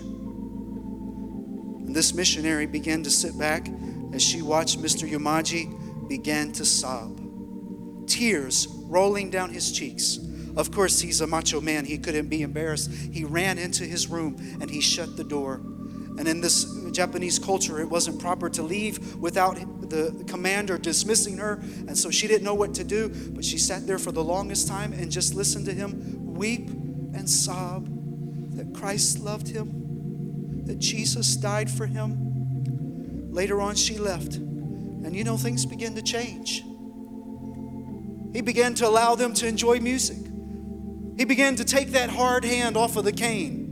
And 1.88 1.96
this 1.96 2.14
missionary 2.14 2.68
began 2.68 3.02
to 3.02 3.10
sit 3.10 3.36
back 3.40 3.68
as 4.14 4.22
she 4.22 4.44
watched 4.44 4.80
Mr. 4.80 5.10
Yamaji 5.10 6.08
began 6.08 6.52
to 6.52 6.66
sob, 6.66 7.20
tears 8.06 8.68
rolling 8.84 9.32
down 9.32 9.50
his 9.50 9.72
cheeks. 9.72 10.20
Of 10.56 10.72
course, 10.72 11.00
he's 11.00 11.20
a 11.22 11.26
macho 11.26 11.60
man. 11.60 11.86
He 11.86 11.98
couldn't 11.98 12.30
be 12.30 12.44
embarrassed. 12.44 12.92
He 12.92 13.24
ran 13.24 13.58
into 13.58 13.86
his 13.86 14.08
room 14.08 14.38
and 14.62 14.70
he 14.70 14.82
shut 14.82 15.18
the 15.18 15.24
door. 15.24 15.64
And 16.18 16.28
in 16.28 16.42
this 16.42 16.66
Japanese 16.92 17.40
culture, 17.40 17.80
it 17.80 17.90
wasn't 17.90 18.20
proper 18.20 18.50
to 18.50 18.64
leave 18.64 19.16
without 19.16 19.56
the 19.90 20.24
commander 20.28 20.78
dismissing 20.78 21.38
her. 21.38 21.60
And 21.88 21.98
so 21.98 22.10
she 22.10 22.28
didn't 22.28 22.44
know 22.44 22.56
what 22.56 22.74
to 22.76 22.84
do, 22.84 23.10
but 23.34 23.46
she 23.46 23.58
sat 23.58 23.86
there 23.86 24.00
for 24.00 24.12
the 24.12 24.24
longest 24.24 24.68
time 24.68 24.94
and 24.94 25.12
just 25.12 25.36
listened 25.36 25.66
to 25.66 25.74
him 25.74 26.34
weep 26.34 26.70
and 26.70 27.30
sob 27.30 27.88
that 28.56 28.74
Christ 28.74 29.20
loved 29.20 29.48
him, 29.48 30.64
that 30.66 30.80
Jesus 30.80 31.36
died 31.36 31.70
for 31.70 31.86
him, 31.86 32.28
Later 33.38 33.62
on, 33.62 33.76
she 33.76 34.00
left. 34.00 34.38
And 34.38 35.16
you 35.16 35.24
know, 35.24 35.38
things 35.38 35.64
began 35.64 35.94
to 35.94 36.02
change. 36.02 36.64
He 38.34 38.42
began 38.42 38.74
to 38.74 38.88
allow 38.88 39.14
them 39.14 39.36
to 39.36 39.48
enjoy 39.48 39.80
music. 39.80 40.18
He 41.18 41.24
began 41.24 41.56
to 41.58 41.64
take 41.64 41.90
that 41.92 42.10
hard 42.10 42.44
hand 42.44 42.76
off 42.76 42.98
of 42.98 43.06
the 43.06 43.12
cane. 43.12 43.67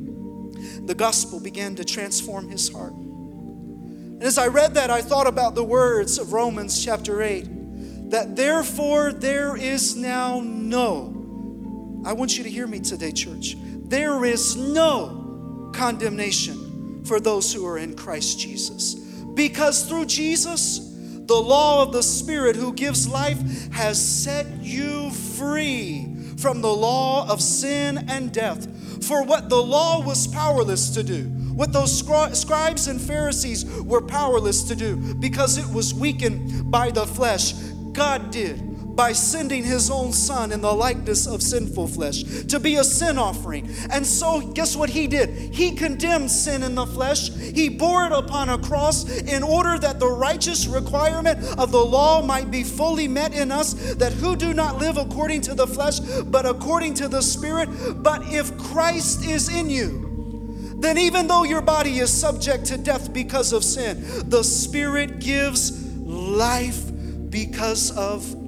The 0.85 0.95
gospel 0.95 1.39
began 1.39 1.75
to 1.75 1.83
transform 1.83 2.49
his 2.49 2.69
heart. 2.69 2.93
And 2.93 4.23
as 4.23 4.37
I 4.37 4.47
read 4.47 4.75
that, 4.75 4.89
I 4.89 5.01
thought 5.01 5.27
about 5.27 5.55
the 5.55 5.63
words 5.63 6.17
of 6.17 6.31
Romans 6.31 6.83
chapter 6.83 7.21
8 7.21 8.11
that 8.11 8.35
therefore 8.35 9.11
there 9.11 9.57
is 9.57 9.95
now 9.95 10.39
no, 10.41 12.03
I 12.05 12.13
want 12.13 12.37
you 12.37 12.43
to 12.43 12.49
hear 12.49 12.67
me 12.67 12.79
today, 12.79 13.11
church. 13.11 13.55
There 13.57 14.23
is 14.23 14.55
no 14.55 15.71
condemnation 15.73 17.03
for 17.05 17.19
those 17.19 17.51
who 17.51 17.65
are 17.65 17.77
in 17.77 17.95
Christ 17.95 18.39
Jesus. 18.39 18.93
Because 18.93 19.87
through 19.87 20.05
Jesus, 20.05 20.79
the 21.25 21.35
law 21.35 21.83
of 21.83 21.91
the 21.91 22.03
Spirit 22.03 22.55
who 22.55 22.73
gives 22.73 23.07
life 23.07 23.71
has 23.73 24.01
set 24.01 24.45
you 24.61 25.11
free 25.11 26.15
from 26.37 26.61
the 26.61 26.73
law 26.73 27.27
of 27.27 27.41
sin 27.41 28.05
and 28.07 28.31
death. 28.31 28.67
For 29.01 29.23
what 29.23 29.49
the 29.49 29.61
law 29.61 30.01
was 30.01 30.27
powerless 30.27 30.89
to 30.91 31.03
do, 31.03 31.23
what 31.55 31.71
those 31.71 31.97
scribes 31.97 32.87
and 32.87 32.99
Pharisees 33.01 33.65
were 33.81 34.01
powerless 34.01 34.63
to 34.63 34.75
do, 34.75 34.95
because 35.15 35.57
it 35.57 35.67
was 35.73 35.93
weakened 35.93 36.69
by 36.69 36.91
the 36.91 37.05
flesh, 37.05 37.53
God 37.93 38.31
did 38.31 38.74
by 38.95 39.11
sending 39.11 39.63
his 39.63 39.89
own 39.89 40.13
son 40.13 40.51
in 40.51 40.61
the 40.61 40.71
likeness 40.71 41.27
of 41.27 41.41
sinful 41.41 41.87
flesh 41.87 42.23
to 42.23 42.59
be 42.59 42.75
a 42.75 42.83
sin 42.83 43.17
offering. 43.17 43.69
And 43.91 44.05
so, 44.05 44.41
guess 44.53 44.75
what 44.75 44.89
he 44.89 45.07
did? 45.07 45.29
He 45.53 45.71
condemned 45.75 46.31
sin 46.31 46.63
in 46.63 46.75
the 46.75 46.85
flesh. 46.85 47.29
He 47.29 47.69
bore 47.69 48.05
it 48.05 48.11
upon 48.11 48.49
a 48.49 48.57
cross 48.57 49.09
in 49.21 49.43
order 49.43 49.77
that 49.79 49.99
the 49.99 50.09
righteous 50.09 50.67
requirement 50.67 51.43
of 51.57 51.71
the 51.71 51.83
law 51.83 52.21
might 52.21 52.49
be 52.51 52.63
fully 52.63 53.07
met 53.07 53.33
in 53.33 53.51
us, 53.51 53.95
that 53.95 54.13
who 54.13 54.35
do 54.35 54.53
not 54.53 54.79
live 54.79 54.97
according 54.97 55.41
to 55.41 55.53
the 55.53 55.67
flesh, 55.67 55.99
but 55.99 56.45
according 56.45 56.93
to 56.95 57.07
the 57.07 57.21
Spirit. 57.21 57.69
But 58.01 58.21
if 58.31 58.57
Christ 58.57 59.25
is 59.25 59.49
in 59.49 59.69
you, 59.69 60.75
then 60.77 60.97
even 60.97 61.27
though 61.27 61.43
your 61.43 61.61
body 61.61 61.99
is 61.99 62.11
subject 62.11 62.65
to 62.65 62.77
death 62.77 63.13
because 63.13 63.53
of 63.53 63.63
sin, 63.63 64.03
the 64.29 64.43
Spirit 64.43 65.19
gives 65.19 65.85
life 65.97 66.91
because 67.29 67.91
of 67.91 68.44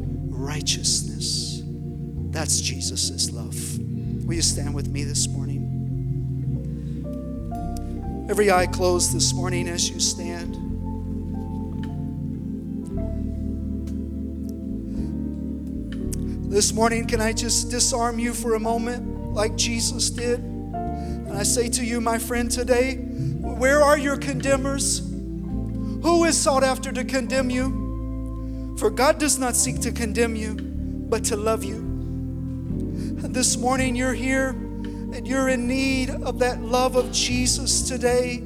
righteousness. 0.47 1.61
That's 2.31 2.61
Jesus' 2.61 3.31
love. 3.31 3.53
Will 4.25 4.35
you 4.35 4.41
stand 4.41 4.73
with 4.73 4.87
me 4.87 5.03
this 5.03 5.27
morning? 5.27 5.65
Every 8.29 8.49
eye 8.49 8.67
closed 8.67 9.13
this 9.13 9.33
morning 9.33 9.67
as 9.67 9.89
you 9.89 9.99
stand. 9.99 10.55
This 16.49 16.71
morning, 16.71 17.05
can 17.07 17.19
I 17.19 17.33
just 17.33 17.69
disarm 17.69 18.17
you 18.17 18.33
for 18.33 18.55
a 18.55 18.59
moment 18.59 19.33
like 19.33 19.57
Jesus 19.57 20.09
did? 20.09 20.39
And 20.39 21.33
I 21.37 21.43
say 21.43 21.67
to 21.71 21.83
you, 21.83 21.99
my 21.99 22.17
friend, 22.17 22.49
today, 22.49 22.95
where 22.95 23.83
are 23.83 23.97
your 23.97 24.15
condemners? 24.15 24.99
Who 24.99 26.23
is 26.23 26.37
sought 26.37 26.63
after 26.63 26.93
to 26.93 27.03
condemn 27.03 27.49
you? 27.49 27.86
For 28.77 28.91
God 28.91 29.17
does 29.17 29.39
not 29.39 29.55
seek 29.55 29.81
to 29.81 29.91
condemn 29.91 30.35
you, 30.35 30.53
but 30.53 31.23
to 31.25 31.35
love 31.35 31.63
you. 31.63 31.77
And 31.77 33.33
this 33.33 33.57
morning 33.57 33.95
you're 33.95 34.13
here 34.13 34.49
and 34.49 35.27
you're 35.27 35.49
in 35.49 35.67
need 35.67 36.11
of 36.11 36.37
that 36.39 36.61
love 36.61 36.95
of 36.95 37.11
Jesus 37.11 37.87
today, 37.87 38.37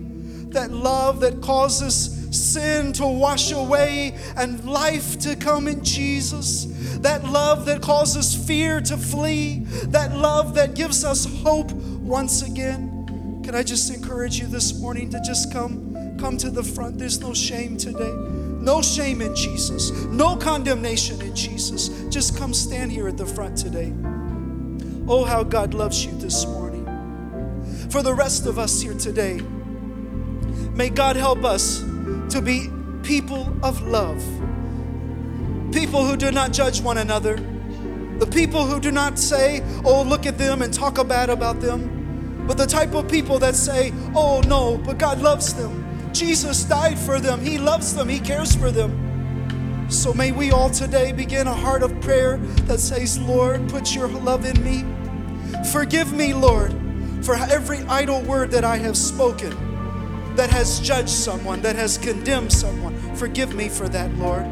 that 0.52 0.72
love 0.72 1.20
that 1.20 1.42
causes 1.42 2.18
sin 2.32 2.94
to 2.94 3.06
wash 3.06 3.52
away 3.52 4.18
and 4.38 4.64
life 4.64 5.20
to 5.20 5.36
come 5.36 5.68
in 5.68 5.84
Jesus, 5.84 6.66
that 7.00 7.26
love 7.26 7.66
that 7.66 7.82
causes 7.82 8.34
fear 8.34 8.80
to 8.80 8.96
flee, 8.96 9.66
that 9.88 10.16
love 10.16 10.54
that 10.56 10.76
gives 10.76 11.04
us 11.04 11.26
hope 11.44 11.72
once 11.72 12.42
again. 12.42 13.42
Can 13.44 13.54
I 13.54 13.64
just 13.64 13.94
encourage 13.94 14.40
you 14.40 14.48
this 14.48 14.80
morning 14.80 15.10
to 15.10 15.20
just 15.20 15.52
come 15.52 16.16
come 16.18 16.38
to 16.38 16.50
the 16.50 16.64
front? 16.64 17.00
There's 17.00 17.20
no 17.20 17.34
shame 17.34 17.76
today. 17.76 18.41
No 18.62 18.82
shame 18.82 19.22
in 19.22 19.36
Jesus, 19.36 19.92
no 20.06 20.36
condemnation 20.36 21.22
in 21.22 21.36
Jesus. 21.36 21.90
Just 22.10 22.38
come 22.38 22.54
stand 22.54 22.92
here 22.92 23.08
at 23.08 23.18
the 23.18 23.26
front 23.26 23.58
today. 23.58 23.94
Oh, 25.08 25.26
how 25.26 25.44
God 25.44 25.74
loves 25.74 26.06
you 26.06 26.12
this 26.18 26.46
morning. 26.46 26.86
for 27.92 28.02
the 28.02 28.14
rest 28.14 28.46
of 28.46 28.58
us 28.58 28.82
here 28.82 28.94
today. 28.94 29.42
May 30.74 30.90
God 30.90 31.18
help 31.18 31.44
us 31.44 31.80
to 32.30 32.42
be 32.42 32.70
people 33.04 33.54
of 33.64 33.82
love, 33.82 34.24
people 35.74 36.06
who 36.06 36.16
do 36.16 36.32
not 36.32 36.54
judge 36.54 36.82
one 36.82 36.98
another, 36.98 37.36
the 38.20 38.28
people 38.28 38.66
who 38.66 38.80
do 38.80 38.92
not 38.92 39.20
say, 39.20 39.62
oh, 39.84 40.04
look 40.04 40.26
at 40.26 40.38
them 40.38 40.62
and 40.62 40.74
talk 40.74 41.06
bad 41.08 41.30
about 41.30 41.60
them, 41.60 42.46
but 42.48 42.58
the 42.58 42.66
type 42.66 42.94
of 42.94 43.10
people 43.10 43.40
that 43.40 43.56
say, 43.56 43.92
oh, 44.16 44.42
no, 44.48 44.78
but 44.78 44.98
God 44.98 45.20
loves 45.20 45.54
them. 45.54 45.81
Jesus 46.14 46.64
died 46.64 46.98
for 47.00 47.20
them, 47.20 47.42
He 47.42 47.58
loves 47.58 47.94
them, 47.94 48.10
He 48.10 48.20
cares 48.20 48.56
for 48.56 48.72
them. 48.72 49.90
So 49.90 50.14
may 50.14 50.32
we 50.32 50.52
all 50.52 50.70
today 50.70 51.12
begin 51.12 51.48
a 51.48 51.54
heart 51.54 51.84
of 51.84 52.00
prayer 52.02 52.38
that 52.68 52.80
says, 52.80 53.20
Lord, 53.20 53.70
put 53.70 53.94
your 53.94 54.08
love 54.08 54.46
in 54.46 54.64
me. 54.64 54.86
Forgive 55.72 56.14
me, 56.14 56.34
Lord, 56.34 56.74
for 57.22 57.36
every 57.36 57.80
idle 57.80 58.22
word 58.22 58.52
that 58.52 58.64
I 58.64 58.78
have 58.78 58.96
spoken 58.96 59.72
that 60.36 60.50
has 60.50 60.80
judged 60.80 61.10
someone, 61.10 61.62
that 61.62 61.76
has 61.76 61.98
condemned 61.98 62.52
someone. 62.52 62.98
Forgive 63.16 63.54
me 63.54 63.70
for 63.70 63.88
that, 63.90 64.14
Lord. 64.16 64.44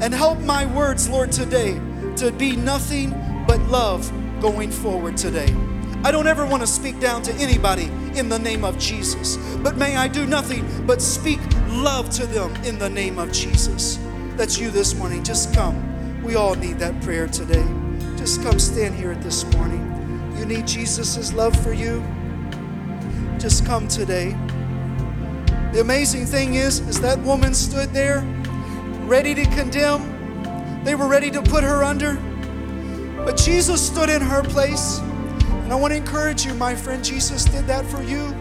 And 0.00 0.12
help 0.14 0.40
my 0.40 0.66
words, 0.66 1.08
Lord, 1.08 1.32
today 1.32 1.80
to 2.16 2.32
be 2.32 2.56
nothing 2.56 3.10
but 3.46 3.60
love 3.68 4.10
going 4.40 4.70
forward 4.70 5.16
today. 5.16 5.54
I 6.04 6.10
don't 6.10 6.26
ever 6.26 6.46
want 6.46 6.62
to 6.62 6.66
speak 6.66 7.00
down 7.00 7.22
to 7.22 7.32
anybody 7.34 7.90
in 8.14 8.28
the 8.28 8.38
name 8.38 8.64
of 8.64 8.78
Jesus, 8.78 9.36
but 9.56 9.76
may 9.76 9.96
I 9.96 10.08
do 10.08 10.26
nothing 10.26 10.64
but 10.86 11.02
speak 11.02 11.40
love 11.68 12.10
to 12.10 12.26
them 12.26 12.54
in 12.64 12.78
the 12.78 12.88
name 12.88 13.18
of 13.18 13.32
Jesus. 13.32 13.98
That's 14.36 14.58
you 14.58 14.70
this 14.70 14.94
morning. 14.94 15.24
Just 15.24 15.54
come. 15.54 16.22
We 16.22 16.34
all 16.34 16.54
need 16.54 16.78
that 16.78 17.00
prayer 17.02 17.26
today. 17.26 17.64
Just 18.16 18.42
come 18.42 18.58
stand 18.58 18.94
here 18.94 19.14
this 19.14 19.44
morning. 19.54 19.82
You 20.38 20.44
need 20.44 20.66
Jesus' 20.66 21.32
love 21.32 21.60
for 21.62 21.72
you. 21.72 22.04
Just 23.38 23.64
come 23.64 23.88
today. 23.88 24.36
The 25.72 25.80
amazing 25.80 26.26
thing 26.26 26.54
is, 26.54 26.80
is 26.80 27.00
that 27.00 27.18
woman 27.20 27.54
stood 27.54 27.90
there 27.90 28.20
ready 29.06 29.34
to 29.34 29.44
condemn. 29.46 30.84
They 30.84 30.94
were 30.94 31.08
ready 31.08 31.30
to 31.30 31.42
put 31.42 31.64
her 31.64 31.82
under. 31.84 32.14
But 33.24 33.36
Jesus 33.36 33.84
stood 33.84 34.08
in 34.08 34.22
her 34.22 34.42
place. 34.42 35.00
And 35.66 35.72
I 35.72 35.76
want 35.76 35.92
to 35.92 35.96
encourage 35.96 36.46
you, 36.46 36.54
my 36.54 36.74
friend, 36.74 37.04
Jesus 37.04 37.44
did 37.44 37.66
that 37.66 37.84
for 37.84 38.00
you. 38.02 38.32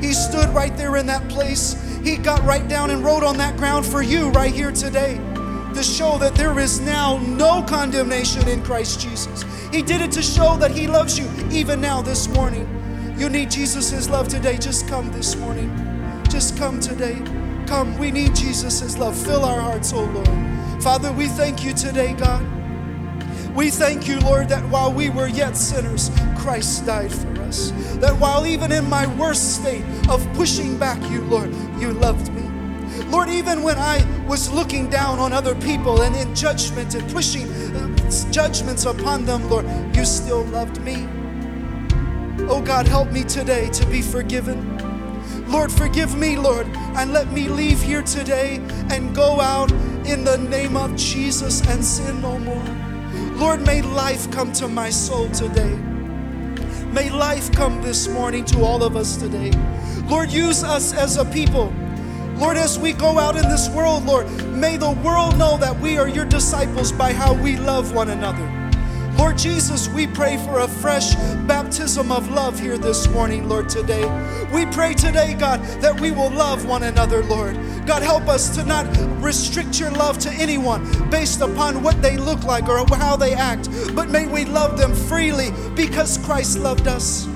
He 0.00 0.14
stood 0.14 0.48
right 0.48 0.74
there 0.76 0.96
in 0.96 1.06
that 1.06 1.28
place 1.28 1.76
he 2.04 2.18
got 2.18 2.44
right 2.44 2.68
down 2.68 2.90
and 2.90 3.02
wrote 3.02 3.24
on 3.24 3.38
that 3.38 3.56
ground 3.56 3.86
for 3.86 4.02
you 4.02 4.28
right 4.28 4.52
here 4.52 4.70
today 4.70 5.14
to 5.74 5.82
show 5.82 6.18
that 6.18 6.34
there 6.34 6.58
is 6.58 6.78
now 6.78 7.16
no 7.16 7.62
condemnation 7.62 8.46
in 8.46 8.62
Christ 8.62 9.00
Jesus. 9.00 9.42
He 9.72 9.80
did 9.80 10.02
it 10.02 10.12
to 10.12 10.22
show 10.22 10.58
that 10.58 10.70
He 10.70 10.86
loves 10.86 11.18
you 11.18 11.26
even 11.50 11.80
now 11.80 12.02
this 12.02 12.28
morning. 12.28 12.68
You 13.16 13.30
need 13.30 13.50
Jesus' 13.50 14.10
love 14.10 14.28
today. 14.28 14.58
Just 14.58 14.86
come 14.86 15.10
this 15.12 15.34
morning. 15.36 15.72
Just 16.28 16.58
come 16.58 16.78
today. 16.78 17.22
Come. 17.66 17.96
We 17.96 18.10
need 18.10 18.36
Jesus' 18.36 18.98
love. 18.98 19.16
Fill 19.16 19.44
our 19.44 19.60
hearts, 19.60 19.94
oh 19.94 20.04
Lord. 20.04 20.82
Father, 20.82 21.10
we 21.10 21.28
thank 21.28 21.64
you 21.64 21.72
today, 21.72 22.12
God. 22.12 22.44
We 23.54 23.70
thank 23.70 24.08
you, 24.08 24.18
Lord, 24.18 24.48
that 24.48 24.68
while 24.68 24.92
we 24.92 25.10
were 25.10 25.28
yet 25.28 25.56
sinners, 25.56 26.10
Christ 26.36 26.86
died 26.86 27.12
for 27.12 27.40
us. 27.42 27.70
That 28.00 28.18
while 28.18 28.46
even 28.46 28.72
in 28.72 28.88
my 28.90 29.06
worst 29.16 29.60
state 29.60 29.84
of 30.08 30.26
pushing 30.34 30.76
back 30.76 31.00
you, 31.08 31.22
Lord, 31.22 31.54
you 31.78 31.92
loved 31.92 32.32
me. 32.32 32.42
Lord, 33.06 33.28
even 33.28 33.62
when 33.62 33.78
I 33.78 34.04
was 34.26 34.52
looking 34.52 34.90
down 34.90 35.20
on 35.20 35.32
other 35.32 35.54
people 35.54 36.02
and 36.02 36.16
in 36.16 36.34
judgment 36.34 36.96
and 36.96 37.08
pushing 37.12 37.48
uh, 37.48 38.30
judgments 38.32 38.86
upon 38.86 39.24
them, 39.24 39.48
Lord, 39.48 39.66
you 39.94 40.04
still 40.04 40.44
loved 40.46 40.80
me. 40.80 41.06
Oh 42.48 42.60
God, 42.60 42.88
help 42.88 43.12
me 43.12 43.22
today 43.22 43.68
to 43.70 43.86
be 43.86 44.02
forgiven. 44.02 44.74
Lord, 45.48 45.70
forgive 45.70 46.16
me, 46.16 46.36
Lord, 46.36 46.66
and 46.96 47.12
let 47.12 47.30
me 47.30 47.48
leave 47.48 47.80
here 47.80 48.02
today 48.02 48.56
and 48.90 49.14
go 49.14 49.40
out 49.40 49.70
in 50.04 50.24
the 50.24 50.38
name 50.38 50.76
of 50.76 50.96
Jesus 50.96 51.64
and 51.68 51.84
sin 51.84 52.20
no 52.20 52.38
more. 52.40 52.83
Lord, 53.34 53.66
may 53.66 53.82
life 53.82 54.30
come 54.30 54.52
to 54.52 54.68
my 54.68 54.90
soul 54.90 55.28
today. 55.30 55.74
May 56.92 57.10
life 57.10 57.50
come 57.50 57.82
this 57.82 58.06
morning 58.06 58.44
to 58.46 58.62
all 58.62 58.84
of 58.84 58.96
us 58.96 59.16
today. 59.16 59.50
Lord, 60.06 60.30
use 60.30 60.62
us 60.62 60.94
as 60.94 61.16
a 61.16 61.24
people. 61.24 61.72
Lord, 62.36 62.56
as 62.56 62.78
we 62.78 62.92
go 62.92 63.18
out 63.18 63.36
in 63.36 63.48
this 63.48 63.68
world, 63.70 64.04
Lord, 64.06 64.30
may 64.52 64.76
the 64.76 64.92
world 64.92 65.36
know 65.36 65.56
that 65.58 65.78
we 65.80 65.98
are 65.98 66.08
your 66.08 66.24
disciples 66.24 66.92
by 66.92 67.12
how 67.12 67.34
we 67.34 67.56
love 67.56 67.92
one 67.92 68.10
another. 68.10 68.63
Lord 69.16 69.38
Jesus, 69.38 69.88
we 69.88 70.06
pray 70.06 70.36
for 70.38 70.60
a 70.60 70.68
fresh 70.68 71.14
baptism 71.46 72.10
of 72.10 72.30
love 72.30 72.58
here 72.58 72.76
this 72.76 73.08
morning, 73.08 73.48
Lord, 73.48 73.68
today. 73.68 74.04
We 74.52 74.66
pray 74.66 74.94
today, 74.94 75.34
God, 75.34 75.60
that 75.80 76.00
we 76.00 76.10
will 76.10 76.30
love 76.30 76.66
one 76.66 76.82
another, 76.82 77.22
Lord. 77.24 77.54
God, 77.86 78.02
help 78.02 78.28
us 78.28 78.54
to 78.56 78.64
not 78.64 78.86
restrict 79.22 79.78
your 79.78 79.90
love 79.92 80.18
to 80.20 80.30
anyone 80.30 81.10
based 81.10 81.40
upon 81.40 81.82
what 81.82 82.00
they 82.02 82.16
look 82.16 82.42
like 82.44 82.68
or 82.68 82.84
how 82.96 83.16
they 83.16 83.34
act, 83.34 83.68
but 83.94 84.10
may 84.10 84.26
we 84.26 84.44
love 84.44 84.76
them 84.78 84.94
freely 84.94 85.50
because 85.76 86.18
Christ 86.18 86.58
loved 86.58 86.88
us. 86.88 87.28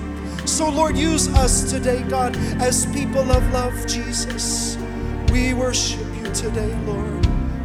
So, 0.46 0.68
Lord, 0.68 0.96
use 0.96 1.28
us 1.28 1.70
today, 1.70 2.02
God, 2.02 2.36
as 2.60 2.86
people 2.86 3.30
of 3.30 3.52
love, 3.52 3.86
Jesus. 3.86 4.76
We 5.30 5.54
worship 5.54 6.00
you 6.16 6.32
today, 6.32 6.74
Lord. 6.86 7.17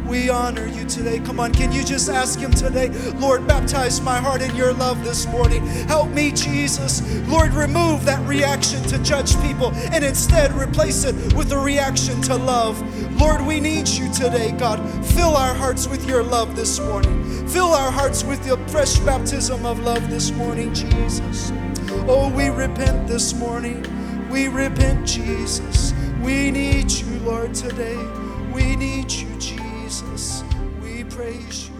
We 0.06 0.28
honor 0.28 0.66
you 0.66 0.84
today. 0.84 1.18
Come 1.18 1.40
on, 1.40 1.52
can 1.52 1.72
you 1.72 1.82
just 1.82 2.08
ask 2.08 2.38
Him 2.38 2.50
today, 2.50 2.90
Lord, 3.16 3.46
baptize 3.46 4.00
my 4.00 4.18
heart 4.18 4.42
in 4.42 4.54
your 4.54 4.72
love 4.74 5.02
this 5.02 5.26
morning. 5.26 5.66
Help 5.88 6.10
me, 6.10 6.30
Jesus. 6.30 7.02
Lord, 7.26 7.54
remove 7.54 8.04
that 8.04 8.26
reaction 8.28 8.82
to 8.84 8.98
judge 8.98 9.40
people 9.40 9.72
and 9.92 10.04
instead 10.04 10.52
replace 10.52 11.04
it 11.04 11.14
with 11.34 11.52
a 11.52 11.58
reaction 11.58 12.20
to 12.22 12.36
love. 12.36 12.80
Lord, 13.18 13.46
we 13.46 13.60
need 13.60 13.88
you 13.88 14.12
today, 14.12 14.52
God. 14.52 14.78
Fill 15.06 15.36
our 15.36 15.54
hearts 15.54 15.88
with 15.88 16.06
your 16.08 16.22
love 16.22 16.54
this 16.54 16.78
morning. 16.80 17.48
Fill 17.48 17.72
our 17.72 17.90
hearts 17.90 18.24
with 18.24 18.46
your 18.46 18.58
fresh 18.68 18.98
baptism 19.00 19.64
of 19.64 19.80
love 19.80 20.10
this 20.10 20.30
morning, 20.32 20.74
Jesus. 20.74 21.52
Oh, 22.06 22.30
we 22.34 22.48
repent 22.48 23.08
this 23.08 23.32
morning. 23.34 23.82
We 24.28 24.48
repent, 24.48 25.06
Jesus. 25.06 25.94
We 26.22 26.50
need 26.50 26.90
you, 26.90 27.06
Lord, 27.20 27.54
today. 27.54 27.96
We 28.52 28.76
need 28.76 29.10
you, 29.10 29.28
Jesus. 29.94 30.42
We 30.82 31.04
praise 31.04 31.68
you. 31.68 31.73